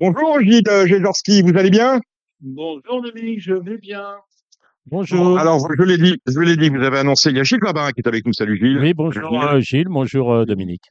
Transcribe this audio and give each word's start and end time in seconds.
Bonjour 0.00 0.40
Gilles 0.40 0.62
Gézorski, 0.86 1.42
vous 1.42 1.58
allez 1.58 1.68
bien? 1.68 2.00
Bonjour 2.40 3.02
Dominique, 3.02 3.42
je 3.42 3.52
vais 3.52 3.76
bien. 3.76 4.14
Bonjour. 4.86 5.38
Alors, 5.38 5.58
je 5.78 5.82
l'ai 5.82 5.98
dit, 5.98 6.16
je 6.26 6.40
l'ai 6.40 6.56
dit, 6.56 6.70
vous 6.70 6.82
avez 6.82 7.00
annoncé, 7.00 7.28
il 7.28 7.36
y 7.36 7.40
a 7.40 7.42
Gilles 7.42 7.60
Barbarin 7.60 7.90
qui 7.90 8.00
est 8.00 8.08
avec 8.08 8.24
nous. 8.24 8.32
Salut 8.32 8.56
Gilles. 8.56 8.78
Oui, 8.78 8.94
bonjour 8.94 9.42
euh, 9.44 9.60
Gilles, 9.60 9.88
bonjour 9.90 10.32
euh, 10.32 10.44
Dominique. 10.46 10.88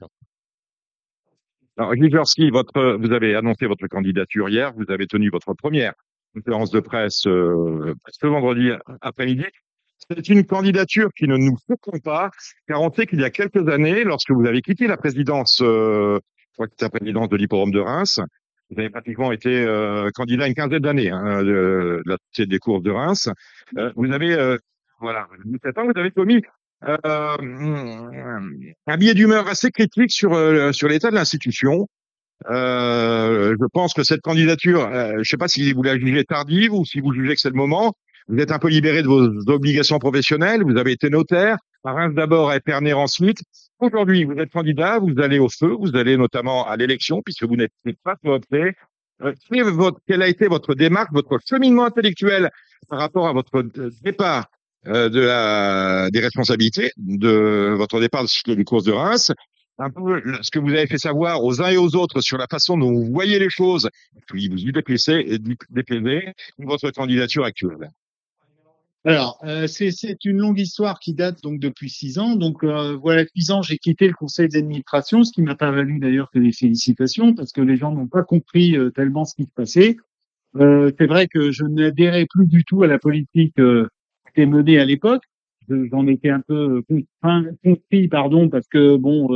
Alors, 1.76 1.96
Gilles 1.96 2.12
Gézorski, 2.12 2.52
votre, 2.52 3.00
vous 3.02 3.12
avez 3.12 3.34
annoncé 3.34 3.66
votre 3.66 3.88
candidature 3.88 4.48
hier, 4.48 4.74
vous 4.78 4.86
avez 4.90 5.08
tenu 5.08 5.32
votre 5.32 5.56
première 5.56 5.96
conférence 6.36 6.70
de 6.70 6.80
presse 6.80 7.26
euh, 7.26 7.96
ce 8.12 8.28
vendredi 8.28 8.70
après-midi. 9.02 9.46
C'est 10.08 10.30
une 10.30 10.46
candidature 10.46 11.10
qui 11.18 11.28
ne 11.28 11.36
nous 11.36 11.58
surprend 11.66 11.98
pas, 11.98 12.30
car 12.68 12.80
on 12.84 12.94
sait 12.94 13.08
qu'il 13.08 13.22
y 13.22 13.26
a 13.26 13.32
quelques 13.32 13.70
années, 13.70 14.04
lorsque 14.04 14.30
vous 14.30 14.46
avez 14.46 14.62
quitté 14.62 14.86
la 14.86 14.98
présidence, 14.98 15.64
euh, 15.64 16.20
je 16.38 16.54
crois 16.54 16.68
que 16.68 16.74
c'était 16.74 16.86
la 16.86 17.00
présidence 17.00 17.30
de 17.30 17.38
l'hipporome 17.38 17.72
de 17.72 17.80
Reims, 17.80 18.20
vous 18.70 18.80
avez 18.80 18.90
pratiquement 18.90 19.32
été 19.32 19.50
euh, 19.50 20.10
candidat 20.14 20.48
une 20.48 20.54
quinzaine 20.54 20.80
d'années 20.80 21.10
hein, 21.10 21.44
de, 21.44 22.02
la 22.06 22.18
Société 22.30 22.52
des 22.52 22.60
courses 22.60 22.84
de 22.84 22.92
Reims. 22.92 23.30
Euh, 23.78 23.92
vous 23.96 24.12
avez, 24.12 24.34
euh, 24.34 24.58
voilà, 25.00 25.28
17 25.46 25.78
ans, 25.78 25.86
vous 25.86 26.00
avez 26.00 26.12
commis 26.12 26.44
euh, 26.88 26.98
un 28.88 28.98
billet 28.98 29.14
d'humeur 29.14 29.48
assez 29.48 29.72
critique 29.72 30.12
sur 30.12 30.32
sur 30.74 30.88
l'état 30.88 31.10
de 31.10 31.16
l'institution. 31.16 31.88
je 32.48 33.66
pense 33.74 33.94
que 33.94 34.04
cette 34.04 34.22
candidature, 34.22 34.90
je 34.92 35.18
ne 35.18 35.24
sais 35.24 35.38
pas 35.38 35.48
si 35.48 35.74
vous 35.74 35.84
la 35.84 35.98
jugez 35.98 36.24
tardive 36.24 36.74
ou 36.74 36.86
si 36.86 37.02
vous 37.02 37.14
jugez 37.14 37.36
que 37.36 37.42
c'est 37.42 37.50
le 37.50 37.56
moment. 37.56 37.94
Vous 38.28 38.38
êtes 38.38 38.52
un 38.52 38.60
peu 38.60 38.70
libéré 38.70 39.02
de 39.02 39.08
vos 39.08 39.28
obligations 39.52 39.98
professionnelles. 39.98 40.64
Vous 40.64 40.78
avez 40.78 40.92
été 40.92 41.10
notaire, 41.10 41.58
à 41.84 41.94
Reims 41.94 42.14
d'abord, 42.14 42.50
à 42.50 42.58
Épernay 42.58 42.94
ensuite. 42.94 43.42
Aujourd'hui, 43.80 44.26
vous 44.26 44.34
êtes 44.34 44.52
candidat, 44.52 45.00
vous 45.00 45.20
allez 45.20 45.40
au 45.40 45.50
feu, 45.50 45.76
vous 45.80 45.96
allez 45.96 46.18
notamment 46.18 46.68
à 46.68 46.76
l'élection 46.76 47.22
puisque 47.22 47.44
vous 47.44 47.56
n'êtes 47.56 47.72
pas 48.04 48.16
voté. 48.24 48.74
Euh, 49.22 49.34
quelle 50.08 50.22
a 50.22 50.28
été 50.28 50.48
votre 50.48 50.76
démarche, 50.76 51.10
votre 51.12 51.40
cheminement 51.46 51.86
intellectuel 51.86 52.50
par 52.88 53.00
rapport 53.00 53.28
à 53.28 53.34
votre 53.34 53.58
euh, 53.58 53.92
départ 54.02 54.48
euh, 54.88 55.10
de 55.10 55.20
la, 55.20 56.10
des 56.10 56.20
responsabilités, 56.20 56.92
de 56.98 57.76
votre 57.78 58.00
départ 58.00 58.24
de 58.24 58.54
des 58.54 58.64
courses 58.64 58.86
de 58.86 58.94
Reims, 58.94 59.32
un 59.78 59.90
peu 59.90 60.22
ce 60.42 60.52
que 60.52 60.60
vous 60.60 60.70
avez 60.70 60.88
fait 60.88 60.98
savoir 60.98 61.44
aux 61.44 61.62
uns 61.62 61.70
et 61.70 61.78
aux 61.78 61.96
autres 61.96 62.22
sur 62.22 62.38
la 62.38 62.48
façon 62.48 62.78
dont 62.78 62.92
vous 62.92 63.06
voyez 63.12 63.40
les 63.40 63.50
choses, 63.50 63.90
puis 64.28 64.50
vous 64.50 64.58
y 64.58 64.72
déplaisez, 64.72 65.38
déplaisez 65.70 66.34
votre 66.58 66.92
candidature 66.92 67.46
actuelle. 67.46 67.90
Alors, 69.06 69.40
euh, 69.46 69.66
c'est 69.68 70.26
une 70.26 70.40
longue 70.40 70.60
histoire 70.60 71.00
qui 71.00 71.14
date 71.14 71.42
donc 71.42 71.60
depuis 71.60 71.90
six 71.90 72.20
ans. 72.20 72.36
Donc 72.36 72.64
euh, 72.64 72.98
voilà, 72.98 73.26
six 73.34 73.50
ans, 73.52 73.62
j'ai 73.62 73.78
quitté 73.78 74.08
le 74.08 74.14
conseil 74.14 74.50
d'administration, 74.50 75.24
ce 75.24 75.32
qui 75.32 75.42
m'a 75.42 75.56
pas 75.56 75.72
valu 75.72 76.00
d'ailleurs 76.00 76.30
que 76.32 76.40
des 76.40 76.52
félicitations, 76.52 77.34
parce 77.34 77.54
que 77.54 77.62
les 77.62 77.78
gens 77.78 77.94
n'ont 77.94 78.08
pas 78.08 78.24
compris 78.24 78.76
euh, 78.76 78.90
tellement 78.90 79.24
ce 79.24 79.36
qui 79.36 79.46
se 79.46 79.54
passait. 79.54 79.98
c'est 80.56 81.08
vrai 81.08 81.28
que 81.28 81.52
je 81.52 81.64
n'adhérais 81.64 82.28
plus 82.30 82.48
du 82.48 82.66
tout 82.66 82.84
à 82.84 82.88
la 82.88 83.00
politique 83.00 83.56
qui 83.56 83.62
était 84.30 84.46
menée 84.46 84.80
à 84.80 84.86
l'époque. 84.86 85.24
J'en 85.70 86.08
étais 86.08 86.30
un 86.30 86.42
peu 86.42 86.82
compris, 87.64 88.08
pardon, 88.08 88.50
parce 88.50 88.68
que 88.68 88.98
bon, 88.98 89.30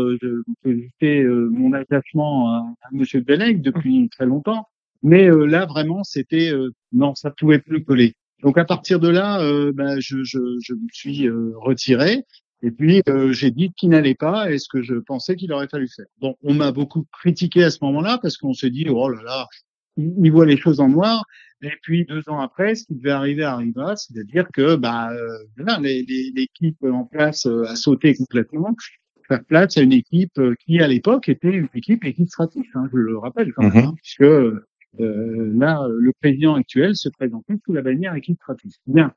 j'étais 0.66 1.24
mon 1.24 1.74
attachement 1.74 2.50
à, 2.50 2.66
à 2.82 2.88
Monsieur 2.92 3.22
depuis 3.22 4.10
très 4.10 4.26
longtemps. 4.26 4.68
Mais 5.04 5.30
là, 5.30 5.66
vraiment, 5.68 6.04
c'était 6.04 6.52
non, 6.92 7.14
ça 7.16 7.30
pouvait 7.32 7.60
plus 7.60 7.84
coller. 7.84 8.16
Donc 8.44 8.58
à 8.58 8.66
partir 8.66 9.00
de 9.00 9.08
là, 9.08 9.42
euh, 9.42 9.72
bah, 9.74 10.00
je, 10.00 10.24
je, 10.24 10.40
je, 10.62 10.74
me 10.74 10.88
suis 10.92 11.28
euh, 11.28 11.54
retiré. 11.56 12.24
Et 12.62 12.72
puis 12.72 13.02
euh, 13.10 13.32
j'ai 13.34 13.52
dit 13.52 13.72
qu'il 13.76 13.90
n'allait 13.90 14.16
pas 14.16 14.52
et 14.52 14.58
ce 14.58 14.68
que 14.70 14.82
je 14.82 14.96
pensais 14.96 15.36
qu'il 15.36 15.52
aurait 15.52 15.68
fallu 15.68 15.88
faire. 15.88 16.06
Bon, 16.20 16.36
on 16.44 16.54
m'a 16.54 16.72
beaucoup 16.72 17.06
critiqué 17.12 17.64
à 17.64 17.72
ce 17.72 17.80
moment-là 17.82 18.20
parce 18.22 18.38
qu'on 18.38 18.54
s'est 18.54 18.70
dit 18.70 18.86
oh 18.90 19.10
là 19.10 19.22
là, 19.24 19.48
il, 19.98 20.32
voit 20.32 20.46
les 20.46 20.58
choses 20.58 20.80
en 20.80 20.90
noir. 20.90 21.24
Et 21.62 21.72
puis 21.82 22.06
deux 22.06 22.24
ans 22.28 22.40
après, 22.40 22.76
ce 22.76 22.86
qui 22.86 22.96
devait 22.96 23.12
arriver 23.12 23.44
arriva, 23.44 23.96
c'est-à-dire 23.96 24.48
que 24.54 24.76
bah 24.76 25.10
voilà, 25.58 25.80
l'équipe 25.80 26.84
en 26.84 27.04
place 27.06 27.46
a 27.46 27.76
sauté 27.76 28.16
complètement, 28.16 28.74
faire 29.28 29.44
place 29.44 29.78
à 29.78 29.82
une 29.82 29.94
équipe 29.94 30.40
qui 30.66 30.80
à 30.82 30.88
l'époque 30.88 31.28
était 31.28 31.52
une 31.52 31.70
équipe 31.74 32.06
équistrative, 32.06 32.64
hein, 32.76 32.88
je 32.92 32.98
le 32.98 33.18
rappelle 33.18 33.54
quand 33.54 33.64
même, 33.64 33.72
mm-hmm. 33.72 33.88
hein, 33.88 33.96
puisque 33.96 34.24
euh, 35.00 35.52
là, 35.56 35.88
le 35.90 36.12
président 36.22 36.56
actuel 36.56 36.96
se 36.96 37.10
présente 37.10 37.46
sous 37.66 37.74
la 37.74 37.82
bannière 37.82 38.16
stratégique. 38.36 38.82
Bien. 38.88 39.14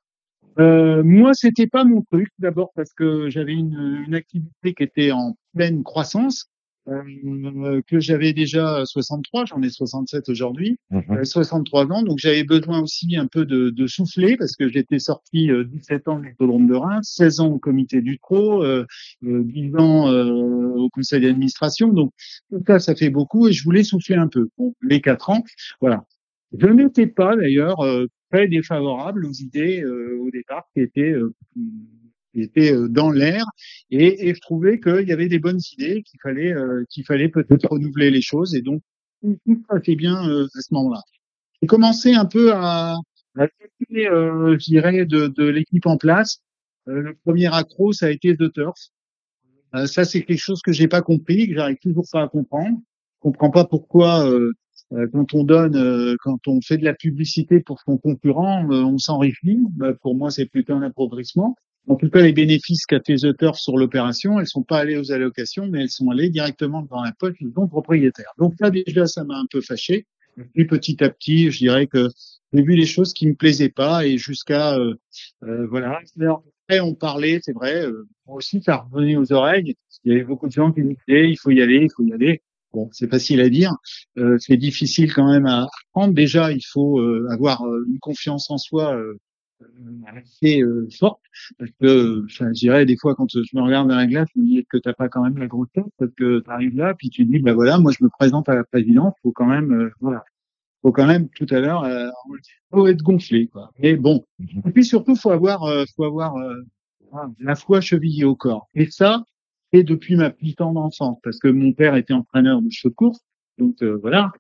Euh, 0.59 1.03
moi, 1.05 1.35
c'était 1.35 1.67
pas 1.67 1.85
mon 1.85 2.03
truc. 2.03 2.29
D'abord 2.39 2.73
parce 2.75 2.93
que 2.95 3.29
j'avais 3.29 3.53
une, 3.53 4.05
une, 4.07 4.15
activité 4.15 4.73
qui 4.75 4.83
était 4.83 5.13
en 5.13 5.37
pleine 5.55 5.83
croissance 5.83 6.51
euh, 6.89 7.81
que 7.87 7.99
j'avais 7.99 8.33
déjà 8.33 8.85
63, 8.85 9.47
j'en 9.47 9.63
ai 9.63 9.71
67 9.71 10.29
aujourd'hui, 10.29 10.79
63 11.23 11.85
mhm. 11.85 11.91
euh, 11.91 11.95
ans, 11.95 12.03
donc 12.03 12.19
j'avais 12.19 12.45
besoin 12.45 12.81
aussi 12.81 13.17
un 13.17 13.27
peu 13.27 13.45
de, 13.45 13.71
de 13.71 13.87
souffler 13.87 14.37
parce 14.37 14.55
que 14.55 14.69
j'étais 14.69 14.99
sorti 14.99 15.49
17 15.49 16.07
euh, 16.07 16.11
ans 16.11 16.19
de 16.21 16.27
l'Hippodrome 16.27 16.67
de 16.67 16.75
Reims, 16.75 17.13
16 17.17 17.41
ans 17.41 17.49
au 17.49 17.59
comité 17.59 18.03
du 18.03 18.19
TRO, 18.19 18.63
euh, 18.63 18.87
10 19.23 19.77
ans 19.77 20.11
au 20.77 20.89
conseil 20.91 21.23
d'administration, 21.23 21.89
donc 21.89 22.13
tout 22.51 22.63
ça, 22.67 22.79
ça 22.79 22.95
fait 22.95 23.11
beaucoup 23.11 23.49
et 23.49 23.53
je 23.53 23.65
voulais 23.65 23.83
souffler 23.83 24.17
un 24.17 24.29
peu. 24.29 24.49
Bon, 24.57 24.75
les 24.83 25.01
4 25.01 25.31
ans, 25.31 25.45
voilà. 25.81 26.05
Je 26.57 26.69
n'étais 26.69 27.09
pas 27.09 27.37
d'ailleurs 27.37 27.85
très 28.31 28.47
défavorable 28.47 29.27
aux 29.27 29.33
idées 29.33 29.85
au 29.85 30.31
départ 30.31 30.65
qui 30.73 30.81
étaient 30.81 31.15
était 32.41 32.73
euh, 32.73 32.89
dans 32.89 33.11
l'air 33.11 33.45
et, 33.91 34.29
et, 34.29 34.35
je 34.35 34.41
trouvais 34.41 34.81
qu'il 34.81 35.09
y 35.09 35.13
avait 35.13 35.29
des 35.29 35.39
bonnes 35.39 35.61
idées, 35.73 36.03
qu'il 36.03 36.21
fallait 36.23 36.53
euh, 36.53 36.85
qu'il 36.91 37.05
fallait 37.05 37.29
peut-être 37.29 37.69
renouveler 37.69 38.11
les 38.11 38.23
choses 38.23 38.55
et 38.55 38.63
donc 38.63 38.83
tout 39.23 39.63
fait 39.85 39.97
bien 39.97 40.29
euh, 40.29 40.45
à 40.45 40.61
ce 40.61 40.75
moment-là. 40.75 41.01
J'ai 41.61 41.67
commencé 41.67 42.15
un 42.15 42.27
peu 42.27 42.53
à, 42.53 42.97
à 43.39 43.47
je 43.81 44.65
dirais, 44.65 45.07
de, 45.07 45.27
de 45.29 45.45
l'équipe 45.45 45.87
en 45.87 45.97
place. 45.97 46.39
le 46.87 47.15
premier 47.25 47.53
accro, 47.53 47.93
ça 47.93 48.07
a 48.07 48.11
été 48.11 48.37
The 48.37 48.53
Turf. 48.53 48.79
ça, 49.87 50.05
c'est 50.05 50.23
quelque 50.23 50.41
chose 50.41 50.61
que 50.63 50.73
j'ai 50.73 50.89
pas 50.89 51.03
compris, 51.03 51.49
que 51.49 51.55
j'arrive 51.55 51.79
toujours 51.83 52.07
pas 52.11 52.23
à 52.23 52.29
comprendre. 52.29 52.79
Je 52.79 53.21
comprends 53.21 53.51
pas 53.51 53.65
pourquoi 53.65 54.31
quand 54.91 55.35
on 55.35 55.45
donne, 55.45 56.17
quand 56.23 56.47
on 56.47 56.61
fait 56.61 56.79
de 56.79 56.85
la 56.85 56.95
publicité 56.95 57.61
pour 57.61 57.81
son 57.81 57.97
concurrent, 57.99 58.67
on 58.71 58.99
s'enrichit. 58.99 59.59
Bah, 59.73 59.95
pour 59.95 60.15
moi, 60.15 60.31
c'est 60.31 60.47
plutôt 60.47 60.75
un 60.75 60.83
appauvrissement. 60.83 61.57
En 61.89 61.95
tout 61.97 62.11
cas, 62.11 62.21
les 62.21 62.33
bénéfices 62.33 62.85
qu'a 62.85 63.01
fait 63.01 63.17
The 63.17 63.55
sur 63.55 63.77
l'opération, 63.77 64.41
elles 64.41 64.49
sont 64.49 64.63
pas 64.63 64.79
allées 64.79 64.97
aux 64.97 65.13
allocations, 65.13 65.69
mais 65.69 65.83
elles 65.83 65.91
sont 65.91 66.11
allées 66.11 66.31
directement 66.31 66.83
dans 66.83 67.03
la 67.03 67.13
poche 67.13 67.39
du 67.39 67.49
bon 67.49 67.69
propriétaire. 67.69 68.33
Donc 68.39 68.55
là, 68.61 68.71
déjà, 68.71 69.07
ça 69.07 69.23
m'a 69.25 69.37
un 69.37 69.47
peu 69.51 69.61
fâché. 69.61 70.07
Et 70.55 70.67
petit 70.67 71.03
à 71.03 71.11
petit, 71.11 71.51
je 71.51 71.59
dirais 71.59 71.87
que 71.87 72.09
j'ai 72.53 72.63
vu 72.63 72.75
les 72.75 72.87
choses 72.87 73.13
qui 73.13 73.27
me 73.27 73.35
plaisaient 73.35 73.71
pas 73.71 74.05
et 74.07 74.19
jusqu'à 74.19 74.77
euh, 74.77 74.95
euh, 75.45 75.67
voilà. 75.69 76.01
Après, 76.69 76.81
on 76.81 76.95
parlait, 76.95 77.39
c'est 77.43 77.53
vrai. 77.53 77.87
Euh, 77.87 78.09
moi 78.27 78.37
aussi, 78.37 78.61
ça 78.61 78.87
revenait 78.91 79.17
aux 79.17 79.33
oreilles. 79.33 79.77
Il 80.05 80.13
y 80.13 80.15
avait 80.15 80.25
beaucoup 80.25 80.49
de 80.49 80.53
gens 80.53 80.73
qui 80.73 80.83
me 80.83 80.95
disaient 80.95 81.31
il 81.31 81.37
faut 81.37 81.51
y 81.51 81.63
aller, 81.63 81.83
il 81.83 81.91
faut 81.95 82.03
y 82.03 82.13
aller. 82.13 82.43
Bon, 82.73 82.91
c'est 82.93 83.09
facile 83.09 83.41
à 83.41 83.49
dire, 83.49 83.73
euh, 84.19 84.37
c'est 84.39 84.57
difficile 84.57 85.15
quand 85.15 85.31
même 85.31 85.47
à 85.47 85.69
prendre. 85.93 86.13
Déjà, 86.13 86.53
il 86.53 86.65
faut 86.65 86.99
euh, 86.99 87.27
avoir 87.31 87.65
une 87.89 87.99
confiance 88.01 88.51
en 88.51 88.59
soi 88.59 89.01
assez 90.07 90.63
euh, 90.63 90.89
forte 90.99 91.21
parce 91.59 91.71
que 91.81 92.25
je 92.29 92.45
dirais 92.53 92.87
des 92.87 92.97
fois 92.97 93.15
quand 93.15 93.27
je 93.31 93.57
me 93.57 93.63
regarde 93.63 93.89
dans 93.89 93.97
la 93.97 94.07
glace 94.07 94.29
je 94.35 94.41
me 94.41 94.47
dis 94.47 94.67
que 94.71 94.77
t'as 94.77 94.93
pas 94.93 95.09
quand 95.09 95.23
même 95.23 95.39
la 95.39 95.47
grosse 95.47 95.71
tête? 95.73 95.87
Parce 95.99 96.13
que 96.13 96.41
tu 96.41 96.51
arrives 96.51 96.77
là 96.77 96.95
puis 96.95 97.11
tu 97.11 97.25
dis 97.25 97.39
bah 97.39 97.55
voilà 97.55 97.79
moi 97.79 97.93
je 97.93 98.05
me 98.05 98.09
présente 98.09 98.49
à 98.49 98.55
la 98.55 98.65
présidence 98.65 99.15
faut 99.23 99.33
quand 99.33 99.47
même 99.47 99.73
euh, 99.73 99.91
voilà. 100.01 100.25
Faut 100.83 100.93
quand 100.93 101.07
même 101.07 101.29
tout 101.31 101.47
à 101.51 101.61
l'heure 101.61 101.85
euh, 101.85 102.09
faut 102.71 102.87
être 102.87 103.03
gonflé 103.03 103.49
quoi. 103.49 103.71
Mais 103.79 103.97
bon. 103.97 104.25
Et 104.67 104.71
puis 104.73 104.85
surtout 104.85 105.17
faut 105.17 105.31
avoir 105.31 105.65
euh, 105.65 105.85
faut 105.97 106.05
avoir 106.05 106.35
la 107.41 107.55
foi 107.55 107.81
chevillée 107.81 108.25
au 108.25 108.37
corps. 108.37 108.69
Et 108.75 108.91
ça 108.91 109.25
c'est 109.73 109.83
depuis 109.83 110.17
ma 110.17 110.31
petite 110.31 110.61
enfance 110.61 111.19
parce 111.23 111.39
que 111.39 111.49
mon 111.49 111.73
père 111.73 111.97
était 111.97 112.13
entraîneur 112.13 112.63
de 112.63 112.69
de 112.69 112.89
course 112.91 113.21
donc 113.59 113.83
voilà 113.83 114.33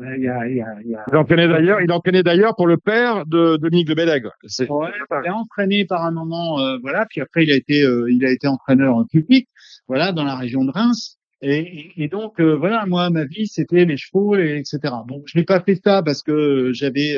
il, 0.00 0.28
a, 0.28 0.48
il, 0.48 0.60
a, 0.60 0.76
il, 0.84 0.94
a... 0.94 1.04
il 1.08 1.16
entraînait 1.16 1.48
d'ailleurs, 1.48 1.80
il 1.80 1.92
entraînait 1.92 2.22
d'ailleurs 2.22 2.54
pour 2.56 2.66
le 2.66 2.76
père 2.76 3.26
de 3.26 3.56
Dominique 3.56 3.88
de 3.88 3.94
Bélègue. 3.94 4.26
Ouais, 4.68 4.90
il 5.24 5.28
a 5.28 5.34
entraîné 5.34 5.84
par 5.84 6.04
un 6.04 6.10
moment, 6.10 6.60
euh, 6.60 6.78
voilà. 6.82 7.06
Puis 7.08 7.20
après, 7.20 7.44
il 7.44 7.52
a 7.52 7.54
été, 7.54 7.82
euh, 7.82 8.10
il 8.10 8.24
a 8.24 8.30
été 8.30 8.46
entraîneur 8.46 9.04
public, 9.10 9.48
voilà, 9.88 10.12
dans 10.12 10.24
la 10.24 10.36
région 10.36 10.64
de 10.64 10.70
Reims. 10.70 11.18
Et, 11.42 11.92
et 11.96 12.08
donc, 12.08 12.40
euh, 12.40 12.54
voilà, 12.56 12.86
moi, 12.86 13.10
ma 13.10 13.24
vie, 13.24 13.46
c'était 13.46 13.84
les 13.84 13.96
chevaux, 13.96 14.36
et, 14.36 14.58
etc. 14.58 14.94
Bon, 15.06 15.22
je 15.26 15.38
n'ai 15.38 15.44
pas 15.44 15.60
fait 15.60 15.78
ça 15.82 16.02
parce 16.02 16.22
que 16.22 16.72
j'avais, 16.72 17.16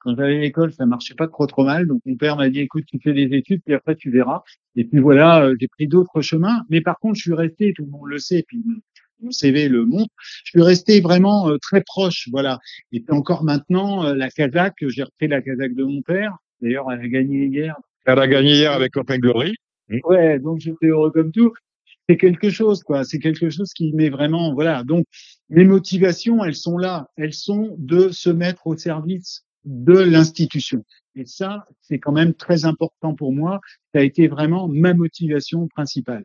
quand 0.00 0.16
j'allais 0.16 0.36
à 0.36 0.40
l'école, 0.40 0.72
ça 0.72 0.86
marchait 0.86 1.14
pas 1.14 1.28
trop 1.28 1.46
trop 1.46 1.64
mal. 1.64 1.86
Donc, 1.86 2.00
mon 2.06 2.16
père 2.16 2.36
m'a 2.36 2.48
dit, 2.48 2.60
écoute, 2.60 2.84
tu 2.86 2.98
fais 3.02 3.12
des 3.12 3.36
études, 3.36 3.62
puis 3.64 3.74
après, 3.74 3.96
tu 3.96 4.10
verras. 4.10 4.42
Et 4.76 4.84
puis 4.84 5.00
voilà, 5.00 5.50
j'ai 5.60 5.68
pris 5.68 5.88
d'autres 5.88 6.20
chemins. 6.20 6.62
Mais 6.70 6.80
par 6.80 6.98
contre, 6.98 7.16
je 7.16 7.22
suis 7.22 7.34
resté, 7.34 7.72
tout 7.76 7.84
le 7.84 7.90
monde 7.90 8.08
le 8.08 8.18
sait, 8.18 8.44
puis 8.46 8.62
mon 9.20 9.30
CV 9.30 9.68
le 9.68 9.84
montre. 9.84 10.12
Je 10.44 10.50
suis 10.50 10.62
resté 10.62 11.00
vraiment 11.00 11.48
euh, 11.48 11.58
très 11.58 11.82
proche, 11.82 12.28
voilà. 12.30 12.58
Et 12.92 13.00
puis 13.00 13.14
encore 13.14 13.44
maintenant, 13.44 14.04
euh, 14.04 14.14
la 14.14 14.30
Kazakh, 14.30 14.74
j'ai 14.80 15.02
repris 15.02 15.28
la 15.28 15.42
Kazakh 15.42 15.74
de 15.74 15.84
mon 15.84 16.02
père. 16.02 16.36
D'ailleurs, 16.60 16.90
elle 16.92 17.00
a 17.00 17.08
gagné 17.08 17.46
hier. 17.46 17.76
Elle 18.06 18.18
a 18.18 18.26
gagné 18.26 18.54
hier 18.54 18.72
avec 18.72 18.96
Open 18.96 19.20
Glory. 19.20 19.54
Ouais, 20.04 20.38
donc 20.38 20.60
j'étais 20.60 20.86
heureux 20.86 21.10
comme 21.10 21.32
tout. 21.32 21.52
c'est 22.08 22.16
quelque 22.16 22.50
chose, 22.50 22.82
quoi. 22.82 23.04
C'est 23.04 23.18
quelque 23.18 23.50
chose 23.50 23.72
qui 23.72 23.92
met 23.94 24.10
vraiment, 24.10 24.54
voilà. 24.54 24.82
Donc, 24.82 25.06
mes 25.50 25.64
motivations, 25.64 26.44
elles 26.44 26.54
sont 26.54 26.78
là. 26.78 27.08
Elles 27.16 27.34
sont 27.34 27.74
de 27.78 28.10
se 28.10 28.30
mettre 28.30 28.66
au 28.66 28.76
service 28.76 29.44
de 29.64 29.98
l'institution. 29.98 30.84
Et 31.14 31.26
ça, 31.26 31.66
c'est 31.80 31.98
quand 31.98 32.12
même 32.12 32.34
très 32.34 32.64
important 32.64 33.14
pour 33.14 33.32
moi. 33.32 33.60
Ça 33.92 34.00
a 34.00 34.02
été 34.02 34.28
vraiment 34.28 34.68
ma 34.68 34.94
motivation 34.94 35.66
principale. 35.68 36.24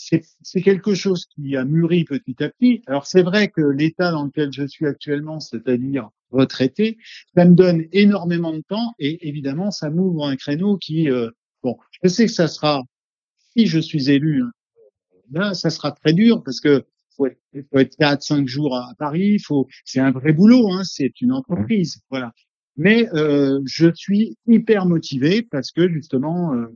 C'est 0.00 0.62
quelque 0.62 0.94
chose 0.94 1.26
qui 1.26 1.56
a 1.56 1.64
mûri 1.64 2.04
petit 2.04 2.42
à 2.42 2.50
petit. 2.50 2.82
Alors 2.86 3.06
c'est 3.06 3.22
vrai 3.22 3.48
que 3.48 3.60
l'état 3.60 4.12
dans 4.12 4.24
lequel 4.24 4.52
je 4.52 4.64
suis 4.64 4.86
actuellement, 4.86 5.40
c'est-à-dire 5.40 6.10
retraité, 6.30 6.98
ça 7.34 7.44
me 7.44 7.54
donne 7.54 7.84
énormément 7.90 8.52
de 8.52 8.62
temps 8.68 8.94
et 9.00 9.26
évidemment 9.26 9.72
ça 9.72 9.90
m'ouvre 9.90 10.26
un 10.26 10.36
créneau 10.36 10.76
qui, 10.76 11.10
euh, 11.10 11.30
bon, 11.64 11.78
je 12.02 12.08
sais 12.08 12.26
que 12.26 12.32
ça 12.32 12.46
sera, 12.46 12.82
si 13.56 13.66
je 13.66 13.80
suis 13.80 14.08
élu, 14.10 14.42
hein, 14.42 14.50
là, 15.32 15.54
ça 15.54 15.68
sera 15.68 15.90
très 15.90 16.12
dur 16.12 16.44
parce 16.44 16.60
que 16.60 16.84
faut 17.16 17.26
être, 17.26 17.40
faut 17.72 17.78
être 17.78 17.96
4, 17.96 18.22
5 18.22 18.46
jours 18.46 18.76
à 18.76 18.94
Paris, 18.98 19.40
faut, 19.40 19.66
c'est 19.84 20.00
un 20.00 20.12
vrai 20.12 20.32
boulot, 20.32 20.70
hein, 20.70 20.82
c'est 20.84 21.20
une 21.20 21.32
entreprise, 21.32 22.00
voilà. 22.08 22.32
Mais 22.76 23.08
euh, 23.14 23.60
je 23.66 23.92
suis 23.92 24.36
hyper 24.46 24.86
motivé 24.86 25.42
parce 25.42 25.72
que 25.72 25.88
justement, 25.88 26.54
euh, 26.54 26.68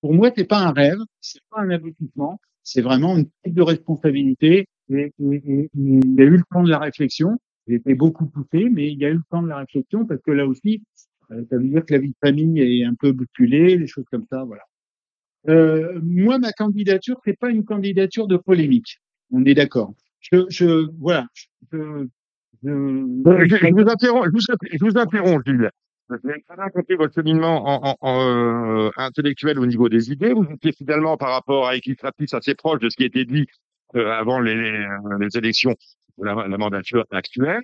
pour 0.00 0.14
moi, 0.14 0.30
c'est 0.36 0.44
pas 0.44 0.60
un 0.60 0.72
rêve, 0.72 0.98
c'est 1.20 1.42
pas 1.50 1.60
un 1.60 1.70
aboutissement, 1.70 2.40
c'est 2.62 2.82
vraiment 2.82 3.16
une 3.16 3.26
type 3.44 3.54
de 3.54 3.62
responsabilité. 3.62 4.66
Et, 4.90 5.12
il 5.18 6.14
y 6.16 6.20
a 6.20 6.24
eu 6.24 6.36
le 6.36 6.42
temps 6.50 6.62
de 6.62 6.70
la 6.70 6.78
réflexion. 6.78 7.38
J'ai 7.66 7.76
été 7.76 7.94
beaucoup 7.94 8.26
poussé, 8.26 8.68
mais 8.70 8.90
il 8.92 8.98
y 8.98 9.04
a 9.04 9.10
eu 9.10 9.14
le 9.14 9.22
temps 9.30 9.42
de 9.42 9.48
la 9.48 9.58
réflexion 9.58 10.06
parce 10.06 10.20
que 10.22 10.30
là 10.30 10.46
aussi, 10.46 10.82
euh, 11.30 11.44
ça 11.50 11.56
veut 11.56 11.68
dire 11.68 11.84
que 11.84 11.94
la 11.94 12.00
vie 12.00 12.10
de 12.10 12.16
famille 12.22 12.60
est 12.60 12.84
un 12.84 12.94
peu 12.94 13.12
bousculée, 13.12 13.76
des 13.76 13.86
choses 13.86 14.06
comme 14.10 14.24
ça, 14.30 14.44
voilà. 14.44 14.62
Euh, 15.48 16.00
moi, 16.02 16.38
ma 16.38 16.52
candidature, 16.52 17.20
c'est 17.24 17.38
pas 17.38 17.50
une 17.50 17.64
candidature 17.64 18.26
de 18.26 18.36
polémique. 18.36 18.98
On 19.30 19.44
est 19.44 19.54
d'accord. 19.54 19.94
Je, 20.20 20.46
je, 20.48 20.88
voilà. 20.98 21.26
Je, 21.72 22.06
je, 22.62 22.68
je, 22.68 23.72
vous 23.72 23.88
interromps, 23.88 24.26
je 24.26 24.84
vous, 24.84 24.98
interromps, 24.98 25.44
Gilles. 25.46 25.70
Raconté 26.48 26.96
votre 26.96 27.14
cheminement 27.14 27.68
en, 27.68 27.90
en, 27.90 27.96
en 28.00 28.86
euh, 28.86 28.90
intellectuel 28.96 29.58
au 29.58 29.66
niveau 29.66 29.88
des 29.88 30.10
idées. 30.10 30.32
Vous 30.32 30.46
étiez 30.50 30.72
finalement, 30.72 31.16
par 31.16 31.30
rapport 31.30 31.68
à 31.68 31.76
Equistratis, 31.76 32.28
assez 32.32 32.54
proche 32.54 32.80
de 32.80 32.88
ce 32.88 32.96
qui 32.96 33.04
était 33.04 33.24
dit 33.24 33.46
euh, 33.94 34.10
avant 34.10 34.40
les, 34.40 34.54
les, 34.54 34.86
les, 35.20 35.36
élections 35.36 35.74
de 36.18 36.24
la, 36.24 36.48
la 36.48 36.58
mandature 36.58 37.04
actuelle. 37.10 37.62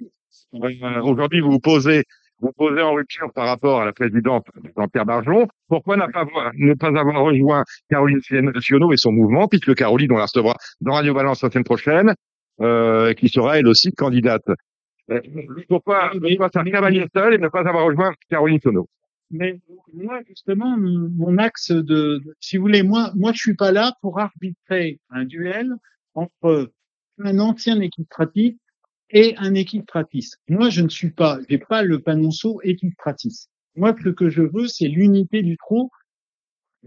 Euh, 0.54 1.00
Aujourd'hui, 1.02 1.40
vous 1.40 1.52
vous 1.52 1.60
posez 1.60 2.04
vous 2.40 2.52
posez 2.52 2.82
en 2.82 2.92
rupture 2.94 3.32
par 3.32 3.46
rapport 3.46 3.80
à 3.80 3.84
la 3.84 3.92
présidente 3.92 4.46
Jean-Pierre 4.76 5.06
Barjon. 5.06 5.46
Pourquoi 5.68 5.96
pas, 5.96 6.26
ne 6.54 6.74
pas 6.74 6.88
avoir 6.88 7.22
rejoint 7.22 7.64
Caroline 7.88 8.20
Sionneau 8.60 8.92
et 8.92 8.96
son 8.96 9.12
mouvement, 9.12 9.48
puisque 9.48 9.74
Caroline, 9.74 10.12
on 10.12 10.16
la 10.16 10.24
recevra 10.24 10.54
dans 10.80 10.92
Radio 10.92 11.14
Balance 11.14 11.42
la 11.42 11.50
semaine 11.50 11.64
prochaine, 11.64 12.14
euh, 12.60 13.14
qui 13.14 13.28
sera 13.28 13.58
elle 13.58 13.68
aussi 13.68 13.92
candidate? 13.92 14.44
Euh, 15.10 15.20
pourquoi 15.68 16.12
faire 16.12 16.64
cavalier 16.64 17.06
seul 17.14 17.34
et 17.34 17.38
ne 17.38 17.48
pas 17.48 17.60
avoir 17.60 17.84
rejoint 17.84 18.14
Caroline 18.28 18.60
Sionneau 18.60 18.88
mais 19.30 19.60
moi, 19.92 20.20
justement, 20.28 20.76
mon 20.78 21.38
axe 21.38 21.72
de, 21.72 22.22
si 22.40 22.56
vous 22.56 22.62
voulez, 22.62 22.82
moi, 22.82 23.10
moi, 23.16 23.32
je 23.32 23.38
suis 23.38 23.54
pas 23.54 23.72
là 23.72 23.92
pour 24.00 24.20
arbitrer 24.20 25.00
un 25.10 25.24
duel 25.24 25.72
entre 26.14 26.70
un 27.18 27.38
ancien 27.38 27.80
équipe-pratique 27.80 28.58
et 29.10 29.34
un 29.38 29.54
équipe-pratis. 29.54 30.34
Moi, 30.48 30.70
je 30.70 30.82
ne 30.82 30.88
suis 30.88 31.10
pas, 31.10 31.38
j'ai 31.48 31.58
pas 31.58 31.82
le 31.82 32.00
panonceau 32.00 32.60
équipe-pratis. 32.62 33.48
Moi, 33.76 33.94
ce 34.02 34.10
que 34.10 34.28
je 34.28 34.42
veux, 34.42 34.68
c'est 34.68 34.88
l'unité 34.88 35.42
du 35.42 35.56
trou. 35.56 35.90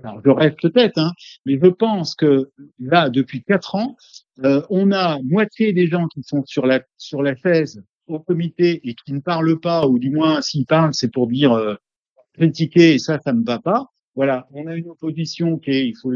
Alors, 0.04 0.22
je 0.24 0.30
rêve 0.30 0.56
peut-être, 0.62 1.00
hein, 1.00 1.12
mais 1.46 1.60
je 1.62 1.68
pense 1.68 2.16
que 2.16 2.52
là, 2.80 3.10
depuis 3.10 3.44
quatre 3.44 3.76
ans, 3.76 3.98
euh, 4.44 4.62
on 4.70 4.92
a 4.92 5.20
moitié 5.24 5.74
des 5.74 5.88
gens 5.88 6.08
qui 6.08 6.24
sont 6.24 6.46
sur 6.46 6.66
la 6.66 6.82
sur 6.98 7.24
la 7.24 7.36
chaise 7.36 7.84
au 8.08 8.20
comité 8.20 8.82
et 8.88 8.96
qui 8.96 9.14
ne 9.14 9.20
parlent 9.20 9.60
pas, 9.60 9.88
ou 9.88 10.00
du 10.00 10.10
moins 10.10 10.42
s'ils 10.42 10.66
parlent, 10.66 10.94
c'est 10.94 11.12
pour 11.12 11.28
dire 11.28 11.54
euh, 11.54 11.76
critiquer 12.34 12.96
et 12.96 13.00
ça, 13.00 13.20
ça 13.20 13.34
me 13.34 13.44
va 13.44 13.60
pas. 13.60 13.88
Voilà, 14.16 14.48
on 14.52 14.68
a 14.68 14.76
une 14.76 14.90
opposition 14.90 15.60
qui 15.60 15.72
est, 15.72 15.88
il 15.90 15.96
faut 16.02 16.12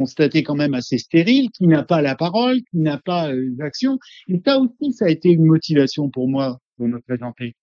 constaté 0.00 0.42
quand 0.42 0.54
même 0.54 0.72
assez 0.72 0.96
stérile, 0.96 1.50
qui 1.50 1.66
n'a 1.66 1.82
pas 1.82 2.00
la 2.00 2.16
parole, 2.16 2.62
qui 2.70 2.78
n'a 2.78 2.96
pas 2.98 3.30
euh, 3.32 3.54
l'action. 3.58 3.98
Et 4.28 4.40
ça 4.44 4.58
aussi, 4.58 4.92
ça 4.94 5.04
a 5.04 5.08
été 5.10 5.28
une 5.28 5.44
motivation 5.44 6.08
pour 6.08 6.26
moi 6.26 6.58
de 6.78 6.86
me 6.86 7.00
présenter. 7.00 7.54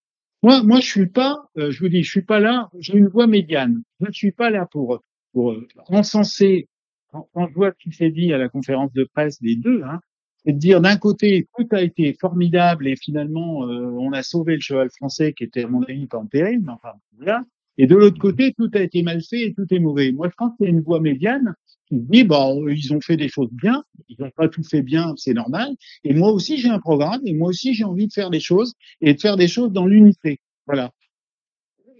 Moi, 0.43 0.61
moi, 0.61 0.79
je 0.79 0.85
suis 0.85 1.07
pas, 1.07 1.49
euh, 1.57 1.71
je 1.71 1.79
vous 1.79 1.89
dis, 1.89 2.03
je 2.03 2.11
suis 2.11 2.21
pas 2.21 2.39
là. 2.39 2.69
J'ai 2.77 2.95
une 2.95 3.07
voix 3.07 3.25
médiane. 3.25 3.81
Je 3.99 4.07
ne 4.07 4.11
suis 4.11 4.31
pas 4.31 4.51
là 4.51 4.67
pour 4.71 5.01
pour 5.33 5.51
euh, 5.51 5.67
encenser. 5.87 6.67
Quand, 7.11 7.27
quand, 7.33 7.47
je 7.47 7.53
vois 7.53 7.71
ce 7.71 7.83
qui 7.83 7.95
s'est 7.95 8.11
dit 8.11 8.31
à 8.33 8.37
la 8.37 8.49
conférence 8.49 8.93
de 8.93 9.03
presse 9.03 9.41
des 9.41 9.55
deux, 9.55 9.81
hein, 9.83 9.99
c'est 10.47 10.53
de 10.53 10.59
dire 10.59 10.79
d'un 10.79 10.95
côté 10.95 11.49
tout 11.57 11.67
a 11.71 11.81
été 11.81 12.13
formidable 12.13 12.87
et 12.87 12.95
finalement 12.95 13.67
euh, 13.67 13.91
on 13.99 14.13
a 14.13 14.23
sauvé 14.23 14.55
le 14.55 14.61
cheval 14.61 14.89
français 14.89 15.33
qui 15.33 15.43
était 15.43 15.65
à 15.65 15.67
mon 15.67 15.83
avis 15.83 16.07
pas 16.07 16.19
en 16.19 16.25
péril, 16.25 16.61
mais 16.63 16.71
enfin 16.71 16.93
voilà. 17.17 17.43
Et 17.77 17.85
de 17.85 17.95
l'autre 17.95 18.17
côté 18.17 18.53
tout 18.53 18.71
a 18.73 18.79
été 18.79 19.03
mal 19.03 19.21
fait 19.21 19.47
et 19.47 19.53
tout 19.53 19.65
est 19.71 19.79
mauvais. 19.79 20.13
Moi 20.13 20.29
je 20.29 20.35
pense 20.37 20.55
qu'il 20.55 20.67
y 20.67 20.69
a 20.69 20.71
une 20.71 20.81
voix 20.81 21.01
médiane 21.01 21.53
qui 21.87 21.97
dit 21.97 22.23
bon, 22.23 22.65
ils 22.69 22.93
ont 22.93 23.01
fait 23.01 23.17
des 23.17 23.27
choses 23.27 23.49
bien, 23.51 23.83
ils 24.07 24.15
n'ont 24.21 24.31
pas 24.31 24.47
tout 24.47 24.63
fait 24.63 24.81
bien, 24.81 25.13
c'est 25.17 25.33
normal. 25.33 25.75
Et 26.05 26.13
moi 26.13 26.31
aussi 26.31 26.57
j'ai 26.57 26.69
un 26.69 26.79
programme 26.79 27.21
et 27.25 27.33
moi 27.33 27.49
aussi 27.49 27.73
j'ai 27.73 27.83
envie 27.83 28.07
de 28.07 28.13
faire 28.13 28.29
des 28.29 28.39
choses 28.39 28.73
et 29.01 29.15
de 29.15 29.19
faire 29.19 29.35
des 29.35 29.49
choses 29.49 29.73
dans 29.73 29.85
l'unité. 29.85 30.39
Voilà. 30.65 30.91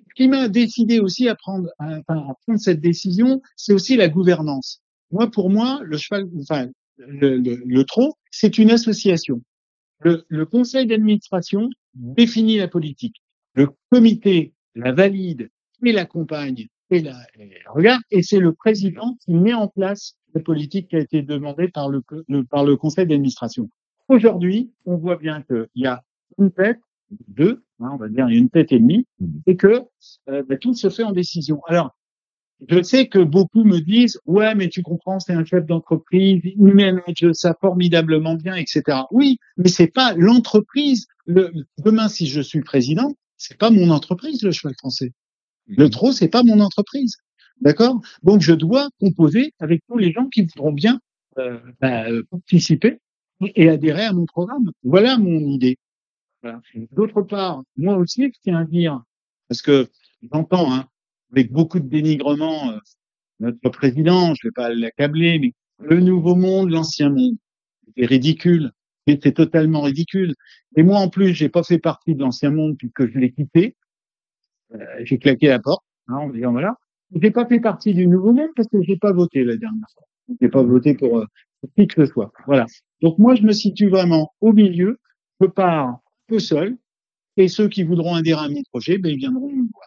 Ce 0.10 0.24
qui 0.24 0.30
m'a 0.30 0.48
décidé 0.48 1.02
aussi 1.02 1.28
à 1.28 1.36
prendre, 1.36 1.68
à, 1.80 1.98
à 2.08 2.34
prendre 2.46 2.60
cette 2.60 2.80
décision, 2.80 3.42
c'est 3.58 3.74
aussi 3.74 3.98
la 3.98 4.08
gouvernance. 4.08 4.82
Moi, 5.12 5.30
pour 5.30 5.50
moi, 5.50 5.80
le 5.84 5.98
cheval, 5.98 6.28
enfin, 6.42 6.70
le, 6.98 7.38
le, 7.38 7.62
le 7.66 7.84
trot, 7.84 8.16
c'est 8.32 8.58
une 8.58 8.72
association. 8.72 9.42
Le, 10.02 10.26
le 10.28 10.46
conseil 10.46 10.86
d'administration 10.86 11.70
définit 11.94 12.58
la 12.58 12.68
politique. 12.68 13.16
Le 13.56 13.70
comité 13.92 14.54
la 14.76 14.92
valide 14.92 15.50
et 15.84 15.92
l'accompagne 15.92 16.68
et 16.90 17.02
la, 17.02 17.18
regarde, 17.68 18.02
et 18.12 18.22
c'est 18.22 18.40
le 18.40 18.54
président 18.54 19.18
qui 19.26 19.34
met 19.34 19.54
en 19.54 19.68
place 19.68 20.16
la 20.34 20.42
politique 20.42 20.90
qui 20.90 20.96
a 20.96 21.00
été 21.00 21.22
demandée 21.22 21.68
par 21.68 21.90
le, 21.90 22.02
par 22.50 22.64
le 22.64 22.78
conseil 22.78 23.08
d'administration. 23.08 23.70
Aujourd'hui, 24.08 24.72
on 24.86 24.96
voit 24.96 25.18
bien 25.18 25.42
qu'il 25.42 25.68
y 25.76 25.88
a 25.88 26.04
une 26.38 26.52
tête, 26.52 26.80
deux, 27.28 27.64
hein, 27.80 27.90
on 27.92 27.98
va 27.98 28.08
dire 28.08 28.28
une 28.28 28.50
tête 28.50 28.72
et 28.72 28.80
demie, 28.80 29.06
et 29.48 29.58
que 29.58 29.82
euh, 30.30 30.44
bah, 30.44 30.58
tout 30.58 30.74
se 30.74 30.90
fait 30.90 31.04
en 31.04 31.12
décision. 31.12 31.62
Alors, 31.68 31.97
je 32.68 32.82
sais 32.82 33.08
que 33.08 33.20
beaucoup 33.20 33.64
me 33.64 33.80
disent, 33.80 34.20
ouais, 34.26 34.56
mais 34.56 34.70
tu 34.70 34.82
comprends, 34.82 35.20
c'est 35.20 35.34
un 35.34 35.46
chef 35.46 35.66
d'entreprise, 35.66 36.42
il 36.44 36.74
manage 36.74 37.32
ça 37.34 37.56
formidablement 37.60 38.36
bien, 38.36 38.56
etc. 38.56 39.02
Oui, 39.12 39.38
mais 39.58 39.70
c'est 39.70 39.88
pas 39.88 40.14
l'entreprise. 40.16 41.08
Le, 41.26 41.52
demain, 41.84 42.08
si 42.08 42.26
je 42.26 42.42
suis 42.42 42.62
président, 42.62 43.14
c'est 43.38 43.58
pas 43.58 43.70
mon 43.70 43.92
entreprise, 43.92 44.42
le 44.42 44.52
cheval 44.52 44.74
français. 44.80 45.14
Le 45.68 45.90
trop, 45.90 46.12
c'est 46.12 46.30
pas 46.30 46.44
mon 46.44 46.60
entreprise. 46.60 47.18
D'accord? 47.62 48.02
Donc, 48.24 48.42
je 48.42 48.54
dois 48.54 48.90
composer 49.00 49.54
avec 49.60 49.82
tous 49.88 49.98
les 49.98 50.12
gens 50.12 50.28
qui 50.28 50.42
voudront 50.42 50.72
bien 50.72 51.00
euh, 51.38 51.60
bah, 51.80 52.06
participer 52.32 53.00
et 53.42 53.70
adhérer 53.70 54.06
à 54.06 54.14
mon 54.14 54.26
programme. 54.26 54.72
Voilà 54.84 55.18
mon 55.18 55.40
idée. 55.40 55.78
Voilà. 56.42 56.62
D'autre 56.92 57.22
part, 57.22 57.64
moi 57.76 57.98
aussi, 57.98 58.32
je 58.34 58.40
tiens 58.42 58.58
à 58.58 58.66
dire, 58.66 59.02
parce 59.48 59.62
que 59.62 59.90
j'entends, 60.32 60.74
hein, 60.74 60.88
avec 61.32 61.52
beaucoup 61.52 61.80
de 61.80 61.88
dénigrement, 61.88 62.72
euh, 62.72 62.80
notre 63.40 63.70
président, 63.70 64.34
je 64.34 64.48
vais 64.48 64.52
pas 64.52 64.74
l'accabler, 64.74 65.40
mais 65.40 65.54
le 65.80 66.00
nouveau 66.00 66.36
monde, 66.36 66.70
l'ancien 66.70 67.10
monde, 67.10 67.36
c'est 67.96 68.06
ridicule. 68.06 68.72
C'est 69.08 69.34
totalement 69.34 69.82
ridicule. 69.82 70.36
Et 70.76 70.84
moi, 70.84 71.00
en 71.00 71.10
plus, 71.10 71.34
j'ai 71.34 71.48
pas 71.48 71.64
fait 71.64 71.80
partie 71.80 72.14
de 72.14 72.20
l'ancien 72.20 72.52
monde 72.52 72.76
puisque 72.78 73.10
je 73.10 73.18
l'ai 73.18 73.32
quitté. 73.32 73.76
Euh, 74.76 74.80
j'ai 75.04 75.18
claqué 75.18 75.48
la 75.48 75.60
porte, 75.60 75.86
hein, 76.10 76.16
en 76.16 76.30
disant 76.30 76.52
voilà. 76.52 76.76
J'ai 77.16 77.32
pas 77.32 77.46
fait 77.46 77.62
partie 77.62 77.94
du 77.94 78.06
nouveau 78.06 78.34
monde 78.34 78.50
parce 78.54 78.68
que 78.68 78.82
j'ai 78.82 78.98
pas 78.98 79.14
voté 79.14 79.46
la 79.46 79.56
dernière 79.56 79.88
fois. 79.94 80.04
J'ai 80.42 80.50
pas 80.50 80.62
voté 80.62 80.94
pour, 80.94 81.20
euh, 81.20 81.26
qui 81.78 81.88
que 81.88 82.06
ce 82.06 82.12
soit. 82.12 82.34
Voilà. 82.48 82.66
Donc 83.02 83.18
moi, 83.18 83.36
je 83.36 83.44
me 83.44 83.54
situe 83.54 83.88
vraiment 83.88 84.34
au 84.42 84.52
milieu. 84.52 85.00
Je 85.40 85.48
pars 85.48 85.88
un 85.88 86.02
peu 86.28 86.40
seul. 86.40 86.78
Et 87.38 87.48
ceux 87.48 87.70
qui 87.70 87.84
voudront 87.84 88.16
adhérer 88.16 88.46
à 88.46 88.50
mon 88.50 88.64
projet, 88.72 88.98
ben, 88.98 89.12
ils 89.12 89.20
viendront 89.20 89.50
me 89.50 89.68
voir. 89.72 89.87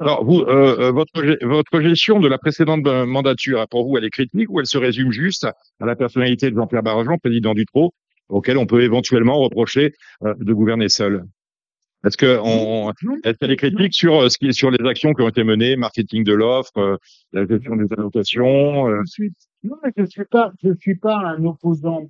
Alors, 0.00 0.24
vous, 0.24 0.40
euh, 0.40 0.92
votre, 0.92 1.44
votre 1.44 1.80
gestion 1.80 2.20
de 2.20 2.28
la 2.28 2.38
précédente 2.38 2.84
mandature, 2.84 3.66
pour 3.68 3.88
vous, 3.88 3.98
elle 3.98 4.04
est 4.04 4.10
critique 4.10 4.48
ou 4.50 4.60
elle 4.60 4.66
se 4.66 4.78
résume 4.78 5.10
juste 5.10 5.44
à 5.80 5.86
la 5.86 5.96
personnalité 5.96 6.50
de 6.50 6.56
Jean-Pierre 6.56 6.84
Barrajon, 6.84 7.18
président 7.18 7.52
du 7.52 7.66
TRO, 7.66 7.92
auquel 8.28 8.58
on 8.58 8.66
peut 8.66 8.82
éventuellement 8.82 9.38
reprocher 9.38 9.92
euh, 10.24 10.34
de 10.38 10.52
gouverner 10.52 10.88
seul? 10.88 11.24
Est-ce 12.04 12.16
que 12.16 12.38
on, 12.40 12.92
est-ce 13.24 13.44
a 13.44 13.46
des 13.48 13.56
critiques 13.56 13.94
sur 13.94 14.20
euh, 14.20 14.28
ce 14.28 14.38
qui, 14.38 14.52
sur 14.54 14.70
les 14.70 14.88
actions 14.88 15.14
qui 15.14 15.22
ont 15.22 15.28
été 15.28 15.42
menées, 15.42 15.74
marketing 15.74 16.22
de 16.22 16.32
l'offre, 16.32 16.78
euh, 16.78 16.96
la 17.32 17.44
gestion 17.44 17.74
des 17.74 17.92
allocations 17.92 18.88
euh... 18.88 19.00
je 19.04 19.10
suis, 19.10 19.32
Non, 19.64 19.76
je 19.96 20.04
suis 20.04 20.24
pas, 20.24 20.52
je 20.62 20.70
suis 20.78 20.94
pas 20.94 21.16
un 21.16 21.44
opposant. 21.44 22.08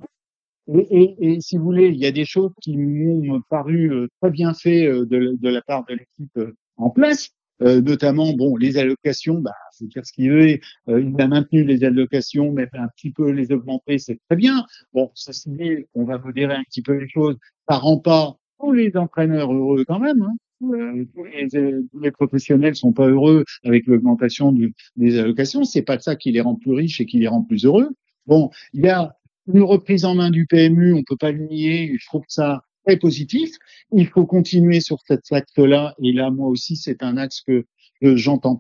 Et, 0.71 0.87
et, 0.91 1.17
et, 1.21 1.41
si 1.41 1.57
vous 1.57 1.65
voulez, 1.65 1.87
il 1.87 1.97
y 1.97 2.05
a 2.05 2.13
des 2.13 2.27
choses 2.27 2.53
qui 2.61 2.77
m'ont 2.77 3.41
paru 3.49 3.91
très 4.21 4.31
bien 4.31 4.53
fait 4.53 4.87
de, 4.87 5.35
de 5.41 5.49
la 5.49 5.63
part 5.63 5.87
de 5.87 5.95
l'équipe 5.95 6.39
en 6.77 6.91
place. 6.91 7.31
Euh, 7.63 7.81
notamment 7.81 8.33
bon 8.35 8.57
les 8.57 8.79
allocations, 8.79 9.41
bah 9.41 9.53
faut 9.79 9.87
dire 9.87 10.05
ce 10.05 10.13
qu'il 10.13 10.31
veut. 10.31 10.59
Euh, 10.89 11.01
il 11.01 11.21
a 11.21 11.29
maintenu 11.29 11.65
les 11.65 11.85
allocations, 11.85 12.53
mais 12.53 12.69
un 12.73 12.89
petit 12.89 13.11
peu 13.11 13.31
les 13.31 13.53
augmenter, 13.53 13.99
c'est 13.99 14.19
très 14.29 14.37
bien. 14.37 14.65
Bon, 14.93 15.11
ça 15.15 15.33
dit, 15.47 15.87
on 15.95 16.05
va 16.05 16.19
modérer 16.19 16.55
un 16.55 16.63
petit 16.65 16.83
peu 16.83 16.95
les 16.95 17.09
choses. 17.09 17.37
Ça 17.69 17.77
rend 17.77 17.99
pas 17.99 18.37
tous 18.61 18.73
les 18.73 18.97
entraîneurs 18.97 19.53
heureux 19.53 19.85
quand 19.87 19.99
même. 19.99 20.23
Hein. 20.23 20.37
Euh, 20.63 21.05
tous, 21.15 21.25
les, 21.25 21.49
tous 21.49 22.01
les 22.01 22.11
professionnels 22.11 22.75
sont 22.75 22.93
pas 22.93 23.07
heureux 23.07 23.45
avec 23.65 23.87
l'augmentation 23.87 24.55
des 24.97 25.19
allocations. 25.19 25.65
C'est 25.65 25.83
pas 25.83 25.99
ça 26.01 26.17
qui 26.17 26.33
les 26.33 26.41
rend 26.41 26.57
plus 26.57 26.73
riches 26.73 27.01
et 27.01 27.07
qui 27.07 27.19
les 27.19 27.29
rend 27.29 27.43
plus 27.43 27.65
heureux. 27.65 27.91
Bon, 28.27 28.51
il 28.73 28.85
y 28.85 28.89
a 28.89 29.15
une 29.53 29.63
reprise 29.63 30.05
en 30.05 30.15
main 30.15 30.31
du 30.31 30.47
PMU, 30.47 30.93
on 30.95 31.03
peut 31.03 31.17
pas 31.17 31.33
le 31.33 31.47
nier. 31.47 31.97
Je 31.99 32.07
trouve 32.07 32.25
ça 32.29 32.63
très 32.89 32.97
positif. 32.97 33.51
Il 33.93 34.07
faut 34.07 34.25
continuer 34.25 34.81
sur 34.81 34.99
cet 35.07 35.31
axe-là. 35.31 35.95
Et 36.03 36.13
là, 36.13 36.31
moi 36.31 36.49
aussi, 36.49 36.77
c'est 36.77 37.03
un 37.03 37.19
axe 37.19 37.43
que 37.43 37.65
j'entends 38.01 38.59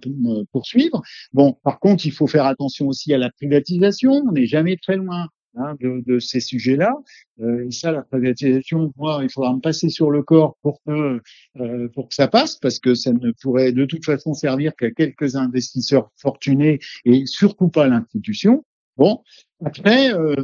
poursuivre. 0.52 1.00
Bon, 1.32 1.56
par 1.64 1.80
contre, 1.80 2.04
il 2.06 2.12
faut 2.12 2.26
faire 2.26 2.44
attention 2.44 2.88
aussi 2.88 3.14
à 3.14 3.18
la 3.18 3.30
privatisation. 3.30 4.12
On 4.28 4.32
n'est 4.32 4.46
jamais 4.46 4.76
très 4.76 4.96
loin 4.96 5.28
hein, 5.56 5.76
de, 5.80 6.18
ces 6.18 6.40
sujets-là. 6.40 6.92
Euh, 7.40 7.66
et 7.66 7.70
ça, 7.70 7.90
la 7.92 8.02
privatisation, 8.02 8.92
moi, 8.96 9.20
il 9.22 9.30
faudra 9.30 9.54
me 9.54 9.60
passer 9.60 9.88
sur 9.88 10.10
le 10.10 10.22
corps 10.22 10.58
pour 10.60 10.82
que 10.86 11.20
euh, 11.60 11.88
pour 11.94 12.08
que 12.08 12.14
ça 12.14 12.28
passe, 12.28 12.56
parce 12.56 12.80
que 12.80 12.94
ça 12.94 13.12
ne 13.12 13.30
pourrait 13.40 13.72
de 13.72 13.84
toute 13.86 14.04
façon 14.04 14.34
servir 14.34 14.74
qu'à 14.76 14.90
quelques 14.90 15.36
investisseurs 15.36 16.10
fortunés 16.16 16.80
et 17.04 17.24
surtout 17.26 17.68
pas 17.68 17.84
à 17.84 17.88
l'institution. 17.88 18.64
Bon, 18.96 19.22
après, 19.64 20.12
euh, 20.12 20.34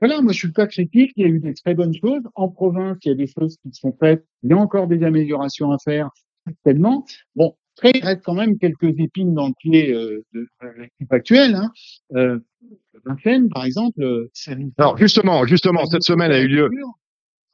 voilà, 0.00 0.20
moi 0.20 0.32
je 0.32 0.38
suis 0.38 0.52
pas 0.52 0.66
critique, 0.66 1.12
il 1.16 1.22
y 1.22 1.26
a 1.26 1.28
eu 1.28 1.40
des 1.40 1.54
très 1.54 1.74
bonnes 1.74 1.94
choses. 1.94 2.22
En 2.34 2.48
province, 2.48 2.98
il 3.04 3.08
y 3.08 3.12
a 3.12 3.14
des 3.14 3.26
choses 3.26 3.56
qui 3.62 3.72
sont 3.72 3.96
faites, 3.98 4.24
il 4.42 4.50
y 4.50 4.52
a 4.52 4.56
encore 4.56 4.86
des 4.86 5.02
améliorations 5.02 5.72
à 5.72 5.78
faire, 5.78 6.10
certainement. 6.46 7.04
Bon, 7.34 7.56
après, 7.76 7.92
il 7.94 8.04
reste 8.04 8.22
quand 8.24 8.34
même 8.34 8.58
quelques 8.58 8.98
épines 8.98 9.34
dans 9.34 9.48
le 9.48 9.54
pied 9.58 9.94
euh, 9.94 10.22
de, 10.34 10.46
l'équipe 10.78 11.12
actuelle. 11.12 11.54
Hein. 11.54 11.70
Euh, 12.14 12.38
Vincennes, 13.04 13.48
par 13.48 13.64
exemple, 13.64 14.02
euh, 14.02 14.30
Alors 14.76 14.98
justement, 14.98 15.46
justement, 15.46 15.86
cette 15.86 16.02
semaine 16.02 16.32
a 16.32 16.40
eu 16.40 16.48
lieu. 16.48 16.68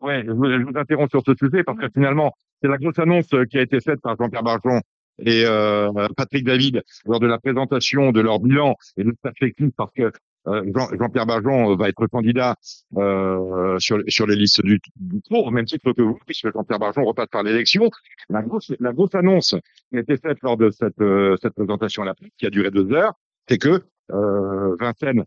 Ouais, 0.00 0.23
je 0.26 0.33
vous, 0.33 0.45
je 0.47 0.62
vous 0.62 0.76
interromps 0.76 1.11
sur 1.11 1.23
ce 1.25 1.33
sujet 1.38 1.62
parce 1.62 1.78
que 1.78 1.88
finalement, 1.95 2.33
c'est 2.61 2.69
la 2.69 2.78
grosse 2.78 2.99
annonce 2.99 3.31
qui 3.50 3.59
a 3.59 3.62
été 3.62 3.81
faite 3.81 4.00
par 4.00 4.16
Jean-Pierre 4.16 4.43
Barjon 4.43 4.81
et 5.19 5.45
euh, 5.47 5.90
Patrick 6.16 6.45
David 6.45 6.83
lors 7.07 7.21
de 7.21 7.26
la 7.26 7.38
présentation 7.38 8.12
de 8.12 8.21
leur 8.21 8.38
bilan 8.38 8.75
et 8.97 9.05
de 9.05 9.14
perspective 9.23 9.71
parce 9.76 9.93
que 9.93 10.02
euh, 10.02 10.11
Jean-Pierre 10.47 11.26
Barjon 11.26 11.75
va 11.76 11.88
être 11.88 12.07
candidat 12.07 12.57
euh, 12.97 13.79
sur, 13.79 14.26
les 14.26 14.37
listes 14.37 14.62
du, 14.62 14.81
du 14.97 15.21
tour, 15.23 15.47
au 15.47 15.50
même 15.50 15.65
titre 15.65 15.93
que 15.93 16.03
vous, 16.03 16.19
puisque 16.25 16.53
Jean-Pierre 16.53 16.79
Barjon 16.79 17.05
repasse 17.05 17.29
par 17.29 17.43
l'élection. 17.43 17.91
La 18.29 18.43
grosse, 18.43 18.73
la 18.81 18.93
annonce 19.15 19.57
qui 19.91 19.97
a 19.97 20.00
été 20.00 20.17
faite 20.17 20.38
lors 20.43 20.57
de 20.57 20.71
cette, 20.71 21.00
euh, 21.00 21.37
cette 21.43 21.55
présentation 21.55 22.05
là 22.05 22.15
qui 22.38 22.47
a 22.47 22.50
duré 22.50 22.71
deux 22.71 22.93
heures, 22.93 23.15
c'est 23.49 23.59
que 23.59 23.83
euh, 24.12 24.76
Vincennes, 24.79 25.25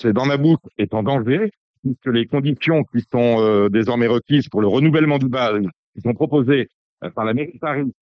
c'est 0.00 0.12
dans 0.12 0.26
ma 0.26 0.36
boucle, 0.36 0.68
est 0.78 0.94
en 0.94 1.02
danger, 1.02 1.50
puisque 1.82 2.06
les 2.06 2.26
conditions 2.26 2.84
qui 2.84 3.00
sont 3.10 3.40
euh, 3.40 3.68
désormais 3.68 4.06
requises 4.06 4.48
pour 4.48 4.60
le 4.60 4.68
renouvellement 4.68 5.18
du 5.18 5.28
bail, 5.28 5.66
qui 5.94 6.02
sont 6.02 6.14
proposées 6.14 6.68
par 7.14 7.24
la 7.24 7.34
mairie 7.34 7.52
de 7.54 7.58
Paris 7.58 7.92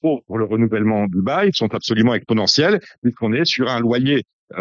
pour 0.00 0.38
le 0.38 0.44
renouvellement 0.44 1.06
du 1.06 1.20
bail, 1.20 1.50
sont 1.52 1.74
absolument 1.74 2.14
exponentielles, 2.14 2.80
puisqu'on 3.02 3.32
est 3.32 3.44
sur 3.44 3.68
un 3.68 3.80
loyer 3.80 4.18
euh, 4.18 4.20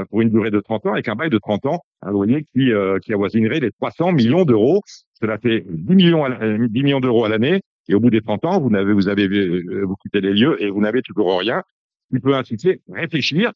pour 0.10 0.22
une 0.22 0.30
durée 0.30 0.52
de 0.52 0.60
30 0.60 0.86
ans, 0.86 0.94
avec 0.94 1.08
un 1.08 1.16
bail 1.16 1.30
de 1.30 1.38
30 1.38 1.66
ans, 1.66 1.84
un 2.02 2.12
loyer 2.12 2.46
qui, 2.54 2.72
euh, 2.72 3.00
qui 3.00 3.14
avoisinerait 3.14 3.60
les 3.60 3.72
300 3.72 4.12
millions 4.14 4.46
d'euros. 4.46 4.82
Cela 5.20 5.38
fait 5.38 5.66
10 5.70 5.96
millions, 5.96 6.28
10 6.28 6.36
euh, 6.42 6.68
millions 6.72 7.00
d'euros 7.00 7.26
à 7.26 7.30
l'année. 7.30 7.62
Et 7.90 7.96
au 7.96 8.00
bout 8.00 8.10
des 8.10 8.22
30 8.22 8.46
ans, 8.46 8.62
vous 8.62 8.70
n'avez, 8.70 8.94
vous 8.94 9.10
avez, 9.10 9.28
vous 9.28 9.96
quittez 9.98 10.22
les 10.22 10.34
lieux 10.34 10.62
et 10.62 10.70
vous 10.70 10.80
n'avez 10.80 11.02
toujours 11.02 11.38
rien. 11.38 11.64
Il 12.12 12.22
peut 12.22 12.36
inciter, 12.36 12.82
réfléchir 12.90 13.52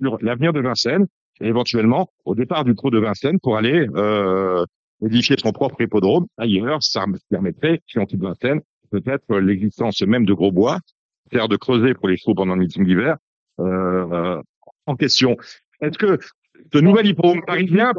sur 0.00 0.18
l'avenir 0.22 0.52
de 0.52 0.60
Vincennes 0.60 1.06
et 1.40 1.48
éventuellement 1.48 2.08
au 2.24 2.34
départ 2.34 2.64
du 2.64 2.74
trou 2.74 2.90
de 2.90 2.98
Vincennes 2.98 3.40
pour 3.40 3.56
aller 3.56 3.88
euh, 3.96 4.64
édifier 5.04 5.36
son 5.38 5.50
propre 5.50 5.80
hippodrome 5.80 6.26
ailleurs. 6.38 6.82
Ça 6.82 7.06
me 7.06 7.18
permettrait, 7.28 7.80
si 7.88 7.98
on 7.98 8.06
quitte 8.06 8.22
Vincennes, 8.22 8.60
peut-être 8.90 9.36
l'existence 9.38 10.00
même 10.02 10.26
de 10.26 10.34
Grosbois, 10.34 10.78
faire 11.32 11.48
de 11.48 11.56
creuser 11.56 11.94
pour 11.94 12.08
les 12.08 12.16
chevaux 12.16 12.34
pendant 12.34 12.54
le 12.54 12.60
meeting 12.60 12.84
d'hiver 12.84 13.16
euh, 13.58 14.40
en 14.86 14.96
question. 14.96 15.36
Est-ce 15.82 15.98
que 15.98 16.18
ce 16.72 16.78
nouvel 16.78 17.06
hippodrome 17.06 17.42
parisien, 17.44 17.92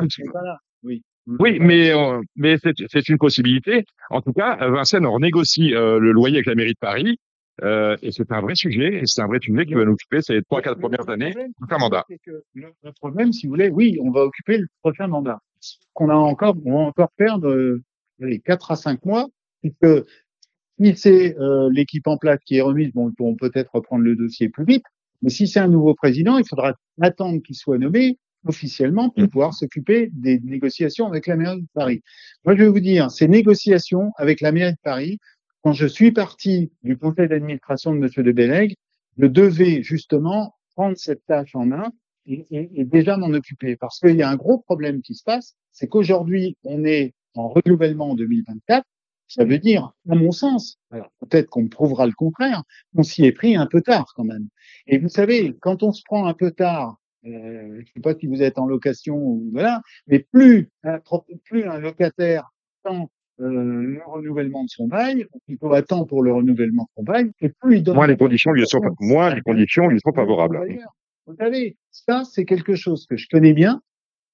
oui, 0.83 1.03
oui, 1.27 1.57
mais 1.59 1.91
euh, 1.91 2.21
mais 2.35 2.57
c'est 2.57 3.09
une 3.09 3.17
possibilité. 3.17 3.85
En 4.09 4.21
tout 4.21 4.33
cas, 4.33 4.57
Vincennes 4.69 5.05
renégocie 5.05 5.73
euh, 5.73 5.99
le 5.99 6.11
loyer 6.11 6.37
avec 6.37 6.47
la 6.47 6.55
mairie 6.55 6.73
de 6.73 6.79
Paris. 6.79 7.17
Euh, 7.61 7.95
et 8.01 8.11
c'est 8.11 8.31
un 8.31 8.41
vrai 8.41 8.55
sujet, 8.55 8.95
et 8.95 9.05
c'est 9.05 9.21
un 9.21 9.27
vrai 9.27 9.37
sujet 9.39 9.65
qui 9.65 9.75
va 9.75 9.85
nous 9.85 9.91
occuper 9.91 10.21
ces 10.23 10.41
trois, 10.41 10.61
quatre 10.61 10.79
premières 10.79 11.07
années, 11.09 11.35
un 11.69 11.77
mandat. 11.77 12.03
le, 12.55 12.73
problème, 12.99 13.31
si 13.31 13.45
vous 13.45 13.51
voulez, 13.51 13.69
oui, 13.69 13.99
on 14.01 14.09
va 14.09 14.21
occuper 14.21 14.57
le 14.57 14.67
prochain 14.81 15.07
mandat. 15.07 15.37
Qu'on 15.93 16.09
a 16.09 16.15
encore, 16.15 16.55
on 16.65 16.73
va 16.73 16.79
encore 16.79 17.11
perdre 17.15 17.79
les 18.17 18.39
quatre 18.39 18.71
à 18.71 18.75
cinq 18.75 19.05
mois, 19.05 19.27
puisque 19.61 20.07
si 20.79 20.95
c'est 20.95 21.35
l'équipe 21.69 22.07
en 22.07 22.17
place 22.17 22.39
qui 22.43 22.57
est 22.57 22.61
remise, 22.61 22.91
bon, 22.91 23.09
ils 23.09 23.13
pourront 23.13 23.35
peut-être 23.35 23.75
reprendre 23.75 24.03
le 24.03 24.15
dossier 24.15 24.49
plus 24.49 24.65
vite, 24.65 24.85
mais 25.23 25.29
si 25.29 25.47
c'est 25.47 25.59
un 25.59 25.69
nouveau 25.69 25.95
président, 25.95 26.37
il 26.37 26.45
faudra 26.45 26.73
attendre 27.01 27.41
qu'il 27.41 27.55
soit 27.55 27.77
nommé 27.77 28.19
officiellement 28.45 29.09
pour 29.09 29.29
pouvoir 29.29 29.53
s'occuper 29.53 30.09
des 30.11 30.39
négociations 30.41 31.07
avec 31.07 31.27
la 31.27 31.37
mairie 31.37 31.61
de 31.61 31.67
Paris. 31.73 32.01
Moi, 32.43 32.55
je 32.55 32.63
vais 32.63 32.67
vous 32.67 32.81
dire, 32.81 33.09
ces 33.09 33.29
négociations 33.29 34.11
avec 34.17 34.41
la 34.41 34.51
mairie 34.51 34.73
de 34.73 34.77
Paris, 34.83 35.17
quand 35.63 35.71
je 35.71 35.87
suis 35.87 36.11
parti 36.11 36.73
du 36.83 36.97
conseil 36.97 37.29
d'administration 37.29 37.93
de 37.93 37.99
Monsieur 37.99 38.21
de 38.21 38.33
Bellègue, 38.33 38.75
je 39.17 39.27
devais 39.27 39.81
justement 39.81 40.55
prendre 40.75 40.97
cette 40.97 41.25
tâche 41.25 41.55
en 41.55 41.65
main 41.65 41.89
et, 42.25 42.45
et 42.51 42.83
déjà 42.83 43.15
m'en 43.15 43.27
occuper. 43.27 43.77
Parce 43.77 43.99
qu'il 43.99 44.17
y 44.17 44.23
a 44.23 44.29
un 44.29 44.35
gros 44.35 44.59
problème 44.59 45.01
qui 45.01 45.15
se 45.15 45.23
passe, 45.23 45.55
c'est 45.71 45.87
qu'aujourd'hui, 45.87 46.57
on 46.65 46.83
est 46.83 47.13
en 47.35 47.47
renouvellement 47.47 48.09
en 48.09 48.15
2024 48.15 48.83
ça 49.27 49.45
veut 49.45 49.57
dire, 49.57 49.91
à 50.09 50.15
mon 50.15 50.31
sens, 50.31 50.79
alors 50.91 51.11
peut-être 51.19 51.49
qu'on 51.49 51.63
me 51.63 51.69
prouvera 51.69 52.05
le 52.05 52.13
contraire, 52.13 52.63
on 52.95 53.03
s'y 53.03 53.25
est 53.25 53.31
pris 53.31 53.55
un 53.55 53.65
peu 53.65 53.81
tard 53.81 54.13
quand 54.15 54.23
même. 54.23 54.47
Et 54.87 54.97
vous 54.97 55.09
savez, 55.09 55.55
quand 55.61 55.83
on 55.83 55.91
se 55.91 56.03
prend 56.05 56.25
un 56.25 56.33
peu 56.33 56.51
tard, 56.51 56.97
euh, 57.25 57.75
je 57.75 57.79
ne 57.79 57.85
sais 57.93 58.01
pas 58.01 58.15
si 58.15 58.27
vous 58.27 58.41
êtes 58.41 58.57
en 58.59 58.65
location 58.65 59.15
ou 59.15 59.49
voilà, 59.53 59.81
mais 60.07 60.19
plus 60.19 60.69
un, 60.83 60.99
plus 61.45 61.63
un 61.63 61.79
locataire 61.79 62.51
attend 62.83 63.09
euh, 63.39 63.47
le 63.47 64.01
renouvellement 64.05 64.63
de 64.63 64.69
son 64.69 64.87
bail, 64.87 65.25
plutôt 65.47 65.73
attend 65.73 66.05
pour 66.05 66.21
le 66.21 66.33
renouvellement 66.33 66.83
de 66.83 66.89
son 66.97 67.03
bail, 67.03 67.31
et 67.39 67.49
plus 67.49 67.77
il 67.77 67.83
donne. 67.83 67.95
Moins 67.95 68.07
les 68.07 68.17
conditions 68.17 68.51
lui 68.51 68.67
sont, 68.67 68.81
moins 68.99 69.33
les 69.33 69.41
conditions 69.41 69.87
lui 69.87 69.99
sont 69.99 70.13
favorables. 70.13 70.59
Vous 71.25 71.35
savez, 71.37 71.77
ça 71.91 72.23
c'est 72.25 72.45
quelque 72.45 72.75
chose 72.75 73.07
que 73.07 73.15
je 73.17 73.27
connais 73.31 73.53
bien, 73.53 73.81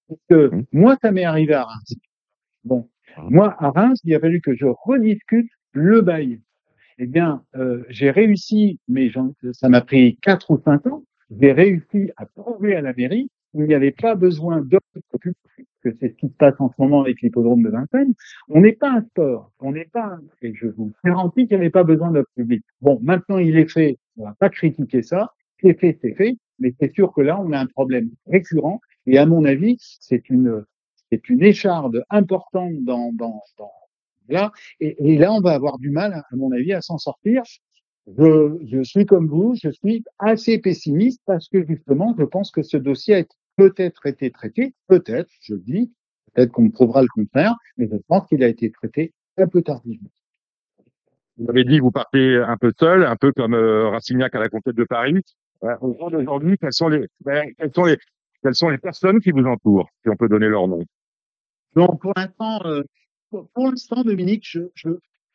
parce 0.07 0.21
que 0.29 0.55
mmh. 0.55 0.65
moi 0.73 0.97
ça 1.01 1.11
m'est 1.11 1.23
arrivé 1.23 1.53
à 1.53 1.63
Reims. 1.65 1.93
Bon, 2.63 2.89
moi, 3.17 3.55
à 3.59 3.69
Reims, 3.71 3.99
il 4.03 4.13
a 4.15 4.19
fallu 4.19 4.41
que 4.41 4.55
je 4.55 4.65
rediscute 4.65 5.49
le 5.73 6.01
bail. 6.01 6.39
Eh 6.97 7.07
bien, 7.07 7.43
euh, 7.55 7.83
j'ai 7.89 8.11
réussi, 8.11 8.79
mais 8.87 9.09
ça 9.53 9.69
m'a 9.69 9.81
pris 9.81 10.17
quatre 10.21 10.51
ou 10.51 10.61
cinq 10.63 10.85
ans, 10.87 11.03
j'ai 11.31 11.51
réussi 11.51 12.11
à 12.17 12.25
prouver 12.25 12.75
à 12.75 12.81
la 12.81 12.93
mairie 12.93 13.29
qu'il 13.51 13.63
n'y 13.63 13.73
avait 13.73 13.91
pas 13.91 14.15
besoin 14.15 14.61
d'offres 14.61 14.83
publiques, 15.19 15.67
que 15.83 15.89
c'est 15.99 16.09
ce 16.09 16.15
qui 16.15 16.27
se 16.27 16.33
passe 16.33 16.55
en 16.59 16.69
ce 16.69 16.75
moment 16.77 17.01
avec 17.01 17.21
l'hippodrome 17.21 17.63
de 17.63 17.69
Vincennes. 17.69 18.13
On 18.49 18.61
n'est 18.61 18.73
pas 18.73 18.91
un 18.91 19.01
sport, 19.01 19.51
on 19.59 19.71
n'est 19.71 19.85
pas, 19.85 20.19
et 20.41 20.53
je 20.53 20.67
vous 20.67 20.91
garantis 21.03 21.47
qu'il 21.47 21.57
n'y 21.57 21.61
avait 21.61 21.69
pas 21.69 21.83
besoin 21.83 22.11
d'offres 22.11 22.29
publiques. 22.35 22.65
Bon, 22.81 22.99
maintenant 23.01 23.37
il 23.37 23.57
est 23.57 23.71
fait, 23.71 23.97
on 24.17 24.25
va 24.25 24.35
pas 24.37 24.49
critiquer 24.49 25.01
ça, 25.01 25.33
c'est 25.61 25.79
fait, 25.79 25.97
c'est 26.01 26.13
fait, 26.15 26.37
mais 26.59 26.73
c'est 26.79 26.93
sûr 26.93 27.13
que 27.13 27.21
là, 27.21 27.39
on 27.39 27.51
a 27.53 27.59
un 27.59 27.65
problème 27.65 28.09
récurrent, 28.27 28.81
et 29.05 29.17
à 29.17 29.25
mon 29.25 29.45
avis, 29.45 29.77
c'est 29.79 30.29
une 30.29 30.63
c'est 31.11 31.29
une 31.29 31.43
écharde 31.43 32.03
importante 32.09 32.83
dans, 32.83 33.11
là. 34.27 34.51
Et, 34.79 35.17
là, 35.17 35.33
on 35.33 35.41
va 35.41 35.53
avoir 35.53 35.79
du 35.79 35.89
mal, 35.89 36.13
à 36.13 36.35
mon 36.35 36.51
avis, 36.51 36.73
à 36.73 36.81
s'en 36.81 36.97
sortir. 36.97 37.43
Je, 38.17 38.81
suis 38.83 39.05
comme 39.05 39.27
vous, 39.27 39.55
je 39.61 39.69
suis 39.69 40.03
assez 40.17 40.57
pessimiste 40.59 41.21
parce 41.25 41.47
que 41.47 41.65
justement, 41.65 42.15
je 42.17 42.23
pense 42.23 42.51
que 42.51 42.63
ce 42.63 42.77
dossier 42.77 43.15
a 43.15 43.23
peut-être 43.55 44.05
été 44.05 44.31
traité, 44.31 44.73
peut-être, 44.87 45.29
je 45.41 45.55
dis, 45.55 45.91
peut-être 46.33 46.51
qu'on 46.51 46.69
prouvera 46.69 47.01
le 47.01 47.07
contraire, 47.13 47.55
mais 47.77 47.87
je 47.91 47.97
pense 48.07 48.25
qu'il 48.27 48.43
a 48.43 48.47
été 48.47 48.71
traité 48.71 49.13
un 49.37 49.47
peu 49.47 49.61
tardivement. 49.61 50.09
Vous 51.37 51.49
avez 51.49 51.63
dit 51.63 51.79
vous 51.79 51.91
partez 51.91 52.37
un 52.37 52.57
peu 52.57 52.71
seul, 52.77 53.05
un 53.05 53.15
peu 53.15 53.31
comme 53.31 53.53
euh, 53.53 53.91
à 53.91 54.39
la 54.39 54.49
conquête 54.49 54.75
de 54.75 54.83
Paris. 54.83 55.21
Euh, 55.63 55.75
au 55.81 55.93
ben, 56.39 56.57
quelles 56.57 56.73
sont 56.73 56.87
les, 56.89 57.07
quelles 58.41 58.55
sont 58.55 58.69
les 58.69 58.77
personnes 58.77 59.19
qui 59.19 59.31
vous 59.31 59.45
entourent, 59.45 59.89
si 60.03 60.09
on 60.09 60.15
peut 60.15 60.29
donner 60.29 60.47
leur 60.47 60.67
nom? 60.67 60.83
Donc 61.75 62.01
pour 62.01 62.13
l'instant, 62.15 62.61
euh, 62.65 62.83
pour, 63.29 63.67
l'instant, 63.69 64.03
Dominique, 64.03 64.43
je, 64.45 64.61
je, 64.75 64.89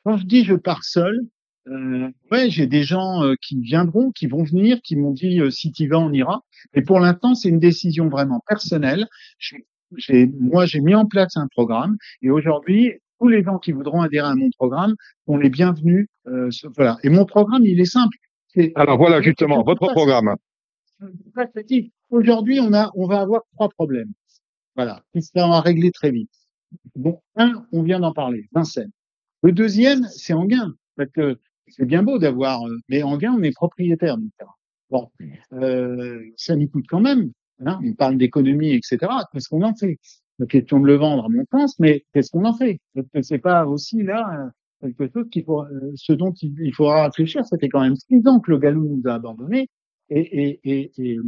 quand 0.05 0.17
je 0.17 0.27
dis 0.27 0.45
je 0.45 0.55
pars 0.55 0.85
seul, 0.85 1.21
euh, 1.69 2.11
ouais, 2.31 2.51
j'ai 2.51 2.67
des 2.67 2.83
gens 2.83 3.25
euh, 3.25 3.35
qui 3.41 3.61
viendront, 3.61 4.11
qui 4.11 4.27
vont 4.27 4.43
venir, 4.43 4.81
qui 4.83 4.97
m'ont 4.97 5.13
dit 5.13 5.41
euh, 5.41 5.51
si 5.51 5.73
tu 5.73 5.87
vas, 5.89 5.99
on 5.99 6.13
ira. 6.13 6.43
Et 6.75 6.83
pour 6.83 7.01
l'instant, 7.01 7.35
c'est 7.35 7.49
une 7.49 7.59
décision 7.61 8.09
vraiment 8.09 8.41
personnelle. 8.47 9.07
J'ai, 9.39 10.27
moi, 10.41 10.67
j'ai 10.67 10.81
mis 10.81 10.95
en 10.95 11.07
place 11.07 11.37
un 11.37 11.47
programme 11.49 11.97
et 12.21 12.31
aujourd'hui, 12.31 12.93
tous 13.21 13.29
les 13.29 13.43
gens 13.43 13.59
qui 13.59 13.73
voudront 13.73 14.03
adhérer 14.03 14.29
à 14.29 14.35
mon 14.35 14.51
programme 14.59 14.95
sont 15.27 15.37
les 15.37 15.49
bienvenus. 15.49 16.09
Euh, 16.27 16.51
voilà. 16.77 16.99
Et 17.03 17.09
mon 17.09 17.25
programme, 17.25 17.65
il 17.65 17.81
est 17.81 17.85
simple. 17.85 18.17
Alors 18.75 18.99
voilà 18.99 19.21
justement 19.21 19.63
votre 19.63 19.87
programme. 19.89 20.37
Aujourd'hui, 22.11 22.61
on 22.61 22.73
a, 22.73 22.91
on 22.95 23.07
va 23.07 23.21
avoir 23.21 23.43
trois 23.55 23.69
problèmes. 23.69 24.13
Voilà, 24.77 25.03
qui 25.13 25.23
seront 25.23 25.53
à 25.53 25.61
régler 25.61 25.91
très 25.93 26.11
vite. 26.11 26.31
Bon, 26.97 27.21
un, 27.37 27.65
on 27.73 27.83
vient 27.83 28.01
d'en 28.01 28.13
parler, 28.13 28.49
Vincennes. 28.53 28.91
Le 29.43 29.53
deuxième, 29.53 30.05
c'est 30.11 30.33
Anguin, 30.33 30.75
parce 30.97 31.11
que 31.11 31.39
c'est 31.69 31.87
bien 31.87 32.03
beau 32.03 32.19
d'avoir, 32.19 32.67
euh, 32.67 32.77
mais 32.89 33.03
Anguin, 33.03 33.35
on 33.39 33.43
est 33.43 33.55
propriétaire 33.55 34.19
du 34.19 34.31
terrain. 34.39 34.55
Bon, 34.91 35.11
euh, 35.53 36.21
ça 36.37 36.57
nous 36.57 36.69
coûte 36.69 36.87
quand 36.89 37.01
même. 37.01 37.31
Hein, 37.65 37.79
on 37.85 37.93
parle 37.95 38.19
d'économie, 38.19 38.73
etc. 38.73 38.99
Qu'est-ce 39.33 39.49
qu'on 39.49 39.63
en 39.63 39.75
fait? 39.75 39.99
La 40.39 40.47
question 40.47 40.81
de 40.81 40.87
le 40.87 40.97
vendre, 40.97 41.27
à 41.27 41.29
mon 41.29 41.45
sens, 41.53 41.79
mais 41.79 42.05
qu'est-ce 42.13 42.31
qu'on 42.31 42.45
en 42.45 42.55
fait? 42.55 42.81
C'est 43.23 43.39
pas 43.39 43.67
aussi 43.67 44.03
là 44.03 44.51
quelque 44.81 45.09
chose 45.13 45.29
qu'il 45.31 45.45
faut, 45.45 45.63
euh, 45.63 45.93
ce 45.95 46.13
dont 46.13 46.33
il, 46.43 46.75
faudra 46.75 47.05
réfléchir. 47.05 47.45
C'était 47.47 47.69
quand 47.69 47.81
même 47.81 47.97
six 47.97 48.27
ans 48.27 48.41
que 48.41 48.51
le 48.51 48.59
Galou 48.59 48.85
nous 48.97 49.09
a 49.09 49.15
abandonnés 49.15 49.69
et, 50.11 50.61
et, 50.65 50.93
et, 50.97 51.19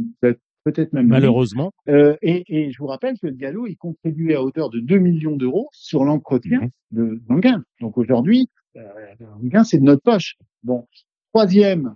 peut-être 0.71 0.93
même 0.93 1.07
malheureusement. 1.07 1.71
Euh, 1.87 2.17
et, 2.21 2.43
et, 2.47 2.71
je 2.71 2.77
vous 2.79 2.87
rappelle 2.87 3.17
que 3.19 3.27
le 3.27 3.33
Gallo, 3.33 3.67
il 3.67 3.77
contribuait 3.77 4.35
à 4.35 4.43
hauteur 4.43 4.69
de 4.69 4.79
2 4.79 4.97
millions 4.97 5.35
d'euros 5.35 5.69
sur 5.71 6.03
l'entretien 6.03 6.59
mmh. 6.61 6.69
de 6.91 7.21
d'Anguin. 7.27 7.63
Donc 7.79 7.97
aujourd'hui, 7.97 8.49
euh, 8.75 9.63
c'est 9.63 9.77
de 9.77 9.83
notre 9.83 10.01
poche. 10.01 10.35
Bon, 10.63 10.87
troisième 11.33 11.95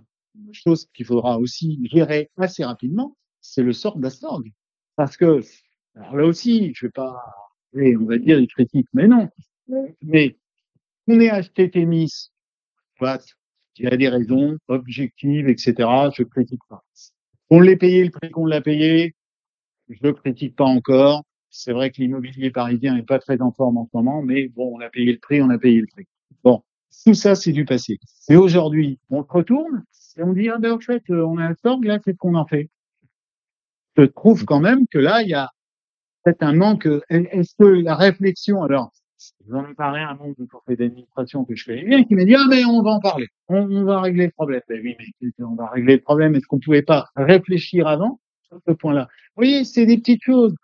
chose 0.52 0.86
qu'il 0.94 1.04
faudra 1.04 1.38
aussi 1.38 1.86
gérer 1.92 2.30
assez 2.38 2.64
rapidement, 2.64 3.16
c'est 3.40 3.62
le 3.62 3.72
sort 3.72 3.98
d'Astorg. 3.98 4.50
Parce 4.96 5.16
que, 5.16 5.40
alors 5.94 6.16
là 6.16 6.24
aussi, 6.24 6.72
je 6.74 6.86
vais 6.86 6.92
pas, 6.92 7.22
on 7.74 8.04
va 8.06 8.18
dire, 8.18 8.38
il 8.38 8.46
critique, 8.46 8.88
mais 8.94 9.06
non. 9.06 9.28
Mais 10.02 10.36
on 11.08 11.20
est 11.20 11.30
acheté 11.30 11.70
Témis, 11.70 12.30
il 13.00 13.84
y 13.84 13.86
a 13.86 13.96
des 13.96 14.08
raisons 14.08 14.56
objectives, 14.68 15.48
etc. 15.48 15.74
Je 16.16 16.22
critique 16.22 16.60
pas. 16.68 16.82
On 17.54 17.60
l'a 17.60 17.76
payé 17.76 18.02
le 18.02 18.10
prix 18.10 18.30
qu'on 18.30 18.46
l'a 18.46 18.62
payé. 18.62 19.14
Je 19.90 19.98
ne 20.06 20.12
critique 20.12 20.56
pas 20.56 20.64
encore. 20.64 21.22
C'est 21.50 21.74
vrai 21.74 21.90
que 21.90 22.00
l'immobilier 22.00 22.50
parisien 22.50 22.94
n'est 22.94 23.02
pas 23.02 23.18
très 23.18 23.42
en 23.42 23.52
forme 23.52 23.76
en 23.76 23.84
ce 23.84 23.90
moment, 23.94 24.22
mais 24.22 24.48
bon, 24.48 24.74
on 24.74 24.80
a 24.80 24.88
payé 24.88 25.12
le 25.12 25.18
prix, 25.18 25.42
on 25.42 25.50
a 25.50 25.58
payé 25.58 25.82
le 25.82 25.86
prix. 25.86 26.06
Bon, 26.42 26.62
tout 27.04 27.12
ça, 27.12 27.34
c'est 27.34 27.52
du 27.52 27.66
passé. 27.66 27.98
Et 28.30 28.36
aujourd'hui, 28.36 28.98
on 29.10 29.22
se 29.22 29.28
retourne 29.28 29.84
et 30.16 30.22
on 30.22 30.32
dit, 30.32 30.48
ah 30.48 30.56
ben, 30.56 30.72
en 30.72 30.80
fait, 30.80 31.02
on 31.10 31.36
a 31.36 31.44
un 31.44 31.54
sort, 31.62 31.78
là, 31.84 31.98
c'est 32.02 32.12
ce 32.12 32.16
qu'on 32.16 32.36
en 32.36 32.46
fait? 32.46 32.70
Je 33.98 34.04
trouve 34.04 34.46
quand 34.46 34.60
même 34.60 34.86
que 34.90 34.98
là, 34.98 35.20
il 35.20 35.28
y 35.28 35.34
a 35.34 35.50
peut-être 36.24 36.42
un 36.42 36.54
manque. 36.54 36.88
Est-ce 37.10 37.54
que 37.58 37.64
la 37.64 37.96
réflexion, 37.96 38.62
alors, 38.62 38.92
J'en 39.48 39.68
ai 39.68 39.74
parlé 39.74 40.00
à 40.00 40.10
un 40.10 40.14
membre 40.14 40.34
du 40.36 40.46
conseil 40.46 40.76
d'administration 40.76 41.44
que 41.44 41.54
je 41.54 41.64
connais 41.64 41.84
bien 41.84 42.04
qui 42.04 42.14
m'a 42.14 42.24
dit, 42.24 42.34
ah, 42.34 42.44
mais 42.48 42.64
on 42.64 42.82
va 42.82 42.92
en 42.92 43.00
parler. 43.00 43.28
On, 43.48 43.84
va 43.84 44.00
régler 44.00 44.26
le 44.26 44.32
problème. 44.32 44.62
Ben 44.68 44.80
oui, 44.82 44.96
mais 45.20 45.44
on 45.44 45.54
va 45.54 45.68
régler 45.68 45.96
le 45.96 46.02
problème? 46.02 46.34
Est-ce 46.34 46.46
qu'on 46.46 46.58
pouvait 46.58 46.82
pas 46.82 47.08
réfléchir 47.16 47.86
avant 47.86 48.20
sur 48.48 48.58
ce 48.66 48.72
point-là? 48.72 49.08
Vous 49.36 49.42
voyez, 49.42 49.64
c'est 49.64 49.86
des 49.86 49.98
petites 49.98 50.22
choses. 50.22 50.54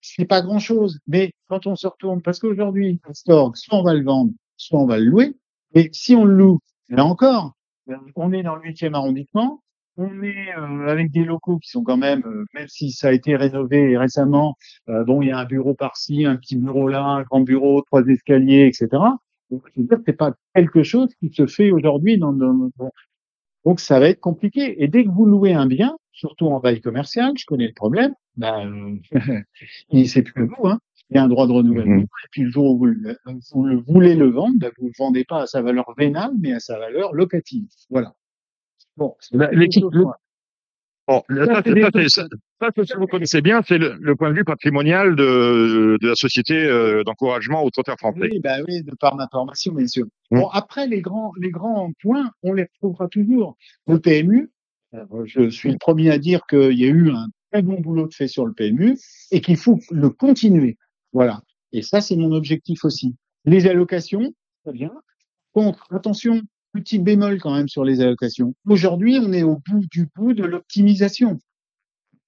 C'est 0.00 0.24
pas 0.24 0.42
grand 0.42 0.58
chose. 0.58 0.98
Mais 1.06 1.32
quand 1.48 1.66
on 1.66 1.76
se 1.76 1.86
retourne, 1.86 2.22
parce 2.22 2.38
qu'aujourd'hui, 2.38 3.00
soit 3.12 3.52
on 3.70 3.82
va 3.82 3.94
le 3.94 4.04
vendre, 4.04 4.32
soit 4.56 4.78
on 4.78 4.86
va 4.86 4.98
le 4.98 5.04
louer. 5.04 5.34
Et 5.74 5.88
si 5.92 6.14
on 6.14 6.24
le 6.24 6.34
loue, 6.34 6.58
là 6.88 7.04
encore, 7.04 7.52
on 8.16 8.32
est 8.32 8.42
dans 8.42 8.56
le 8.56 8.62
huitième 8.62 8.94
arrondissement, 8.94 9.62
on 9.96 10.22
est 10.22 10.54
euh, 10.56 10.88
avec 10.88 11.10
des 11.10 11.24
locaux 11.24 11.58
qui 11.58 11.70
sont 11.70 11.82
quand 11.82 11.96
même, 11.96 12.22
euh, 12.26 12.44
même 12.54 12.68
si 12.68 12.92
ça 12.92 13.08
a 13.08 13.12
été 13.12 13.36
rénové 13.36 13.96
récemment, 13.96 14.56
euh, 14.88 15.04
bon, 15.04 15.22
il 15.22 15.28
y 15.28 15.30
a 15.30 15.38
un 15.38 15.44
bureau 15.44 15.74
par-ci, 15.74 16.24
un 16.24 16.36
petit 16.36 16.56
bureau 16.56 16.88
là, 16.88 17.04
un 17.04 17.22
grand 17.22 17.40
bureau, 17.40 17.82
trois 17.82 18.02
escaliers, 18.06 18.66
etc. 18.66 18.88
Donc, 19.50 19.62
c'est 20.06 20.16
pas 20.16 20.32
quelque 20.54 20.82
chose 20.82 21.14
qui 21.20 21.30
se 21.32 21.46
fait 21.46 21.70
aujourd'hui 21.70 22.18
dans, 22.18 22.32
dans, 22.32 22.70
donc 23.64 23.80
ça 23.80 24.00
va 24.00 24.08
être 24.08 24.20
compliqué. 24.20 24.82
Et 24.82 24.88
dès 24.88 25.04
que 25.04 25.10
vous 25.10 25.26
louez 25.26 25.52
un 25.52 25.66
bien, 25.66 25.96
surtout 26.12 26.46
en 26.46 26.58
bail 26.58 26.80
commercial, 26.80 27.32
je 27.36 27.44
connais 27.44 27.66
le 27.66 27.74
problème, 27.74 28.14
ben, 28.36 28.98
c'est 30.06 30.22
plus 30.22 30.32
que 30.32 30.54
vous, 30.54 30.68
hein. 30.68 30.78
Il 31.10 31.16
y 31.16 31.18
a 31.18 31.24
un 31.24 31.28
droit 31.28 31.46
de 31.46 31.52
renouvellement. 31.52 31.96
Mm-hmm. 31.96 32.24
Et 32.24 32.28
puis 32.30 32.42
le 32.44 32.50
jour 32.50 32.70
où 32.70 32.78
vous 32.78 32.86
le, 32.86 33.18
vous 33.52 33.64
le 33.66 33.76
voulez 33.76 34.14
le 34.14 34.30
vendre, 34.30 34.54
ben, 34.58 34.70
vous 34.78 34.86
le 34.86 34.92
vendez 34.96 35.24
pas 35.24 35.42
à 35.42 35.46
sa 35.46 35.60
valeur 35.60 35.92
vénale, 35.98 36.30
mais 36.40 36.54
à 36.54 36.60
sa 36.60 36.78
valeur 36.78 37.12
locative. 37.12 37.66
Voilà. 37.90 38.14
Bon, 38.96 39.14
l'équipe. 39.52 39.84
Bon, 41.08 41.22
ça, 41.28 41.62
ça, 41.64 42.26
ça, 42.60 42.84
ça, 42.84 42.96
vous 42.96 43.06
connaissez 43.06 43.42
bien, 43.42 43.60
c'est 43.66 43.78
le, 43.78 43.96
le, 44.00 44.14
point 44.14 44.30
de 44.30 44.36
vue 44.36 44.44
patrimonial 44.44 45.16
de, 45.16 45.98
de 46.00 46.08
la 46.08 46.14
société 46.14 46.54
euh, 46.54 47.02
d'encouragement 47.02 47.64
au 47.64 47.70
trotteur 47.70 47.96
français. 47.98 48.28
Oui, 48.30 48.38
bah 48.38 48.58
oui, 48.68 48.84
de 48.84 48.94
par 48.94 49.16
ma 49.16 49.26
formation, 49.28 49.72
bien 49.72 49.88
sûr. 49.88 50.06
Mmh. 50.30 50.38
Bon, 50.38 50.48
après, 50.48 50.86
les 50.86 51.00
grands, 51.00 51.32
les 51.40 51.50
grands 51.50 51.90
points, 52.00 52.30
on 52.44 52.52
les 52.52 52.68
retrouvera 52.74 53.08
toujours. 53.08 53.56
Le 53.88 53.98
PMU, 53.98 54.52
euh, 54.94 55.04
je 55.24 55.50
suis 55.50 55.72
le 55.72 55.78
premier 55.78 56.10
à 56.10 56.18
dire 56.18 56.46
qu'il 56.48 56.78
y 56.78 56.84
a 56.84 56.88
eu 56.88 57.10
un 57.10 57.26
très 57.50 57.62
bon 57.62 57.80
boulot 57.80 58.06
de 58.06 58.14
fait 58.14 58.28
sur 58.28 58.46
le 58.46 58.52
PMU 58.52 58.96
et 59.32 59.40
qu'il 59.40 59.56
faut 59.56 59.80
le 59.90 60.08
continuer. 60.08 60.78
Voilà. 61.12 61.42
Et 61.72 61.82
ça, 61.82 62.00
c'est 62.00 62.16
mon 62.16 62.30
objectif 62.32 62.84
aussi. 62.84 63.16
Les 63.44 63.66
allocations, 63.66 64.32
très 64.64 64.72
bien. 64.72 64.92
Contre, 65.52 65.86
attention, 65.92 66.42
petit 66.72 66.98
bémol 66.98 67.40
quand 67.40 67.54
même 67.54 67.68
sur 67.68 67.84
les 67.84 68.00
allocations. 68.00 68.54
Aujourd'hui, 68.66 69.18
on 69.20 69.32
est 69.32 69.42
au 69.42 69.60
bout 69.68 69.84
du 69.90 70.08
bout 70.14 70.32
de 70.32 70.44
l'optimisation. 70.44 71.38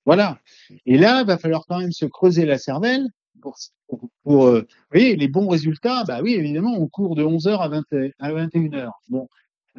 Voilà. 0.07 0.39
Et 0.87 0.99
là, 0.99 1.23
il 1.23 1.27
va 1.27 1.39
falloir 1.39 1.65
quand 1.67 1.79
même 1.79 1.93
se 1.93 2.05
creuser 2.05 2.45
la 2.45 2.59
cervelle 2.59 3.09
pour, 3.41 3.57
pour, 4.23 4.47
euh, 4.47 4.61
vous 4.61 4.67
voyez, 4.93 5.17
les 5.17 5.29
bons 5.29 5.49
résultats. 5.49 6.05
Bah 6.05 6.21
oui, 6.23 6.35
évidemment, 6.35 6.75
on 6.79 6.87
court 6.89 7.15
de 7.15 7.25
11h 7.25 7.59
à, 7.59 7.69
20, 7.69 7.85
à 8.19 8.33
21h. 8.33 8.91
Bon, 9.09 9.29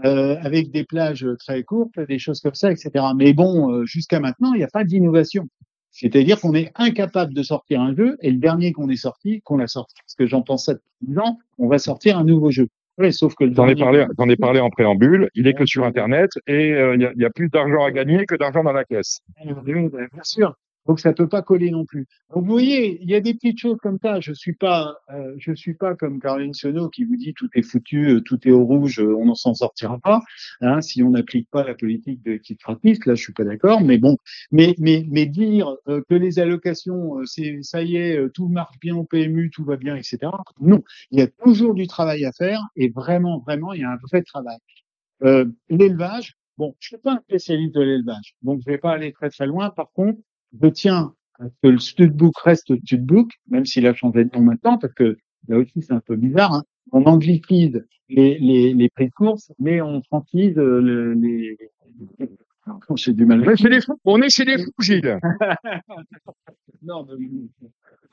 euh, 0.04 0.36
avec 0.41 0.71
des 0.71 0.84
plages 0.84 1.25
très 1.39 1.63
courtes, 1.63 1.99
des 1.99 2.19
choses 2.19 2.41
comme 2.41 2.56
ça, 2.56 2.71
etc. 2.71 3.06
Mais 3.15 3.34
bon, 3.34 3.71
euh, 3.71 3.86
jusqu'à 3.86 4.19
maintenant, 4.19 4.54
il 4.54 4.58
n'y 4.58 4.63
a 4.63 4.69
pas 4.69 4.84
d'innovation. 4.84 5.47
C'est-à-dire 5.91 6.41
qu'on 6.41 6.54
est 6.54 6.71
incapable 6.75 7.34
de 7.34 7.41
sortir 7.41 7.80
un 7.80 7.95
jeu, 7.95 8.17
et 8.21 8.30
le 8.30 8.38
dernier 8.38 8.73
qu'on 8.73 8.89
est 8.89 8.97
sorti, 8.97 9.41
qu'on 9.43 9.60
a 9.60 9.67
sorti, 9.67 9.95
parce 10.01 10.15
que 10.15 10.25
j'en 10.25 10.41
pense 10.41 10.65
ça 10.65 10.73
depuis 10.73 10.91
10 11.13 11.19
ans, 11.19 11.39
on 11.58 11.69
va 11.69 11.78
sortir 11.78 12.17
un 12.17 12.25
nouveau 12.25 12.51
jeu. 12.51 12.67
Oui, 12.97 13.12
sauf 13.12 13.36
que 13.36 13.51
j'en 13.53 13.67
ai 13.67 13.75
parlé, 13.75 14.05
j'en 14.17 14.29
ai 14.29 14.38
parlé 14.38 14.60
en 14.60 14.69
préambule. 14.69 15.29
Il 15.36 15.47
est 15.47 15.53
que 15.53 15.65
sur 15.65 15.84
Internet 15.84 16.31
et 16.47 16.71
euh, 16.71 16.95
il 16.95 17.21
y, 17.21 17.25
a, 17.25 17.29
plus 17.29 17.49
d'argent 17.49 17.84
à 17.84 17.91
gagner 17.91 18.25
que 18.25 18.36
d'argent 18.36 18.63
dans 18.63 18.71
la 18.71 18.86
caisse. 18.86 19.19
Oui, 19.45 19.89
bien 19.89 20.23
sûr. 20.23 20.55
Donc 20.86 21.00
ça 21.00 21.13
peut 21.13 21.28
pas 21.28 21.41
coller 21.41 21.71
non 21.71 21.86
plus. 21.86 22.08
Donc 22.34 22.45
vous 22.45 22.52
voyez, 22.52 23.02
il 23.02 23.10
y 23.10 23.15
a 23.15 23.19
des 23.19 23.34
petites 23.34 23.60
choses 23.60 23.78
comme 23.82 23.98
ça. 24.02 24.19
Je 24.19 24.34
suis 24.34 24.54
pas, 24.54 24.95
euh, 25.10 25.34
je 25.38 25.54
suis 25.54 25.74
pas 25.74 25.95
comme 25.95 26.19
Caroline 26.19 26.54
Sionneau 26.54 26.89
qui 26.89 27.06
vous 27.06 27.15
dit 27.15 27.34
tout 27.34 27.50
est 27.56 27.63
foutu, 27.63 28.10
euh, 28.10 28.21
tout 28.21 28.48
est 28.48 28.52
au 28.52 28.63
rouge, 28.63 29.00
euh, 29.00 29.15
on 29.15 29.26
n'en 29.26 29.36
s'en 29.36 29.54
sortira 29.56 29.98
pas. 30.00 30.21
Hein, 30.62 30.82
si 30.82 31.02
on 31.02 31.12
n'applique 31.12 31.50
pas 31.50 31.63
la 31.63 31.74
politique 31.74 32.21
de 32.24 32.38
quitte 32.38 32.60
gratis, 32.60 33.04
là 33.06 33.15
je 33.15 33.21
suis 33.24 33.34
pas 33.34 33.43
d'accord. 33.43 33.82
Mais 33.82 33.98
bon, 33.98 34.17
mais 34.52 34.76
mais 34.78 35.06
mais 35.10 35.26
dire 35.26 35.76
que 35.86 36.15
les 36.15 36.39
allocations, 36.39 37.17
c'est 37.26 37.60
ça 37.63 37.82
y 37.82 37.98
est, 37.98 38.30
tout 38.34 38.48
marche 38.48 38.78
bien 38.80 38.95
au 38.95 39.04
PMU, 39.04 39.50
tout 39.50 39.65
va 39.65 39.78
bien, 39.78 39.95
etc. 39.95 40.19
Non, 40.60 40.84
il 41.12 41.19
y 41.19 41.21
a 41.21 41.28
toujours 41.28 41.74
du 41.74 41.88
travail 41.88 42.26
à 42.26 42.32
faire 42.32 42.62
et 42.76 42.89
vraiment, 42.89 43.39
vraiment, 43.39 43.74
il 43.74 43.82
y 43.82 43.84
a 43.84 43.89
un 43.89 43.98
vrai 44.10 44.21
travail. 44.21 44.58
l'élevage, 45.69 46.36
bon, 46.58 46.76
je 46.80 46.88
suis 46.89 46.98
pas 46.98 47.13
un 47.13 47.19
spécialiste 47.21 47.74
de 47.74 47.82
l'élevage, 47.82 48.36
donc 48.43 48.62
je 48.65 48.71
vais 48.71 48.78
pas 48.78 48.91
aller 48.91 49.12
très 49.13 49.30
très 49.30 49.48
loin. 49.48 49.69
Par 49.71 49.91
contre 49.91 50.19
je 50.62 50.68
tiens 50.70 51.13
à 51.39 51.50
ce 51.50 51.56
que 51.62 51.68
le 51.68 51.80
studbook 51.80 52.38
reste 52.39 52.76
studbook, 52.86 53.30
même 53.50 53.65
s'il 53.65 53.88
a 53.88 53.94
changé 53.94 54.26
de 54.26 54.30
nom 54.36 54.41
maintenant, 54.41 54.78
parce 54.78 54.94
que 54.94 55.18
là 55.48 55.58
aussi 55.58 55.82
c'est 55.82 55.94
un 55.94 56.00
peu 56.00 56.15
bizarre. 56.15 56.54
Hein. 56.54 56.63
On 56.91 57.04
anglicise 57.06 57.86
les, 58.10 58.38
les, 58.39 58.74
les 58.74 58.89
prix 58.89 59.08
de 59.08 59.13
course, 59.13 59.52
mais 59.60 59.82
on 59.82 60.02
francise 60.04 60.58
euh, 60.58 60.80
le, 60.80 61.13
les. 61.13 61.58
J'ai 62.96 63.13
du 63.13 63.26
mal. 63.26 63.46
c'est 63.58 63.70
des 63.70 63.82
fous. 63.82 64.00
On 64.06 64.22
est 64.22 64.30
chez 64.30 64.44
les 64.44 64.58
fous, 64.58 64.72
Gilles. 64.80 65.20
non, 66.82 67.06
mais, 67.06 67.28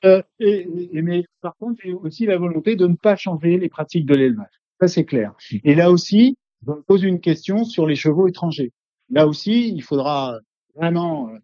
euh, 0.04 0.22
et, 0.40 0.68
et, 0.92 1.02
mais 1.02 1.24
par 1.40 1.56
contre, 1.56 1.80
j'ai 1.82 1.94
aussi 1.94 2.26
la 2.26 2.36
volonté 2.36 2.76
de 2.76 2.86
ne 2.86 2.94
pas 2.94 3.16
changer 3.16 3.58
les 3.58 3.68
pratiques 3.68 4.06
de 4.06 4.14
l'élevage. 4.14 4.60
Ça, 4.80 4.88
c'est 4.88 5.04
clair. 5.04 5.32
Et 5.64 5.74
là 5.74 5.90
aussi, 5.90 6.36
je 6.66 6.70
me 6.72 6.82
pose 6.82 7.02
une 7.02 7.20
question 7.20 7.64
sur 7.64 7.86
les 7.86 7.96
chevaux 7.96 8.28
étrangers. 8.28 8.72
Là 9.10 9.26
aussi, 9.26 9.68
il 9.68 9.82
faudra 9.82 10.38
vraiment 10.74 11.28
euh, 11.28 11.38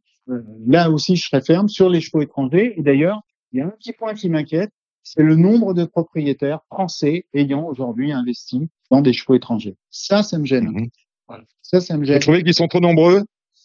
là 0.66 0.90
aussi, 0.90 1.16
je 1.16 1.26
serai 1.26 1.42
ferme 1.42 1.68
sur 1.68 1.88
les 1.88 2.00
chevaux 2.00 2.22
étrangers. 2.22 2.78
Et 2.78 2.82
d'ailleurs, 2.82 3.20
il 3.52 3.58
y 3.58 3.62
a 3.62 3.66
un 3.66 3.70
petit 3.70 3.92
point 3.92 4.14
qui 4.14 4.28
m'inquiète, 4.28 4.70
c'est 5.02 5.22
le 5.22 5.36
nombre 5.36 5.74
de 5.74 5.84
propriétaires 5.84 6.60
français 6.66 7.24
ayant 7.32 7.66
aujourd'hui 7.66 8.12
investi 8.12 8.68
dans 8.90 9.00
des 9.00 9.12
chevaux 9.12 9.34
étrangers. 9.34 9.76
Ça, 9.90 10.22
ça 10.22 10.38
me 10.38 10.44
gêne. 10.44 10.68
Mhm. 10.68 10.88
Voilà. 11.26 11.44
Ça, 11.62 11.80
ça 11.80 11.96
me 11.96 12.04
gêne. 12.04 12.16
Vous 12.16 12.22
trouvez 12.22 12.42
qu'ils 12.42 12.54
sont 12.54 12.68
trop 12.68 12.80
nombreux? 12.80 13.24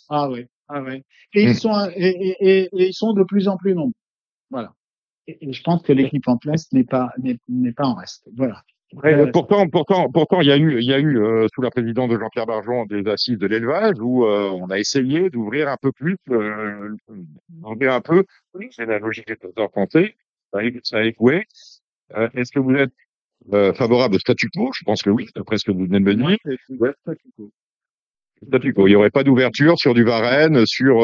Ah 0.10 0.30
oui, 0.30 0.46
ah 0.70 0.82
oui. 0.82 1.04
Et 1.34 1.44
ils 1.44 1.50
mhm. 1.50 1.54
sont 1.56 1.90
et, 1.96 2.36
et, 2.40 2.62
et, 2.62 2.70
ils 2.88 2.94
sont 2.94 3.14
de 3.14 3.24
plus 3.24 3.48
en 3.48 3.58
plus 3.58 3.74
nombreux. 3.74 3.94
Voilà. 4.50 4.74
Et, 5.28 5.52
je 5.52 5.64
pense 5.64 5.82
que 5.82 5.94
l'équipe 5.94 6.28
en 6.28 6.38
place 6.38 6.72
n'est 6.72 6.84
pas 6.84 7.12
n'est 7.18 7.74
pas 7.74 7.86
en 7.86 7.96
reste. 7.96 8.28
Voilà. 8.36 8.64
Euh, 9.06 9.32
pourtant, 9.32 9.68
pourtant, 9.68 10.10
pourtant, 10.12 10.42
il 10.42 10.48
y 10.48 10.52
a 10.52 10.58
eu, 10.58 10.80
il 10.80 10.86
y 10.86 10.94
a 10.94 11.00
eu 11.00 11.18
euh, 11.20 11.48
sous 11.54 11.62
la 11.62 11.72
présidence 11.72 12.10
de 12.10 12.20
Jean-Pierre 12.20 12.46
Barjon 12.46 12.86
des 12.86 13.10
assises 13.10 13.38
de 13.38 13.48
l'élevage 13.48 13.96
où 14.00 14.26
euh, 14.26 14.50
on 14.52 14.68
a 14.70 14.80
essayé 14.80 15.30
d'ouvrir 15.30 15.68
un 15.68 15.78
peu 15.82 15.92
plus, 15.92 16.18
d'ouvrir 16.28 17.94
un 17.94 18.02
peu. 18.02 18.24
C'est 18.72 18.86
la 18.86 19.00
logique 19.00 19.28
des 19.28 19.38
trésors 19.38 19.72
français. 19.72 20.16
Ça 20.84 20.98
a 20.98 21.04
échoué. 21.04 21.46
Est-ce 22.36 22.52
que 22.52 22.60
vous 22.60 22.76
êtes 22.76 22.94
favorable 23.76 24.16
au 24.16 24.20
statu 24.20 24.50
quo? 24.50 24.72
Je 24.74 24.84
pense 24.84 25.02
que 25.02 25.10
oui, 25.10 25.28
d'après 25.36 25.58
ce 25.58 25.66
que 25.66 25.72
vous 25.72 25.86
venez 25.86 26.00
de 26.00 26.06
me 26.06 26.14
dire. 26.16 26.38
statu 28.48 28.74
quo. 28.74 28.88
Il 28.88 28.92
n'y 28.92 28.96
aurait 28.96 29.10
pas 29.10 29.24
d'ouverture 29.24 29.78
sur 29.78 29.94
du 29.94 30.04
Varenne, 30.04 30.66
sur 30.66 31.02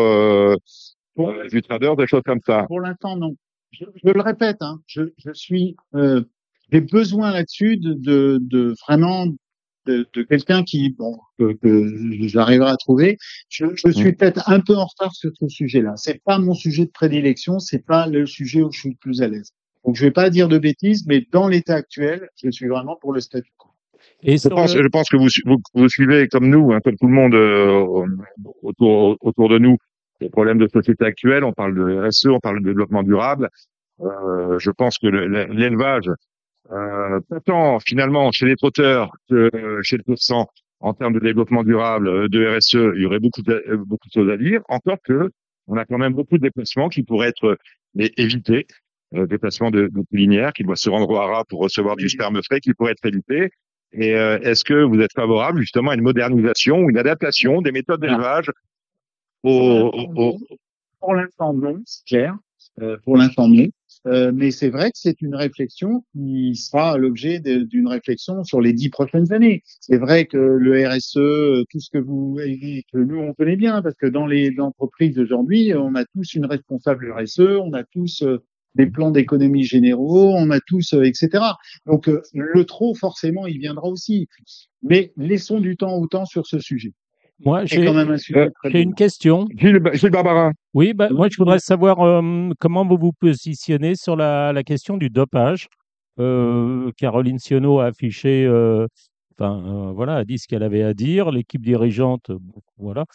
euh, 1.20 1.48
du 1.52 1.62
trader, 1.62 1.94
des 1.98 2.08
choses 2.08 2.22
comme 2.26 2.40
ça. 2.46 2.64
Pour 2.68 2.82
l'instant, 2.82 3.16
non. 3.18 3.36
Je, 3.72 3.86
je, 4.04 4.10
le 4.10 4.22
répète, 4.22 4.58
hein, 4.62 4.80
je, 4.88 5.04
je 5.18 5.32
suis, 5.34 5.76
euh, 5.94 6.24
j'ai 6.72 6.82
besoin 6.82 7.32
là-dessus 7.32 7.78
de, 7.78 7.94
de, 7.94 8.40
de, 8.42 8.74
vraiment 8.88 9.28
de, 9.86 10.08
de 10.14 10.24
quelqu'un 10.24 10.64
qui, 10.64 10.90
bon, 10.92 11.18
que, 11.38 11.54
que 11.54 12.28
j'arriverai 12.28 12.72
à 12.72 12.78
trouver. 12.78 13.18
Je, 13.50 13.66
je 13.76 13.92
suis 13.92 14.14
peut-être 14.14 14.50
un 14.50 14.60
peu 14.60 14.76
en 14.76 14.86
retard 14.86 15.14
sur 15.14 15.32
ce 15.34 15.48
sujet-là. 15.48 15.94
C'est 15.96 16.22
pas 16.24 16.38
mon 16.38 16.54
sujet 16.54 16.86
de 16.86 16.92
prédilection, 16.92 17.60
c'est 17.60 17.86
pas 17.86 18.08
le 18.08 18.26
sujet 18.26 18.62
où 18.62 18.72
je 18.72 18.80
suis 18.80 18.90
le 18.90 18.98
plus 19.00 19.22
à 19.22 19.28
l'aise. 19.28 19.52
Donc, 19.86 19.96
je 19.96 20.06
vais 20.06 20.12
pas 20.12 20.30
dire 20.30 20.48
de 20.48 20.58
bêtises, 20.58 21.06
mais 21.08 21.26
dans 21.32 21.48
l'état 21.48 21.76
actuel, 21.76 22.30
je 22.42 22.50
suis 22.52 22.68
vraiment 22.68 22.98
pour 22.98 23.14
le 23.14 23.22
statu 23.22 23.52
quo. 23.58 23.70
Et 24.22 24.38
je, 24.38 24.50
pense, 24.50 24.76
le... 24.76 24.84
je 24.84 24.88
pense 24.88 25.10
que 25.10 25.18
vous, 25.18 25.28
vous, 25.46 25.58
vous, 25.74 25.90
suivez 25.90 26.28
comme 26.28 26.50
nous, 26.50 26.72
hein, 26.74 26.80
comme 26.84 26.98
tout 26.98 27.08
le 27.08 27.14
monde 27.14 27.34
euh, 27.34 28.06
autour, 28.62 29.18
autour 29.22 29.50
de 29.50 29.58
nous, 29.58 29.78
les 30.20 30.30
problèmes 30.30 30.58
de 30.58 30.68
société 30.68 31.06
actuelle. 31.06 31.44
On 31.44 31.54
parle 31.54 31.76
de 31.76 32.08
RSE, 32.08 32.28
on 32.28 32.40
parle 32.40 32.60
de 32.60 32.66
développement 32.66 33.04
durable. 33.04 33.50
Euh, 34.02 34.60
je 34.60 34.72
pense 34.72 34.98
que 34.98 35.08
l'élevage, 35.08 36.10
euh, 36.72 37.20
tant 37.46 37.80
finalement 37.80 38.32
chez 38.32 38.46
les 38.46 38.56
trotteurs 38.56 39.12
que 39.30 39.50
chez 39.82 39.98
le 40.06 40.16
sang 40.16 40.48
en 40.80 40.94
termes 40.94 41.14
de 41.14 41.20
développement 41.20 41.64
durable, 41.64 42.30
de 42.30 42.58
RSE, 42.58 42.96
il 42.96 43.02
y 43.02 43.06
aurait 43.06 43.20
beaucoup 43.20 43.42
de, 43.42 43.64
beaucoup 43.86 44.08
de 44.08 44.14
choses 44.14 44.30
à 44.30 44.38
dire. 44.38 44.62
Encore 44.70 44.98
que 45.04 45.32
on 45.68 45.78
a 45.78 45.86
quand 45.86 45.98
même 45.98 46.14
beaucoup 46.14 46.38
de 46.38 46.44
déplacements 46.44 46.90
qui 46.90 47.04
pourraient 47.04 47.30
être 47.30 47.58
évités. 47.98 48.66
Euh, 49.16 49.26
déplacements 49.26 49.72
de, 49.72 49.90
de 49.92 50.04
linéaire 50.12 50.54
qui 50.54 50.62
doit 50.62 50.76
se 50.76 50.88
rendre 50.88 51.10
au 51.10 51.16
hara 51.16 51.44
pour 51.46 51.62
recevoir 51.62 51.96
du 51.96 52.08
sperme 52.10 52.40
frais 52.44 52.60
qui 52.60 52.76
pourrait 52.76 52.92
être 52.92 53.06
évité. 53.08 53.50
Et 53.92 54.14
euh, 54.14 54.38
est-ce 54.42 54.64
que 54.64 54.84
vous 54.84 55.00
êtes 55.00 55.14
favorable 55.14 55.62
justement 55.62 55.90
à 55.90 55.96
une 55.96 56.04
modernisation, 56.04 56.88
une 56.88 56.98
adaptation 57.00 57.64
des 57.64 57.72
méthodes 57.72 58.02
d'élevage 58.02 58.52
au, 59.42 59.90
au, 60.16 60.38
Pour 61.00 61.16
l'instant, 61.16 61.56
non, 61.56 61.82
c'est 61.86 62.06
clair. 62.06 62.36
Euh, 62.84 62.98
pour 63.04 63.18
l'instant, 63.18 63.48
non. 63.48 63.66
Euh, 64.08 64.32
mais 64.34 64.52
c'est 64.52 64.70
vrai 64.70 64.92
que 64.92 64.98
c'est 64.98 65.22
une 65.22 65.36
réflexion 65.36 66.04
qui 66.14 66.56
sera 66.56 66.98
l'objet 66.98 67.40
d'une 67.40 67.88
réflexion 67.88 68.44
sur 68.44 68.62
les 68.62 68.74
dix 68.74 68.90
prochaines 68.90 69.34
années. 69.34 69.64
C'est 69.82 69.98
vrai 69.98 70.26
que 70.26 70.38
le 70.38 70.88
RSE, 70.88 71.66
tout 71.70 71.80
ce 71.80 71.90
que 71.92 71.98
vous, 71.98 72.38
que 72.38 72.98
nous 72.98 73.18
on 73.18 73.34
connaît 73.34 73.58
bien, 73.58 73.82
parce 73.82 73.96
que 73.96 74.08
dans 74.08 74.26
les 74.26 74.60
entreprises 74.60 75.16
d'aujourd'hui, 75.16 75.74
on 75.76 75.96
a 75.96 76.06
tous 76.06 76.34
une 76.34 76.46
responsable 76.46 77.12
RSE, 77.12 77.40
on 77.40 77.74
a 77.74 77.84
tous 77.84 78.24
euh, 78.24 78.38
des 78.76 78.88
plans 78.88 79.12
d'économie 79.12 79.64
généraux, 79.64 80.34
on 80.36 80.52
a 80.52 80.60
tous, 80.60 80.94
euh, 80.94 81.04
etc. 81.04 81.44
Donc 81.86 82.08
euh, 82.08 82.22
le 82.34 82.64
trop, 82.66 82.94
forcément, 82.96 83.48
il 83.48 83.60
viendra 83.60 83.88
aussi. 83.88 84.28
Mais 84.84 85.12
laissons 85.18 85.60
du 85.60 85.76
temps 85.76 85.96
au 85.98 86.08
temps 86.08 86.26
sur 86.26 86.46
ce 86.46 86.60
sujet. 86.60 86.94
Moi, 87.46 87.66
j'ai 87.66 87.88
euh, 87.88 88.50
une 88.66 88.94
question. 88.94 89.48
Gilles, 89.56 89.82
Gilles 89.94 90.12
Barbara. 90.12 90.52
Oui, 90.74 90.94
bah, 90.94 91.10
moi, 91.10 91.28
je 91.32 91.38
voudrais 91.38 91.60
savoir 91.60 92.02
euh, 92.02 92.50
comment 92.60 92.86
vous 92.86 92.98
vous 92.98 93.14
positionnez 93.14 93.96
sur 93.96 94.16
la, 94.16 94.52
la 94.52 94.64
question 94.64 94.98
du 94.98 95.10
dopage. 95.10 95.68
Euh, 96.20 96.92
Caroline 96.98 97.40
Sionneau 97.40 97.80
a 97.80 97.86
affiché, 97.86 98.48
enfin, 99.38 99.94
voilà, 99.94 100.18
a 100.18 100.26
dit 100.26 100.38
ce 100.38 100.48
qu'elle 100.48 100.64
avait 100.64 100.84
à 100.84 100.94
dire. 100.94 101.32
L'équipe 101.32 101.62
dirigeante, 101.62 102.32
voilà. 102.78 103.06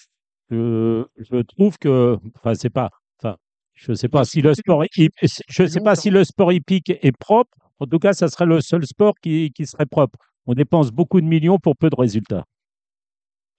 Je, 0.50 1.04
je 1.18 1.42
trouve 1.42 1.78
que, 1.78 2.18
enfin, 2.36 2.54
c'est 2.54 2.70
pas, 2.70 2.90
enfin, 3.22 3.36
je 3.74 3.92
ne 3.92 3.96
sais 3.96 4.08
pas 4.08 4.24
si 4.24 4.40
le 4.40 4.54
sport, 4.54 4.84
je 4.92 5.66
sais 5.66 5.80
pas 5.80 5.96
si 5.96 6.10
le 6.10 6.24
sport 6.24 6.52
hippique 6.52 6.90
est 6.90 7.16
propre. 7.16 7.50
En 7.78 7.86
tout 7.86 7.98
cas, 7.98 8.12
ça 8.12 8.28
serait 8.28 8.46
le 8.46 8.60
seul 8.60 8.86
sport 8.86 9.14
qui, 9.20 9.50
qui 9.52 9.66
serait 9.66 9.86
propre. 9.86 10.18
On 10.46 10.54
dépense 10.54 10.90
beaucoup 10.92 11.20
de 11.20 11.26
millions 11.26 11.58
pour 11.58 11.76
peu 11.76 11.90
de 11.90 11.96
résultats. 11.96 12.44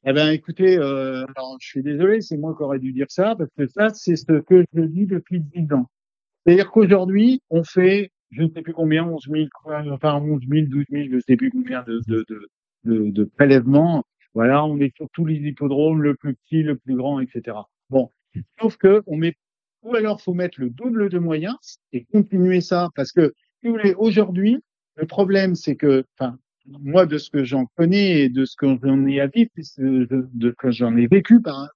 Eh 0.08 0.14
bien, 0.14 0.30
écoutez, 0.32 0.78
euh, 0.78 1.26
alors, 1.36 1.58
je 1.60 1.68
suis 1.68 1.82
désolé, 1.82 2.22
c'est 2.22 2.38
moi 2.38 2.56
qui 2.56 2.62
aurais 2.62 2.78
dû 2.80 2.94
dire 2.94 3.08
ça, 3.10 3.36
parce 3.36 3.50
que 3.58 3.66
ça, 3.68 3.90
c'est 3.90 4.16
ce 4.16 4.40
que 4.42 4.64
je 4.74 4.82
dis 4.82 5.08
depuis 5.08 5.40
10 5.40 5.74
ans. 5.74 5.88
C'est-à-dire 6.46 6.72
qu'aujourd'hui, 6.72 7.42
on 7.50 7.64
fait, 7.64 8.12
je 8.32 8.44
ne 8.44 8.50
sais 8.50 8.62
plus 8.62 8.74
combien, 8.74 9.04
11 9.06 9.28
000, 9.32 9.48
enfin 9.92 10.16
11 10.22 10.42
000, 10.48 10.68
12 10.68 10.86
000, 10.92 11.04
je 11.10 11.16
ne 11.16 11.20
sais 11.22 11.36
plus 11.36 11.50
combien 11.50 11.84
de, 11.84 12.02
de, 12.08 12.24
de, 12.30 12.50
de, 12.84 13.10
de 13.10 13.24
prélèvements. 13.24 14.04
Voilà, 14.36 14.64
on 14.66 14.80
est 14.80 14.96
sur 14.96 15.08
tous 15.12 15.26
les 15.26 15.38
hippodromes, 15.38 16.04
le 16.04 16.16
plus 16.16 16.36
petit, 16.36 16.62
le 16.62 16.78
plus 16.78 16.96
grand, 16.96 17.20
etc. 17.20 17.58
Bon, 17.90 18.12
sauf 18.60 18.78
que 18.78 19.02
on 19.08 19.18
met 19.18 19.36
ou 19.84 19.96
alors 19.96 20.22
faut 20.22 20.34
mettre 20.34 20.60
le 20.60 20.70
double 20.70 21.10
de 21.10 21.20
moyens 21.20 21.80
et 21.94 22.06
continuer 22.06 22.62
ça 22.62 22.90
parce 22.96 23.12
que 23.12 23.34
si 23.62 23.68
vous 23.68 23.74
voulez 23.74 23.94
aujourd'hui 23.96 24.60
le 24.96 25.06
problème 25.06 25.56
c'est 25.56 25.76
que 25.76 26.04
enfin 26.18 26.38
moi 26.68 27.06
de 27.06 27.18
ce 27.18 27.30
que 27.30 27.44
j'en 27.44 27.66
connais 27.76 28.22
et 28.22 28.30
de 28.30 28.46
ce 28.46 28.56
que 28.56 28.78
j'en 28.82 29.06
ai 29.06 29.20
à 29.20 29.28
vivre 29.28 29.50
de, 29.78 30.50
ce 30.50 30.56
que 30.56 30.72
j'en 30.72 30.96
ai 30.98 31.08
vécu 31.08 31.42
par 31.42 31.70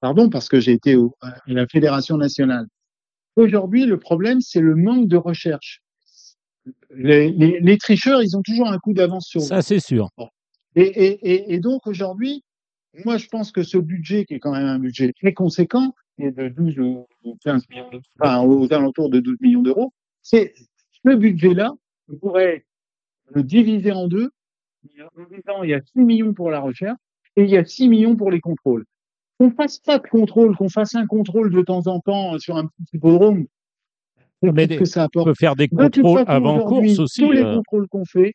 pardon 0.00 0.28
parce 0.28 0.48
que 0.48 0.60
j'ai 0.60 0.72
été 0.72 0.96
au, 0.96 1.14
à 1.20 1.34
la 1.46 1.66
fédération 1.66 2.16
nationale. 2.16 2.66
Aujourd'hui 3.36 3.86
le 3.86 3.98
problème 3.98 4.40
c'est 4.40 4.60
le 4.60 4.74
manque 4.74 5.08
de 5.08 5.16
recherche. 5.16 5.82
Les, 6.90 7.30
les, 7.30 7.58
les, 7.60 7.78
tricheurs 7.78 8.22
ils 8.22 8.36
ont 8.36 8.42
toujours 8.42 8.68
un 8.68 8.78
coup 8.78 8.92
d'avance 8.92 9.26
sur 9.26 9.40
ça 9.40 9.62
c'est 9.62 9.80
sûr. 9.80 10.08
Et, 10.76 10.82
et, 10.82 11.32
et, 11.32 11.54
et 11.54 11.58
donc 11.58 11.86
aujourd'hui 11.86 12.44
moi 13.04 13.16
je 13.16 13.26
pense 13.28 13.52
que 13.52 13.62
ce 13.62 13.78
budget 13.78 14.24
qui 14.24 14.34
est 14.34 14.40
quand 14.40 14.52
même 14.52 14.66
un 14.66 14.78
budget 14.78 15.12
très 15.12 15.32
conséquent 15.32 15.94
de 16.18 16.48
12 16.48 16.78
ou 16.78 17.06
15 17.44 17.68
millions, 17.70 17.90
enfin, 18.18 18.42
aux 18.42 18.70
alentours 18.72 19.08
de 19.08 19.20
12 19.20 19.36
millions 19.40 19.62
d'euros, 19.62 19.92
c'est 20.22 20.54
ce 21.04 21.14
budget-là, 21.14 21.72
pourrait 22.20 22.66
le 23.30 23.42
diviser 23.42 23.92
en 23.92 24.08
deux, 24.08 24.30
en 24.98 25.24
disant 25.30 25.62
il 25.62 25.70
y 25.70 25.74
a 25.74 25.80
6 25.80 26.00
millions 26.00 26.34
pour 26.34 26.50
la 26.50 26.60
recherche 26.60 26.98
et 27.36 27.44
il 27.44 27.50
y 27.50 27.56
a 27.56 27.64
6 27.64 27.88
millions 27.88 28.16
pour 28.16 28.30
les 28.30 28.40
contrôles. 28.40 28.84
Qu'on 29.38 29.50
fasse 29.50 29.78
pas 29.78 29.98
de 29.98 30.06
contrôle, 30.06 30.56
qu'on 30.56 30.68
fasse 30.68 30.94
un 30.94 31.06
contrôle 31.06 31.50
de 31.50 31.62
temps 31.62 31.86
en 31.86 32.00
temps 32.00 32.38
sur 32.38 32.56
un 32.56 32.66
petit 32.66 32.96
hippodrome, 32.96 33.46
mais 34.42 34.68
que 34.68 34.84
ça 34.84 35.04
apporte. 35.04 35.28
On 35.28 35.30
peut 35.30 35.34
faire 35.38 35.56
des 35.56 35.68
contrôles 35.68 36.24
avant 36.26 36.64
course 36.64 36.98
aussi. 36.98 37.20
Tous 37.22 37.32
les 37.32 37.42
euh. 37.42 37.56
contrôles 37.56 37.88
qu'on 37.88 38.04
fait, 38.04 38.34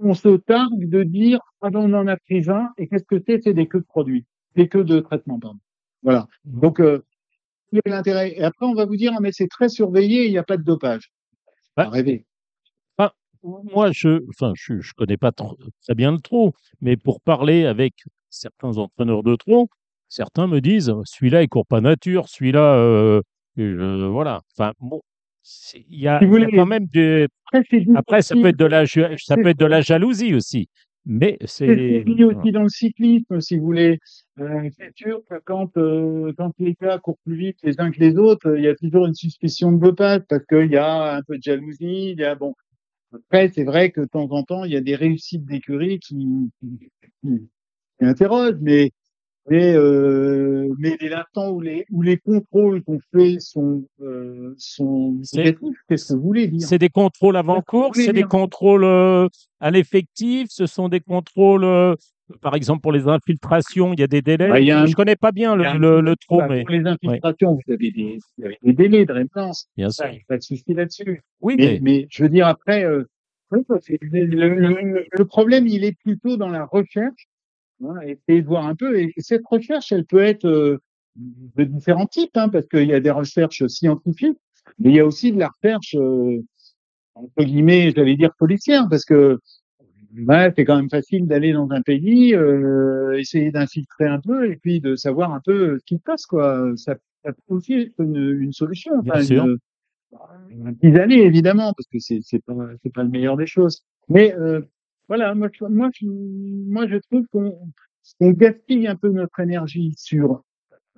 on 0.00 0.14
se 0.14 0.36
targue 0.36 0.88
de 0.88 1.02
dire 1.02 1.40
ah 1.60 1.70
ben 1.70 1.80
on 1.80 1.92
en 1.94 2.06
a 2.06 2.16
pris 2.16 2.40
20 2.40 2.70
et 2.78 2.88
qu'est-ce 2.88 3.04
que 3.04 3.22
c'est? 3.26 3.40
C'est 3.42 3.54
des 3.54 3.66
queues 3.66 3.80
de 3.80 3.86
produits, 3.86 4.24
des 4.56 4.68
queues 4.68 4.84
de 4.84 5.00
traitement, 5.00 5.38
pardon. 5.38 5.58
Voilà. 6.02 6.26
Donc, 6.44 6.80
euh, 6.80 7.04
l'intérêt? 7.86 8.32
Et 8.36 8.42
après, 8.42 8.66
on 8.66 8.74
va 8.74 8.84
vous 8.84 8.96
dire, 8.96 9.12
ah, 9.16 9.20
mais 9.20 9.32
c'est 9.32 9.48
très 9.48 9.68
surveillé, 9.68 10.26
il 10.26 10.30
n'y 10.30 10.38
a 10.38 10.42
pas 10.42 10.56
de 10.56 10.62
dopage. 10.62 11.12
Pas 11.74 11.88
rêver. 11.88 12.26
Moi, 13.42 13.90
je, 13.92 14.22
enfin, 14.28 14.52
je, 14.54 14.80
je 14.80 14.92
connais 14.94 15.16
pas 15.16 15.32
trop, 15.32 15.56
très 15.82 15.94
bien 15.94 16.12
le 16.12 16.18
trot, 16.18 16.52
mais 16.80 16.96
pour 16.96 17.20
parler 17.20 17.64
avec 17.64 17.94
certains 18.30 18.78
entraîneurs 18.78 19.22
de 19.22 19.34
trot, 19.36 19.68
certains 20.08 20.46
me 20.46 20.60
disent, 20.60 20.92
celui-là, 21.04 21.42
il 21.42 21.48
court 21.48 21.66
pas 21.66 21.80
nature, 21.80 22.28
celui-là, 22.28 22.76
euh, 22.76 23.20
voilà. 23.56 24.42
Enfin, 24.56 24.72
bon, 24.80 25.00
il 25.74 25.98
y 26.00 26.08
a, 26.08 26.20
si 26.20 26.26
y 26.26 26.44
a 26.44 26.46
quand 26.54 26.66
même 26.66 26.86
des. 26.86 27.26
Après, 27.94 28.22
ça 28.22 28.34
peut 28.34 28.46
être 28.46 28.58
de 28.58 28.64
la, 28.64 28.86
ça 28.86 29.36
peut 29.36 29.48
être 29.48 29.58
de 29.58 29.66
la 29.66 29.80
jalousie 29.80 30.34
aussi. 30.34 30.68
Mais 31.04 31.36
c'est 31.46 32.04
dit 32.04 32.22
aussi 32.22 32.52
dans 32.52 32.62
le 32.62 32.68
cyclisme, 32.68 33.40
si 33.40 33.58
vous 33.58 33.64
voulez. 33.64 33.98
Euh, 34.38 34.68
c'est 34.78 34.96
sûr 34.96 35.20
que 35.28 35.34
quand 35.44 35.76
euh, 35.76 36.32
quand 36.38 36.52
les 36.60 36.76
gars 36.80 36.98
courent 37.00 37.18
plus 37.24 37.34
vite 37.34 37.58
les 37.64 37.80
uns 37.80 37.90
que 37.90 37.98
les 37.98 38.16
autres, 38.16 38.56
il 38.56 38.62
y 38.62 38.68
a 38.68 38.76
toujours 38.76 39.06
une 39.06 39.14
suspicion 39.14 39.72
de 39.72 39.80
dopage 39.80 40.20
parce 40.28 40.44
qu'il 40.46 40.70
y 40.70 40.76
a 40.76 41.16
un 41.16 41.22
peu 41.22 41.38
de 41.38 41.42
jalousie. 41.42 42.12
Il 42.12 42.20
y 42.20 42.24
a 42.24 42.36
bon. 42.36 42.54
Après, 43.12 43.50
c'est 43.54 43.64
vrai 43.64 43.90
que 43.90 44.02
de 44.02 44.06
temps 44.06 44.30
en 44.30 44.42
temps, 44.42 44.64
il 44.64 44.72
y 44.72 44.76
a 44.76 44.80
des 44.80 44.96
réussites 44.96 45.44
d'écurie 45.44 45.98
qui, 45.98 46.50
qui, 46.60 46.90
qui, 47.22 47.48
interrogent, 48.00 48.58
mais 48.60 48.90
mais, 49.50 49.74
euh, 49.74 50.72
mais 50.78 50.96
dès 50.98 51.08
l'instant 51.08 51.50
où 51.50 51.60
les, 51.60 51.84
où 51.90 52.02
les 52.02 52.16
contrôles 52.16 52.82
qu'on 52.84 53.00
fait 53.12 53.40
sont, 53.40 53.84
euh, 54.00 54.54
sont 54.56 55.18
qu'est-ce 55.88 56.12
que 56.12 56.14
vous 56.14 56.22
voulez 56.22 56.46
dire? 56.46 56.66
C'est 56.66 56.78
des 56.78 56.88
contrôles 56.88 57.36
avant-course, 57.36 57.98
c'est 57.98 58.12
des 58.12 58.22
contrôles 58.22 58.84
euh, 58.84 59.28
à 59.58 59.72
l'effectif, 59.72 60.46
ce 60.50 60.66
sont 60.66 60.88
des 60.88 61.00
contrôles, 61.00 61.64
euh, 61.64 61.96
par 62.40 62.54
exemple 62.54 62.80
pour 62.80 62.92
les 62.92 63.06
infiltrations, 63.08 63.92
il 63.92 64.00
y 64.00 64.02
a 64.02 64.06
des 64.06 64.22
délais. 64.22 64.48
Bah, 64.48 64.60
y 64.60 64.70
a 64.70 64.80
un, 64.80 64.86
je 64.86 64.94
connais 64.94 65.16
pas 65.16 65.32
bien 65.32 65.54
le, 65.56 65.78
le, 65.78 66.00
le 66.00 66.16
trop, 66.16 66.38
bah, 66.38 66.46
mais... 66.48 66.62
Pour 66.62 66.70
les 66.70 66.86
infiltrations, 66.86 67.54
vous, 67.54 67.72
avez 67.72 67.90
des, 67.90 68.18
vous, 68.38 68.44
avez 68.44 68.58
des, 68.62 68.72
délais 68.72 69.04
de 69.04 69.12
réponse. 69.12 69.68
Bien 69.76 69.90
sûr. 69.90 70.06
Pas 70.28 70.38
de 70.38 70.42
souci 70.42 70.74
là-dessus. 70.74 71.22
Oui, 71.40 71.56
mais, 71.58 71.64
mais... 71.64 71.80
mais, 71.82 72.06
je 72.10 72.22
veux 72.22 72.28
dire 72.28 72.46
après, 72.46 72.84
euh, 72.84 73.04
le, 73.50 74.24
le, 74.24 75.06
le 75.10 75.24
problème, 75.24 75.66
il 75.66 75.84
est 75.84 75.96
plutôt 76.02 76.36
dans 76.36 76.48
la 76.48 76.64
recherche 76.64 77.28
Hein, 77.84 78.00
essayer 78.02 78.42
de 78.42 78.46
voir 78.46 78.66
un 78.66 78.74
peu. 78.74 78.98
Et 78.98 79.12
cette 79.18 79.46
recherche, 79.46 79.92
elle 79.92 80.04
peut 80.04 80.22
être 80.22 80.46
euh, 80.46 80.78
de 81.16 81.64
différents 81.64 82.06
types, 82.06 82.36
hein, 82.36 82.48
parce 82.48 82.66
qu'il 82.68 82.86
y 82.86 82.94
a 82.94 83.00
des 83.00 83.10
recherches 83.10 83.66
scientifiques, 83.66 84.38
mais 84.78 84.90
il 84.90 84.96
y 84.96 85.00
a 85.00 85.06
aussi 85.06 85.32
de 85.32 85.38
la 85.38 85.48
recherche, 85.48 85.96
euh, 85.96 86.42
entre 87.14 87.44
guillemets, 87.44 87.92
j'allais 87.94 88.16
dire 88.16 88.32
policière, 88.38 88.86
parce 88.88 89.04
que 89.04 89.38
bah, 90.12 90.52
c'est 90.54 90.64
quand 90.64 90.76
même 90.76 90.90
facile 90.90 91.26
d'aller 91.26 91.52
dans 91.52 91.70
un 91.70 91.82
pays, 91.82 92.34
euh, 92.34 93.18
essayer 93.18 93.50
d'infiltrer 93.50 94.06
un 94.06 94.20
peu 94.20 94.50
et 94.50 94.56
puis 94.56 94.80
de 94.80 94.94
savoir 94.94 95.32
un 95.32 95.40
peu 95.40 95.78
ce 95.78 95.84
qui 95.84 95.96
se 95.96 96.02
passe, 96.02 96.26
quoi. 96.26 96.72
Ça, 96.76 96.96
ça 97.24 97.32
peut 97.32 97.54
aussi 97.54 97.74
être 97.74 98.00
une, 98.00 98.40
une 98.40 98.52
solution. 98.52 99.00
Bien 99.00 99.14
enfin, 99.14 99.22
sûr. 99.22 99.46
Une, 100.50 100.76
une 100.82 100.98
années, 100.98 101.22
évidemment, 101.22 101.72
parce 101.72 101.88
que 101.90 101.98
c'est 101.98 102.20
c'est 102.22 102.44
pas 102.44 102.54
c'est 102.82 102.92
pas 102.92 103.02
le 103.02 103.08
meilleur 103.08 103.36
des 103.36 103.46
choses. 103.46 103.82
Mais 104.08 104.34
euh, 104.34 104.60
voilà, 105.08 105.34
moi, 105.34 105.48
moi, 105.70 105.90
je, 105.94 106.06
moi, 106.06 106.86
je 106.86 106.96
trouve 106.96 107.26
qu'on 107.32 107.58
on 108.20 108.30
gaspille 108.32 108.86
un 108.86 108.96
peu 108.96 109.08
notre 109.08 109.40
énergie 109.40 109.94
sur 109.96 110.42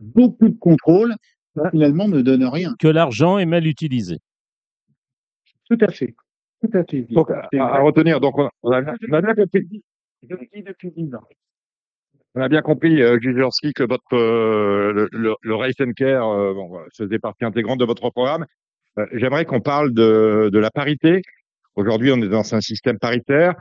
beaucoup 0.00 0.48
de 0.48 0.58
contrôles, 0.58 1.14
finalement 1.70 2.08
ne 2.08 2.20
donne 2.20 2.44
rien. 2.44 2.74
Que 2.78 2.88
l'argent 2.88 3.38
est 3.38 3.46
mal 3.46 3.66
utilisé. 3.66 4.18
Tout 5.68 5.78
à 5.80 5.90
fait. 5.90 6.14
Tout 6.70 6.78
à 6.78 6.84
fait. 6.84 7.02
Donc, 7.10 7.30
à, 7.30 7.48
à 7.66 7.80
retenir, 7.80 8.20
donc, 8.20 8.38
on 8.38 8.44
a, 8.46 8.50
on 8.62 8.70
a 8.72 8.80
bien 9.22 9.34
compris. 9.34 9.82
Je 10.28 10.34
le 10.34 10.46
dis 10.52 10.62
depuis 10.62 10.90
10 10.90 11.14
ans. 11.14 11.22
On 12.34 12.40
a 12.40 12.48
bien 12.48 12.62
compris, 12.62 13.00
euh, 13.02 13.18
que 13.18 13.82
votre 13.84 14.02
euh, 14.14 14.92
le, 14.92 15.08
le, 15.12 15.34
le 15.40 15.54
Race 15.54 15.74
and 15.80 15.92
Care 15.96 16.26
euh, 16.28 16.52
bon, 16.54 16.66
voilà, 16.68 16.86
faisait 16.96 17.18
partie 17.18 17.44
intégrante 17.44 17.78
de 17.78 17.84
votre 17.84 18.10
programme. 18.10 18.44
Euh, 18.98 19.06
J'aimerais 19.12 19.44
qu'on 19.44 19.60
parle 19.60 19.92
de, 19.92 20.50
de 20.52 20.58
la 20.58 20.70
parité. 20.70 21.22
Aujourd'hui, 21.76 22.10
on 22.12 22.16
est 22.22 22.28
dans 22.28 22.54
un 22.54 22.60
système 22.60 22.98
paritaire. 22.98 23.54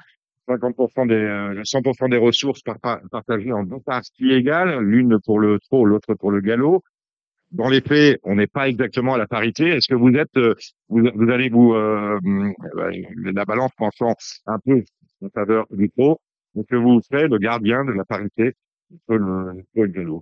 50% 0.50 1.08
des, 1.08 1.14
euh, 1.16 1.62
100% 1.64 2.10
des 2.10 2.18
ressources 2.18 2.62
par, 2.62 2.80
par- 2.80 3.00
partagées 3.12 3.52
en 3.54 3.64
deux 3.64 3.80
parties 3.86 4.32
égales, 4.32 4.80
l'une 4.80 5.18
pour 5.24 5.40
le 5.40 5.60
trot, 5.60 5.86
l'autre 5.86 6.14
pour 6.16 6.32
le 6.32 6.42
galop. 6.42 6.84
Dans 7.54 7.70
les 7.70 7.82
faits, 7.82 8.20
on 8.24 8.36
n'est 8.36 8.48
pas 8.48 8.68
exactement 8.68 9.14
à 9.14 9.18
la 9.18 9.28
parité. 9.28 9.70
Est-ce 9.70 9.88
que 9.88 9.96
vous 9.96 10.14
êtes, 10.14 10.36
euh, 10.38 10.56
vous, 10.90 11.08
vous 11.16 11.30
allez 11.30 11.50
vous, 11.50 11.74
euh, 11.74 12.20
la 13.18 13.46
balance 13.46 13.72
penchant 13.78 14.16
un 14.48 14.60
peu 14.60 14.84
en 15.24 15.30
faveur 15.30 15.66
du 15.72 15.90
trot, 15.90 16.20
est-ce 16.56 16.66
que 16.68 16.76
vous 16.76 17.00
serez 17.02 17.28
le 17.28 17.38
gardien 17.38 17.86
de 17.86 17.92
la 17.92 18.06
parité 18.06 18.54
entre 18.92 19.18
le, 19.18 19.64
le 19.76 19.86
le 19.86 20.20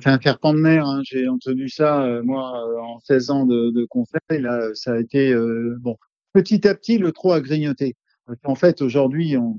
c'est 0.00 0.08
un 0.08 0.18
de 0.18 0.60
mer. 0.60 0.86
Hein. 0.86 1.00
J'ai 1.04 1.26
entendu 1.26 1.68
ça, 1.68 2.04
euh, 2.04 2.22
moi, 2.22 2.64
euh, 2.68 2.78
en 2.78 3.00
16 3.00 3.30
ans 3.30 3.46
de, 3.46 3.70
de 3.70 3.84
conseil. 3.86 4.20
Là, 4.30 4.68
ça 4.74 4.92
a 4.92 4.98
été 5.00 5.32
euh, 5.32 5.76
bon. 5.80 5.96
Petit 6.32 6.68
à 6.68 6.74
petit, 6.74 6.98
le 6.98 7.10
trop 7.10 7.32
a 7.32 7.40
grignoté. 7.40 7.96
En 8.44 8.54
fait, 8.54 8.82
aujourd'hui, 8.82 9.36
on, 9.36 9.58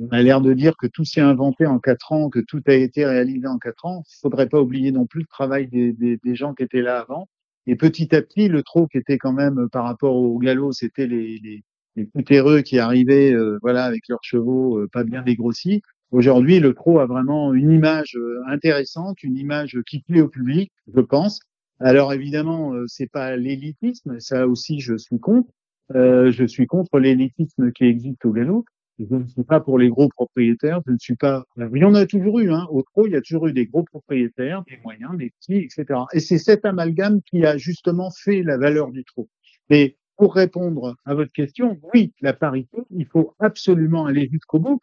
on 0.00 0.08
a 0.08 0.22
l'air 0.22 0.40
de 0.40 0.52
dire 0.52 0.76
que 0.76 0.86
tout 0.86 1.04
s'est 1.04 1.20
inventé 1.20 1.66
en 1.66 1.78
quatre 1.78 2.12
ans, 2.12 2.30
que 2.30 2.40
tout 2.40 2.62
a 2.66 2.74
été 2.74 3.04
réalisé 3.04 3.46
en 3.46 3.58
quatre 3.58 3.84
ans. 3.84 4.02
Il 4.08 4.20
faudrait 4.20 4.48
pas 4.48 4.60
oublier 4.60 4.92
non 4.92 5.06
plus 5.06 5.20
le 5.20 5.26
travail 5.26 5.68
des, 5.68 5.92
des, 5.92 6.18
des 6.22 6.34
gens 6.34 6.54
qui 6.54 6.62
étaient 6.62 6.82
là 6.82 7.00
avant. 7.00 7.28
Et 7.66 7.76
petit 7.76 8.14
à 8.14 8.22
petit, 8.22 8.48
le 8.48 8.62
trop 8.62 8.86
qui 8.86 8.98
était 8.98 9.18
quand 9.18 9.32
même 9.32 9.58
euh, 9.58 9.68
par 9.68 9.84
rapport 9.84 10.16
au 10.16 10.38
galop, 10.38 10.72
c'était 10.72 11.06
les, 11.06 11.38
les, 11.38 11.62
les 11.96 12.04
poutereux 12.04 12.62
qui 12.62 12.78
arrivaient, 12.78 13.32
euh, 13.32 13.58
voilà, 13.62 13.84
avec 13.84 14.08
leurs 14.08 14.24
chevaux 14.24 14.78
euh, 14.78 14.88
pas 14.92 15.04
bien 15.04 15.22
dégrossis. 15.22 15.82
Aujourd'hui, 16.10 16.60
le 16.60 16.74
trot 16.74 16.98
a 16.98 17.06
vraiment 17.06 17.54
une 17.54 17.70
image 17.70 18.16
euh, 18.16 18.40
intéressante, 18.48 19.22
une 19.22 19.36
image 19.36 19.78
qui 19.86 20.00
plaît 20.00 20.20
au 20.20 20.28
public, 20.28 20.72
je 20.92 21.00
pense. 21.00 21.40
Alors 21.80 22.12
évidemment, 22.12 22.74
euh, 22.74 22.84
c'est 22.86 23.10
pas 23.10 23.36
l'élitisme, 23.36 24.20
ça 24.20 24.46
aussi 24.46 24.80
je 24.80 24.96
suis 24.96 25.18
contre. 25.18 25.50
Euh, 25.94 26.30
je 26.30 26.44
suis 26.44 26.66
contre 26.66 26.98
l'élitisme 26.98 27.72
qui 27.72 27.84
existe 27.84 28.24
au 28.24 28.32
galop. 28.32 28.64
Je 28.98 29.14
ne 29.14 29.26
suis 29.26 29.42
pas 29.42 29.60
pour 29.60 29.78
les 29.78 29.88
gros 29.88 30.08
propriétaires. 30.08 30.80
Je 30.86 30.92
ne 30.92 30.98
suis 30.98 31.16
pas. 31.16 31.44
Il 31.56 31.78
y 31.78 31.84
en 31.84 31.94
a 31.94 32.06
toujours 32.06 32.40
eu. 32.40 32.52
Hein. 32.52 32.66
Au 32.70 32.82
trot, 32.82 33.06
il 33.06 33.12
y 33.12 33.16
a 33.16 33.20
toujours 33.20 33.48
eu 33.48 33.52
des 33.52 33.66
gros 33.66 33.82
propriétaires, 33.84 34.62
des 34.68 34.78
moyens, 34.84 35.16
des 35.16 35.30
petits, 35.30 35.56
etc. 35.56 36.00
Et 36.12 36.20
c'est 36.20 36.38
cet 36.38 36.64
amalgame 36.64 37.20
qui 37.22 37.44
a 37.44 37.56
justement 37.56 38.10
fait 38.10 38.42
la 38.42 38.58
valeur 38.58 38.90
du 38.92 39.04
trot. 39.04 39.28
Mais 39.70 39.96
pour 40.16 40.34
répondre 40.34 40.96
à 41.04 41.14
votre 41.14 41.32
question, 41.32 41.80
oui, 41.94 42.12
la 42.20 42.32
parité, 42.32 42.76
il 42.90 43.06
faut 43.06 43.34
absolument 43.38 44.06
aller 44.06 44.28
jusqu'au 44.30 44.58
bout. 44.60 44.80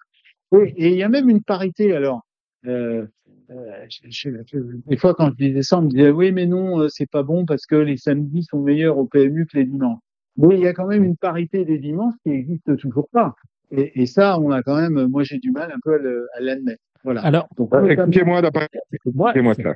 Oui, 0.52 0.74
et 0.76 0.90
il 0.90 0.98
y 0.98 1.04
a 1.04 1.10
même 1.10 1.30
une 1.30 1.44
parité. 1.44 1.94
Alors, 1.94 2.26
euh, 2.66 3.06
euh, 3.52 3.86
je- 3.90 4.10
je- 4.10 4.58
des 4.88 4.98
fois, 4.98 5.14
quand 5.14 5.30
je 5.30 5.36
disais 5.46 5.62
ça, 5.62 5.78
on 5.80 5.84
me 5.84 5.90
disait 5.90 6.10
oui, 6.10 6.32
mais 6.32 6.48
non, 6.48 6.82
euh, 6.82 6.88
c'est 6.90 7.10
pas 7.10 7.24
bon 7.24 7.46
parce 7.46 7.66
que 7.68 7.76
les 7.76 7.98
samedis 7.98 8.44
sont 8.50 8.62
meilleurs 8.62 8.98
au 8.98 9.06
PMU 9.06 9.46
que 9.46 9.58
les 9.58 9.66
dimanches. 9.66 10.00
Mais 10.38 10.56
il 10.56 10.62
y 10.62 10.68
a 10.68 10.74
quand 10.74 10.88
même 10.88 11.04
une 11.04 11.18
parité 11.18 11.64
des 11.66 11.78
dimanches 11.78 12.16
qui 12.24 12.32
n'existe 12.32 12.76
toujours 12.78 13.08
pas. 13.12 13.36
Et, 13.72 14.02
et 14.02 14.06
ça, 14.06 14.40
on 14.40 14.52
a 14.52 14.64
quand 14.64 14.76
même, 14.76 15.08
moi, 15.08 15.24
j'ai 15.24 15.38
du 15.38 15.52
mal 15.52 15.72
un 15.72 15.80
peu 15.84 15.96
à 16.36 16.40
l'admettre. 16.40 16.82
Voilà. 17.04 17.22
Alors, 17.22 17.48
Expliquez-moi 17.90 18.42
moi, 18.42 19.32
Expliquez-moi 19.32 19.54
ça. 19.56 19.74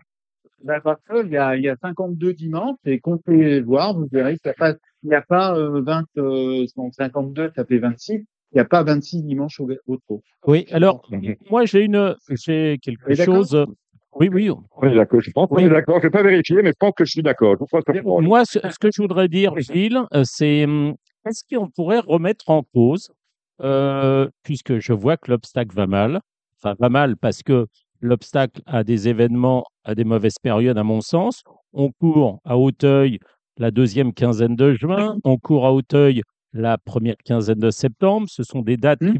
ben, 0.64 0.82
parce 0.84 1.02
que 1.08 1.26
il 1.26 1.32
y 1.32 1.38
a, 1.38 1.56
il 1.56 1.64
y 1.64 1.70
a 1.70 1.76
52 1.82 2.34
dimanches 2.34 2.76
et 2.86 3.00
comptez 3.00 3.62
voir, 3.62 3.94
vous 3.98 4.08
verrez 4.12 4.38
qu'il 4.38 4.50
n'y 4.50 4.52
a 4.52 4.56
pas, 4.56 4.78
il 5.04 5.10
n'y 5.10 5.16
a 5.16 5.22
pas 5.22 5.56
euh, 5.58 5.82
20, 5.82 6.04
euh, 6.18 6.66
donc 6.76 6.94
52, 6.96 7.52
ça 7.56 7.66
fait 7.66 7.78
26. 7.78 8.14
Il 8.16 8.58
n'y 8.58 8.62
a 8.62 8.66
pas 8.66 8.84
26 8.84 9.24
dimanches 9.24 9.60
au, 9.60 9.70
au 9.88 9.98
trot. 9.98 10.22
oui, 10.46 10.66
alors, 10.72 11.08
Mhm. 11.12 11.36
moi, 11.50 11.66
j'ai 11.66 11.82
une, 11.86 12.16
j'ai 12.30 12.78
quelque 12.82 13.16
chose. 13.16 13.56
euh, 13.56 13.66
Oui, 14.16 14.30
oui. 14.32 14.50
On 14.78 14.88
est 14.88 14.94
d'accord. 14.96 15.22
Je 15.22 15.32
pense 15.32 15.50
est 15.60 15.70
d'accord. 15.70 15.98
Je 15.98 16.04
vais 16.04 16.12
pas 16.12 16.22
vérifier, 16.22 16.62
mais 16.62 16.70
je 16.70 16.76
pense 16.80 16.92
que 16.96 17.04
je 17.06 17.12
suis 17.12 17.24
d'accord. 17.24 17.56
Moi, 18.22 18.46
ce, 18.46 18.60
ce 18.60 18.78
que 18.78 18.90
je 18.96 19.02
voudrais 19.02 19.28
dire, 19.28 19.58
Gilles, 19.58 20.02
euh, 20.14 20.22
c'est 20.24 20.66
hum, 20.66 20.94
est-ce 21.26 21.44
qu'on 21.50 21.68
pourrait 21.70 22.00
remettre 22.00 22.50
en 22.52 22.62
cause, 22.62 23.12
euh, 23.62 24.28
puisque 24.44 24.80
je 24.80 24.94
vois 24.94 25.18
que 25.18 25.32
l'obstacle 25.32 25.76
va 25.76 25.88
mal, 25.88 26.20
enfin 26.58 26.76
va 26.80 26.90
mal 26.90 27.18
parce 27.18 27.44
que 27.44 27.68
l'obstacle 28.02 28.62
a 28.66 28.84
des 28.84 29.08
événements 29.08 29.64
à 29.84 29.96
des 29.96 30.04
mauvaises 30.04 30.40
périodes, 30.42 30.78
à 30.78 30.84
mon 30.84 31.02
sens. 31.02 31.44
On 31.74 31.92
court 31.92 32.40
à 32.46 32.58
Hauteuil 32.58 33.20
la 33.58 33.72
deuxième 33.72 34.14
quinzaine 34.14 34.56
de 34.56 34.74
juin, 34.74 35.18
on 35.24 35.38
court 35.38 35.66
à 35.66 35.74
Hauteuil 35.74 36.24
la 36.54 36.78
première 36.78 37.16
quinzaine 37.24 37.60
de 37.60 37.72
septembre. 37.72 38.28
Ce 38.30 38.44
sont 38.44 38.62
des 38.62 38.78
dates 38.78 39.00
qui 39.00 39.20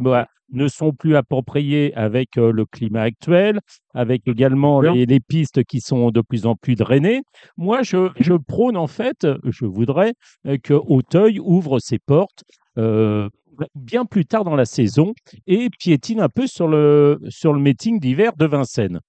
Mmh. 0.54 0.58
ne 0.58 0.68
sont 0.68 0.92
plus 0.92 1.16
appropriées 1.16 1.94
avec 1.96 2.38
euh, 2.38 2.52
le 2.52 2.66
climat 2.66 3.02
actuel, 3.02 3.60
avec 3.94 4.28
également 4.28 4.82
les, 4.82 5.06
les 5.06 5.20
pistes 5.20 5.64
qui 5.64 5.82
sont 5.82 6.12
de 6.12 6.22
plus 6.22 6.46
en 6.46 6.56
plus 6.56 6.76
drainées. 6.76 7.22
Moi, 7.58 7.82
je, 7.82 8.10
je 8.20 8.34
prône 8.34 8.78
en 8.78 8.88
fait, 8.88 9.28
je 9.44 9.66
voudrais 9.66 10.14
euh, 10.48 10.58
que 10.62 10.74
Auteuil 10.74 11.40
ouvre 11.40 11.80
ses 11.80 12.00
portes 12.00 12.44
euh, 12.78 13.30
bien 13.76 14.06
plus 14.06 14.26
tard 14.26 14.44
dans 14.44 14.56
la 14.56 14.66
saison 14.66 15.14
et 15.48 15.70
piétine 15.70 16.20
un 16.20 16.30
peu 16.30 16.48
sur 16.48 16.68
le, 16.68 17.20
sur 17.30 17.54
le 17.54 17.60
meeting 17.60 18.00
d'hiver 18.00 18.34
de 18.38 18.46
Vincennes, 18.46 19.00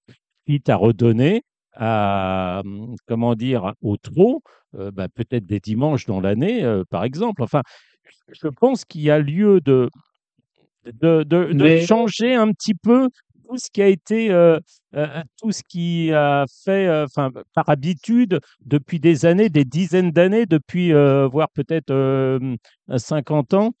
quitte 0.45 0.69
à 0.69 0.75
redonner 0.75 1.43
à, 1.75 2.61
comment 3.07 3.35
dire, 3.35 3.73
au 3.81 3.97
trot, 3.97 4.41
euh, 4.75 4.91
bah, 4.91 5.07
peut-être 5.13 5.45
des 5.45 5.59
dimanches 5.59 6.05
dans 6.05 6.21
l'année, 6.21 6.63
euh, 6.63 6.83
par 6.89 7.03
exemple. 7.03 7.43
Enfin, 7.43 7.61
je 8.31 8.47
pense 8.47 8.85
qu'il 8.85 9.01
y 9.01 9.11
a 9.11 9.19
lieu 9.19 9.61
de, 9.61 9.89
de, 10.85 11.23
de, 11.23 11.79
changer 11.81 12.33
un 12.33 12.51
petit 12.51 12.75
peu 12.75 13.09
tout 13.47 13.57
ce 13.57 13.69
qui 13.69 13.81
a 13.81 13.87
été, 13.87 14.31
euh, 14.31 14.59
tout 15.41 15.51
ce 15.51 15.61
qui 15.67 16.11
a 16.11 16.45
fait, 16.63 16.89
enfin, 17.03 17.29
par 17.53 17.69
habitude, 17.69 18.39
depuis 18.65 18.99
des 18.99 19.25
années, 19.25 19.49
des 19.49 19.65
dizaines 19.65 20.11
d'années, 20.11 20.45
depuis, 20.45 20.91
voire 20.91 21.49
peut-être 21.53 21.91
euh, 21.91 22.55
50 22.95 23.53
ans. 23.53 23.71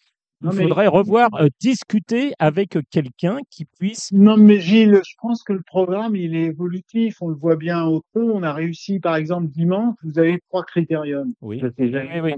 Il 0.51 0.57
mais- 0.57 0.63
faudrait 0.63 0.87
revoir, 0.87 1.29
euh, 1.35 1.47
discuter 1.59 2.33
avec 2.39 2.77
quelqu'un 2.89 3.39
qui 3.49 3.65
puisse. 3.65 4.11
Non, 4.11 4.37
mais 4.37 4.59
Gilles, 4.59 5.01
je 5.07 5.15
pense 5.21 5.43
que 5.43 5.53
le 5.53 5.61
programme, 5.61 6.15
il 6.15 6.35
est 6.35 6.45
évolutif. 6.45 7.17
On 7.21 7.29
le 7.29 7.35
voit 7.35 7.55
bien 7.55 7.83
au 7.85 8.01
trot. 8.13 8.31
On 8.33 8.43
a 8.43 8.53
réussi, 8.53 8.99
par 8.99 9.15
exemple, 9.15 9.47
dimanche, 9.47 9.95
vous 10.03 10.19
avez 10.19 10.39
trois 10.49 10.63
critériums. 10.63 11.33
Oui, 11.41 11.59
Ça 11.59 11.69
s'est 11.77 11.89
jamais 11.91 12.21
oui, 12.21 12.33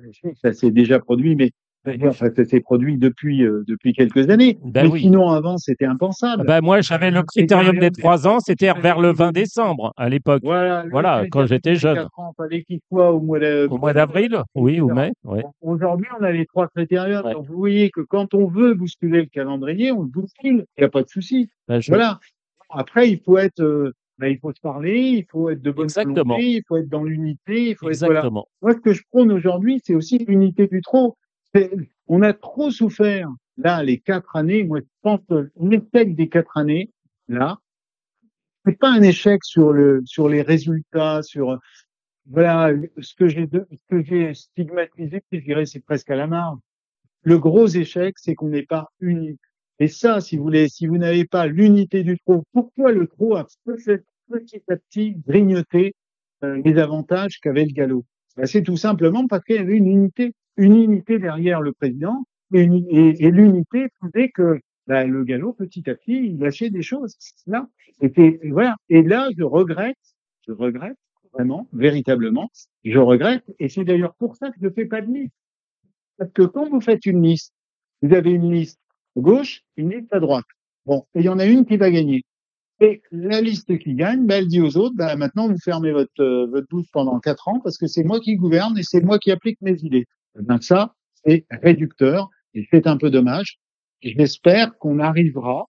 oui. 0.00 0.32
Ça 0.42 0.52
s'est 0.52 0.70
déjà 0.70 0.98
produit, 0.98 1.36
mais 1.36 1.50
enfin, 1.86 2.28
ça 2.34 2.44
s'est 2.44 2.60
produit 2.60 2.96
depuis 2.96 3.44
euh, 3.44 3.64
depuis 3.66 3.92
quelques 3.92 4.30
années. 4.30 4.58
Ben 4.64 4.84
mais 4.84 4.90
oui. 4.90 5.00
sinon, 5.00 5.28
avant, 5.30 5.58
c'était 5.58 5.84
impensable. 5.84 6.44
Ben, 6.46 6.60
moi, 6.62 6.80
j'avais 6.80 7.10
le 7.10 7.22
critérium 7.22 7.78
des 7.78 7.90
trois 7.90 8.26
ans, 8.26 8.40
c'était 8.40 8.72
vers 8.72 9.00
le 9.00 9.12
20 9.12 9.32
décembre 9.32 9.92
à 9.96 10.08
l'époque. 10.08 10.42
voilà, 10.44 10.84
voilà, 10.90 11.24
quand 11.30 11.46
j'étais 11.46 11.74
jeune. 11.74 12.06
ans, 12.16 12.32
fallait 12.36 12.62
qu'il 12.64 12.80
soit 12.88 13.12
au 13.12 13.20
mois 13.20 13.92
d'avril, 13.92 14.42
oui, 14.54 14.80
ou 14.80 14.92
mai, 14.92 15.12
ouais. 15.24 15.44
Aujourd'hui, 15.60 16.06
on 16.20 16.24
a 16.24 16.30
les 16.32 16.46
trois 16.46 16.68
critériums. 16.68 17.24
Ouais. 17.24 17.32
Donc, 17.32 17.46
vous 17.46 17.56
voyez 17.56 17.90
que 17.90 18.00
quand 18.00 18.34
on 18.34 18.46
veut 18.46 18.74
bousculer 18.74 19.20
le 19.20 19.26
calendrier, 19.26 19.92
on 19.92 20.02
le 20.02 20.08
bouscule. 20.08 20.64
Il 20.76 20.80
n'y 20.80 20.84
a 20.84 20.88
pas 20.90 21.02
de 21.02 21.08
souci. 21.08 21.48
Ben, 21.68 21.80
je- 21.80 21.90
Voilà. 21.90 22.18
Après, 22.70 23.10
il 23.10 23.18
faut 23.20 23.36
être, 23.38 23.60
euh, 23.60 23.92
ben, 24.18 24.28
il 24.28 24.38
faut 24.38 24.52
se 24.52 24.60
parler, 24.60 24.98
il 25.00 25.26
faut 25.30 25.50
être 25.50 25.60
de 25.60 25.70
bonne 25.70 25.84
Exactement. 25.84 26.34
volonté, 26.34 26.46
il 26.46 26.62
faut 26.66 26.76
être 26.78 26.88
dans 26.88 27.04
l'unité, 27.04 27.70
il 27.70 27.74
faut 27.76 27.90
être, 27.90 27.98
voilà. 27.98 28.20
Exactement. 28.20 28.46
Moi, 28.62 28.72
ce 28.72 28.78
que 28.78 28.92
je 28.92 29.02
prône 29.10 29.30
aujourd'hui, 29.32 29.80
c'est 29.84 29.94
aussi 29.94 30.18
l'unité 30.18 30.66
du 30.68 30.80
trop. 30.80 31.16
On 32.06 32.22
a 32.22 32.32
trop 32.32 32.70
souffert, 32.70 33.28
là, 33.56 33.82
les 33.82 33.98
quatre 33.98 34.36
années. 34.36 34.64
Moi, 34.64 34.80
je 34.80 34.86
pense 35.02 35.20
que 35.28 35.50
l'échec 35.60 36.14
des 36.14 36.28
quatre 36.28 36.56
années, 36.56 36.90
là, 37.28 37.58
c'est 38.64 38.78
pas 38.78 38.90
un 38.90 39.02
échec 39.02 39.44
sur 39.44 39.72
le, 39.72 40.02
sur 40.04 40.28
les 40.28 40.42
résultats, 40.42 41.22
sur, 41.22 41.58
voilà, 42.26 42.72
ce 43.00 43.14
que 43.14 43.28
j'ai, 43.28 43.48
ce 43.50 43.84
que 43.90 44.02
j'ai 44.02 44.34
stigmatisé, 44.34 45.22
je 45.32 45.38
dirais, 45.38 45.66
c'est 45.66 45.80
presque 45.80 46.10
à 46.10 46.16
la 46.16 46.26
marge. 46.26 46.58
Le 47.24 47.38
gros 47.38 47.66
échec, 47.66 48.14
c'est 48.18 48.34
qu'on 48.34 48.48
n'est 48.48 48.66
pas 48.66 48.88
unis. 49.00 49.38
Et 49.78 49.88
ça, 49.88 50.20
si 50.20 50.36
vous 50.36 50.44
voulez, 50.44 50.68
si 50.68 50.86
vous 50.86 50.98
n'avez 50.98 51.24
pas 51.24 51.46
l'unité 51.46 52.02
du 52.02 52.18
trop, 52.18 52.44
pourquoi 52.52 52.92
le 52.92 53.06
trop 53.06 53.36
a 53.36 53.44
petit 53.44 54.02
petit 54.30 54.62
à 54.68 54.76
petit 54.76 55.16
grignoté 55.26 55.94
euh, 56.44 56.60
les 56.64 56.78
avantages 56.78 57.38
qu'avait 57.40 57.64
le 57.64 57.72
galop? 57.72 58.04
Ben, 58.36 58.46
C'est 58.46 58.62
tout 58.62 58.76
simplement 58.76 59.26
parce 59.26 59.44
qu'il 59.44 59.56
y 59.56 59.58
avait 59.58 59.76
une 59.76 59.88
unité, 59.88 60.34
une 60.56 60.76
unité 60.76 61.18
derrière 61.18 61.60
le 61.60 61.72
président, 61.72 62.24
et, 62.54 62.62
et- 62.62 63.24
et 63.24 63.30
l'unité 63.30 63.88
faisait 64.00 64.30
que 64.30 64.60
ben, 64.86 65.08
le 65.10 65.24
galop, 65.24 65.52
petit 65.52 65.88
à 65.88 65.94
petit, 65.94 66.14
il 66.26 66.38
lâchait 66.38 66.70
des 66.70 66.82
choses. 66.82 67.16
Là, 67.46 67.68
c'était 68.00 68.40
voilà. 68.50 68.76
Et 68.88 69.02
là, 69.02 69.28
je 69.36 69.44
regrette, 69.44 69.96
je 70.46 70.52
regrette 70.52 70.96
vraiment, 71.32 71.68
véritablement, 71.72 72.50
je 72.84 72.98
regrette. 72.98 73.44
Et 73.58 73.68
c'est 73.68 73.84
d'ailleurs 73.84 74.14
pour 74.16 74.36
ça 74.36 74.50
que 74.50 74.56
je 74.60 74.66
ne 74.66 74.70
fais 74.72 74.86
pas 74.86 75.00
de 75.00 75.12
liste. 75.12 75.32
Parce 76.18 76.32
que 76.32 76.42
quand 76.42 76.68
vous 76.68 76.80
faites 76.80 77.06
une 77.06 77.22
liste, 77.22 77.52
vous 78.02 78.14
avez 78.14 78.30
une 78.32 78.52
liste 78.52 78.80
gauche, 79.16 79.62
une 79.76 79.90
liste 79.90 80.12
à 80.12 80.20
droite. 80.20 80.44
Bon, 80.86 81.06
et 81.14 81.20
il 81.20 81.24
y 81.26 81.28
en 81.28 81.38
a 81.38 81.46
une 81.46 81.64
qui 81.64 81.76
va 81.76 81.90
gagner. 81.90 82.22
Et 82.80 83.02
la 83.12 83.40
liste 83.40 83.78
qui 83.78 83.94
gagne, 83.94 84.26
bah, 84.26 84.36
elle 84.38 84.48
dit 84.48 84.60
aux 84.60 84.76
autres, 84.76 84.96
bah, 84.96 85.16
maintenant 85.16 85.48
vous 85.48 85.58
fermez 85.58 85.92
votre, 85.92 86.10
euh, 86.20 86.46
votre 86.46 86.68
bouche 86.68 86.88
pendant 86.92 87.20
quatre 87.20 87.48
ans 87.48 87.60
parce 87.60 87.78
que 87.78 87.86
c'est 87.86 88.04
moi 88.04 88.20
qui 88.20 88.36
gouverne 88.36 88.78
et 88.78 88.82
c'est 88.82 89.02
moi 89.02 89.18
qui 89.18 89.30
applique 89.32 89.60
mes 89.62 89.76
idées. 89.84 90.06
Ben, 90.34 90.60
ça, 90.60 90.94
c'est 91.24 91.46
réducteur 91.50 92.30
et 92.54 92.66
c'est 92.70 92.86
un 92.86 92.96
peu 92.96 93.10
dommage. 93.10 93.58
J'espère 94.02 94.76
qu'on 94.78 94.98
arrivera, 94.98 95.66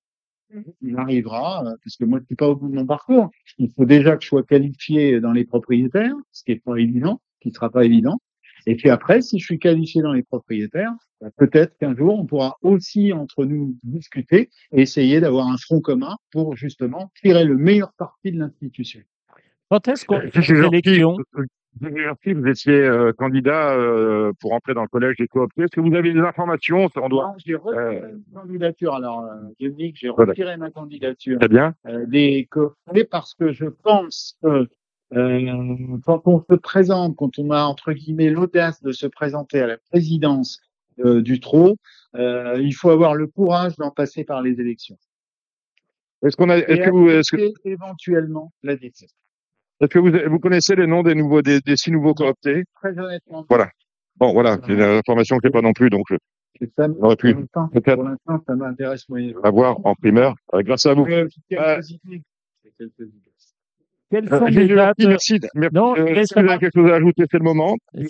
on 0.84 0.96
arrivera, 0.96 1.66
euh, 1.66 1.76
parce 1.84 1.98
que 1.98 2.06
moi 2.06 2.20
je 2.20 2.26
suis 2.26 2.36
pas 2.36 2.48
au 2.48 2.56
bout 2.56 2.70
de 2.70 2.76
mon 2.76 2.86
parcours. 2.86 3.30
Il 3.58 3.72
faut 3.72 3.86
déjà 3.86 4.16
que 4.16 4.24
je 4.24 4.28
sois 4.28 4.44
qualifié 4.44 5.20
dans 5.20 5.32
les 5.32 5.46
propriétaires, 5.46 6.16
ce 6.32 6.44
qui 6.44 6.54
est 6.54 6.64
pas 6.64 6.78
évident, 6.78 7.22
qui 7.42 7.52
sera 7.52 7.70
pas 7.70 7.86
évident. 7.86 8.20
Et 8.66 8.76
puis 8.76 8.90
après, 8.90 9.22
si 9.22 9.40
je 9.40 9.46
suis 9.46 9.60
qualifié 9.60 10.02
dans 10.02 10.14
les 10.14 10.24
propriétaires, 10.24 10.94
bah, 11.22 11.30
peut-être 11.38 11.78
qu'un 11.78 11.96
jour, 11.96 12.18
on 12.20 12.26
pourra 12.26 12.58
aussi 12.62 13.14
entre 13.14 13.46
nous 13.46 13.78
discuter 13.84 14.50
et 14.72 14.82
essayer 14.82 15.20
d'avoir 15.20 15.48
un 15.48 15.58
front 15.58 15.82
commun 15.82 16.16
pour 16.32 16.56
justement 16.56 17.12
tirer 17.22 17.44
le 17.44 17.58
meilleur 17.58 17.94
parti 17.94 18.32
de 18.32 18.40
l'institution. 18.40 19.02
Quand 19.70 19.88
est-ce 19.88 20.06
qu'on 20.06 20.22
fait 20.22 20.42
Gilles 20.42 21.06
Jorti, 21.82 22.34
vous 22.34 22.48
étiez 22.48 22.74
euh, 22.74 23.12
candidat 23.14 23.76
euh, 23.76 24.32
pour 24.40 24.54
entrer 24.54 24.74
dans 24.74 24.84
le 24.84 24.88
collège 24.88 25.16
des 25.18 25.28
cooptés. 25.28 25.64
Est-ce 25.64 25.76
que 25.76 25.82
vous 25.82 25.94
avez 25.96 26.14
des 26.14 26.20
informations 26.20 26.88
On 26.96 27.10
doit. 27.10 27.36
J'ai 27.46 27.56
retiré 27.56 27.98
Euh, 27.98 28.18
ma 28.32 28.42
candidature. 28.42 28.94
Alors, 28.94 29.26
je 29.60 29.68
dis 29.68 29.92
que 29.94 30.00
j'ai 30.00 30.10
Voilà. 30.10 30.32
retiré 30.32 30.58
ma 30.58 30.70
candidature 30.72 31.40
Très 31.40 31.48
bien. 31.50 31.74
des 32.08 32.48
cooptés 32.50 33.04
parce 33.06 33.34
que 33.34 33.52
je 33.52 33.66
pense 33.66 34.38
que 34.44 34.68
quand 36.06 36.22
on 36.26 36.44
se 36.50 36.56
présente, 36.56 37.16
quand 37.16 37.38
on 37.38 37.52
a 37.52 37.64
entre 37.64 37.94
guillemets 37.94 38.30
l'audace 38.30 38.82
de 38.82 38.92
se 38.92 39.06
présenter 39.08 39.60
à 39.60 39.68
la 39.68 39.78
présidence 39.92 40.60
du 40.98 41.40
TRO, 41.40 41.76
il 42.16 42.72
faut 42.74 42.90
avoir 42.90 43.16
le 43.16 43.28
courage 43.28 43.76
d'en 43.78 43.92
passer 43.92 44.24
par 44.24 44.42
les 44.42 44.60
élections. 44.62 44.98
Est-ce 46.24 46.38
qu'on 46.38 46.50
a, 46.50 46.58
est-ce 46.58 46.82
que 46.82 46.90
vous, 46.90 47.10
est-ce 47.10 47.36
que, 47.36 47.52
éventuellement 47.66 48.54
la 48.64 48.76
décision. 48.78 49.10
Est-ce 49.82 49.90
que 49.90 50.00
vous, 50.00 50.12
vous 50.32 50.40
connaissez 50.40 50.76
les 50.76 50.88
noms 50.88 51.04
des 51.04 51.16
nouveaux, 51.16 51.42
des, 51.42 51.60
des 51.62 51.76
six 51.78 51.92
nouveaux 51.92 52.14
cooptés 52.14 52.64
Très 52.82 52.98
honnêtement, 52.98 53.46
Voilà. 53.50 53.70
Bon, 54.18 54.32
voilà, 54.32 54.58
c'est 54.66 54.74
une 54.74 54.82
information 54.82 55.38
que 55.38 55.48
j'ai 55.48 55.52
pas 55.52 55.62
non 55.62 55.74
plus, 55.74 55.90
donc 55.90 56.06
je 56.10 56.16
ça, 56.78 56.88
aurait 57.02 57.16
pu 57.16 57.34
pour 57.34 57.42
l'instant, 57.42 57.68
peut-être 57.70 57.96
pour 57.96 58.04
l'instant, 58.04 58.44
ça 58.48 58.56
m'intéresse 58.56 59.10
moyen. 59.10 59.34
l'avoir 59.44 59.86
en 59.86 59.96
primeur 59.96 60.36
euh, 60.54 60.62
grâce 60.62 60.86
à 60.86 60.94
vous. 60.94 61.06
Euh, 61.08 61.28
Euh. 61.52 61.82
Quelles 64.14 64.32
Euh, 64.34 64.40
sont 64.40 64.46
les 64.46 64.68
dates? 64.68 64.96
merci. 65.00 65.40
merci. 65.56 65.74
Non, 65.74 65.94
Euh, 65.94 65.96
je 65.98 66.02
voulais 66.04 66.22
Est-ce 66.22 66.34
que 66.36 66.40
vous 66.40 66.46
avez 66.46 66.48
savoir- 66.50 66.60
quelque 66.60 66.80
chose 66.80 66.92
à 66.92 66.96
ajouter 66.96 67.24
C'est 67.32 67.38
le 67.40 67.44
moment? 67.44 67.76
Je, 67.96 68.08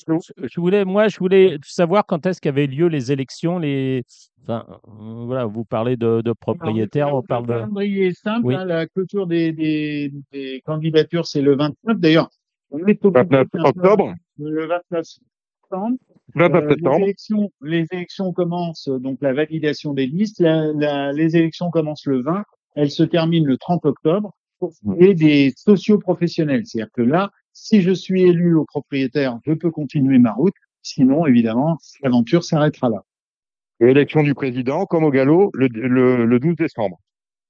je 0.54 0.60
voulais, 0.60 0.84
moi, 0.86 1.08
je 1.08 1.18
voulais 1.18 1.58
savoir 1.64 2.06
quand 2.06 2.26
est-ce 2.26 2.42
qu'avaient 2.42 2.68
lieu 2.68 2.88
les 2.88 3.12
élections, 3.14 3.58
les, 3.58 4.04
enfin, 4.42 4.66
euh, 4.70 5.24
voilà, 5.26 5.46
vous 5.46 5.64
parlez 5.64 5.96
de, 5.96 6.22
de 6.22 6.34
propriétaires, 6.34 7.08
Alors, 7.08 7.20
on 7.20 7.22
parle 7.22 7.44
Le 7.48 7.54
de, 7.54 7.60
calendrier 7.60 8.08
est 8.08 8.20
simple. 8.22 8.48
Oui. 8.48 8.56
hein, 8.56 8.66
la 8.66 8.86
clôture 8.88 9.28
des, 9.28 9.54
des, 9.54 10.12
des 10.34 10.62
candidatures, 10.66 11.26
c'est 11.26 11.42
le 11.42 11.56
29. 11.56 11.98
D'ailleurs, 12.00 12.30
on 12.72 12.80
est 12.80 13.06
occupé 13.06 13.20
29 13.22 13.42
un 13.42 13.46
peu 13.46 13.60
octobre, 13.62 14.14
Le 14.40 14.66
29 14.68 15.06
septembre. 15.06 15.98
29 16.36 16.64
Euh. 16.64 16.76
Les 16.98 17.04
élections, 17.04 17.50
les 17.62 17.86
élections 17.92 18.34
commencent, 18.34 18.90
donc 18.90 19.20
la 19.22 19.34
validation 19.34 19.94
des 19.94 20.08
listes. 20.08 20.40
La, 20.42 20.66
la- 20.74 21.14
les 21.14 21.38
élections 21.38 21.70
commencent 21.70 22.06
le 22.08 22.22
20. 22.22 22.44
Elles 22.76 22.92
se 22.92 23.04
terminent 23.04 23.46
le 23.48 23.58
30 23.58 23.86
octobre. 23.86 24.34
Et 25.00 25.14
des 25.14 25.54
socioprofessionnels. 25.56 26.66
C'est-à-dire 26.66 26.92
que 26.94 27.02
là, 27.02 27.32
si 27.54 27.82
je 27.82 27.92
suis 27.92 28.24
élu 28.24 28.56
au 28.56 28.66
propriétaire, 28.66 29.40
je 29.46 29.54
peux 29.54 29.72
continuer 29.72 30.18
ma 30.20 30.34
route. 30.34 30.54
Sinon, 30.82 31.26
évidemment, 31.26 31.78
l'aventure 32.02 32.44
s'arrêtera 32.44 32.90
là. 32.90 33.04
Élection 33.80 34.24
du 34.24 34.34
président, 34.34 34.86
comme 34.86 35.04
au 35.04 35.12
galop, 35.12 35.52
le, 35.54 35.68
le, 35.68 36.26
le 36.26 36.40
12 36.40 36.56
décembre. 36.56 37.00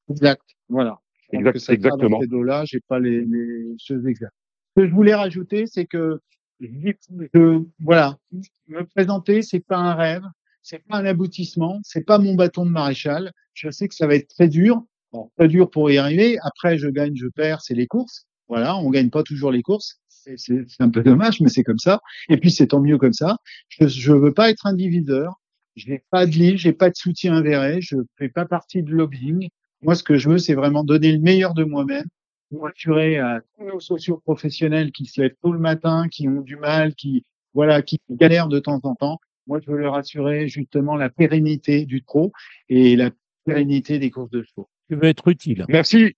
Exact. 0.09 0.41
Voilà. 0.69 0.99
Exact- 1.31 1.69
exactement. 1.69 2.09
Dans 2.17 2.21
ces 2.21 2.27
dos-là, 2.27 2.63
j'ai 2.65 2.79
pas 2.87 2.99
les, 2.99 3.21
les 3.25 3.75
choses 3.79 4.05
exactes. 4.07 4.33
Ce 4.75 4.81
que 4.81 4.87
je 4.87 4.93
voulais 4.93 5.15
rajouter, 5.15 5.65
c'est 5.67 5.85
que 5.85 6.19
je- 6.59 7.63
voilà, 7.79 8.17
me 8.67 8.83
présenter, 8.83 9.41
c'est 9.41 9.59
pas 9.59 9.77
un 9.77 9.95
rêve, 9.95 10.23
c'est 10.61 10.83
pas 10.85 10.97
un 10.97 11.05
aboutissement, 11.05 11.79
c'est 11.83 12.05
pas 12.05 12.19
mon 12.19 12.35
bâton 12.35 12.65
de 12.65 12.71
maréchal. 12.71 13.31
Je 13.53 13.69
sais 13.69 13.87
que 13.87 13.95
ça 13.95 14.07
va 14.07 14.15
être 14.15 14.27
très 14.29 14.47
dur, 14.47 14.83
bon, 15.13 15.29
très 15.37 15.47
dur 15.47 15.69
pour 15.69 15.89
y 15.91 15.97
arriver. 15.97 16.37
Après, 16.43 16.77
je 16.77 16.87
gagne, 16.89 17.15
je 17.15 17.27
perds, 17.27 17.61
c'est 17.61 17.75
les 17.75 17.87
courses. 17.87 18.25
Voilà, 18.49 18.77
on 18.77 18.89
gagne 18.89 19.09
pas 19.09 19.23
toujours 19.23 19.51
les 19.51 19.61
courses. 19.61 19.99
C'est- 20.09 20.65
un 20.79 20.89
peu 20.89 21.03
dommage, 21.03 21.41
mais 21.41 21.49
c'est 21.49 21.63
comme 21.63 21.79
ça. 21.79 22.01
Et 22.29 22.37
puis 22.37 22.51
c'est 22.51 22.67
tant 22.67 22.79
mieux 22.81 22.97
comme 22.97 23.13
ça. 23.13 23.37
Je, 23.69 23.87
je 23.87 24.13
veux 24.13 24.33
pas 24.33 24.49
être 24.49 24.65
un 24.67 24.73
diviseur. 24.73 25.39
J'ai 25.75 26.03
pas 26.11 26.25
de 26.25 26.31
livre, 26.31 26.57
j'ai 26.57 26.73
pas 26.73 26.89
de 26.89 26.95
soutien 26.95 27.35
avéré, 27.35 27.81
je 27.81 27.95
fais 28.17 28.29
pas 28.29 28.45
partie 28.45 28.83
de 28.83 28.91
lobbying. 28.91 29.49
Moi, 29.81 29.95
ce 29.95 30.03
que 30.03 30.17
je 30.17 30.29
veux, 30.29 30.37
c'est 30.37 30.53
vraiment 30.53 30.83
donner 30.83 31.11
le 31.11 31.19
meilleur 31.19 31.53
de 31.55 31.63
moi-même 31.63 32.05
pour 32.51 32.67
assurer 32.67 33.17
à 33.17 33.41
tous 33.57 33.65
nos 33.65 33.79
socioprofessionnels 33.79 34.91
qui 34.91 35.05
se 35.07 35.21
lèvent 35.21 35.35
tôt 35.41 35.51
le 35.51 35.59
matin, 35.59 36.07
qui 36.09 36.27
ont 36.29 36.41
du 36.41 36.55
mal, 36.57 36.93
qui, 36.95 37.25
voilà, 37.53 37.81
qui 37.81 37.99
galèrent 38.09 38.47
de 38.49 38.59
temps 38.59 38.79
en 38.83 38.95
temps. 38.95 39.19
Moi, 39.47 39.59
je 39.65 39.71
veux 39.71 39.77
leur 39.77 39.95
assurer 39.95 40.47
justement 40.47 40.95
la 40.95 41.09
pérennité 41.09 41.85
du 41.85 42.03
trot 42.03 42.31
et 42.69 42.95
la 42.95 43.11
pérennité 43.45 43.99
des 43.99 44.11
courses 44.11 44.29
de 44.31 44.43
chevaux. 44.43 44.69
Tu 44.93 44.99
veux 44.99 45.07
être 45.07 45.27
utile. 45.27 45.65
Merci. 45.69 46.13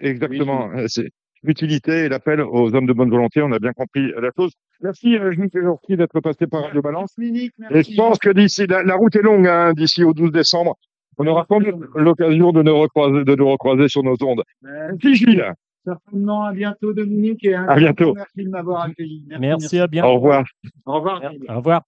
Exactement. 0.00 0.70
Euh, 0.76 0.84
C'est 0.88 1.08
l'utilité 1.42 2.04
et 2.04 2.08
l'appel 2.08 2.40
aux 2.40 2.74
hommes 2.74 2.86
de 2.86 2.92
bonne 2.92 3.10
volonté. 3.10 3.42
On 3.42 3.50
a 3.52 3.58
bien 3.58 3.72
compris 3.72 4.12
la 4.20 4.30
chose. 4.36 4.52
Merci, 4.80 5.16
euh, 5.16 5.32
Gilles 5.32 5.48
Jorti, 5.52 5.96
d'être 5.96 6.20
passé 6.20 6.46
par 6.46 6.62
Radio 6.64 6.82
Balance. 6.82 7.14
Dominique, 7.18 7.52
Et 7.70 7.74
merci. 7.74 7.92
je 7.92 7.96
pense 7.96 8.18
que 8.18 8.30
d'ici, 8.30 8.66
la, 8.66 8.82
la 8.82 8.94
route 8.94 9.14
est 9.16 9.22
longue, 9.22 9.46
hein, 9.46 9.72
d'ici 9.72 10.04
au 10.04 10.12
12 10.14 10.30
décembre. 10.32 10.76
On 11.18 11.26
aura 11.26 11.44
sans 11.48 11.60
doute 11.60 11.74
l'occasion 11.94 12.52
de 12.52 12.62
nous 12.62 12.78
recroiser, 12.78 13.24
de 13.24 13.34
nous 13.34 13.48
recroiser 13.50 13.88
sur 13.88 14.02
nos 14.02 14.16
ondes. 14.22 14.42
Euh, 14.64 14.88
Merci, 14.92 15.14
Gilles. 15.14 15.52
certainement, 15.84 16.44
à 16.44 16.52
bientôt, 16.52 16.92
Dominique. 16.94 17.44
Et 17.44 17.54
À 17.54 17.74
bientôt. 17.76 18.14
Merci 18.14 18.44
de 18.44 18.48
m'avoir 18.48 18.82
accueilli. 18.84 19.24
Merci, 19.38 19.78
à 19.78 19.86
bientôt. 19.88 20.08
Au 20.08 20.14
revoir. 20.14 20.44
Au 20.86 20.94
revoir. 20.94 21.22
Au 21.48 21.56
revoir. 21.56 21.82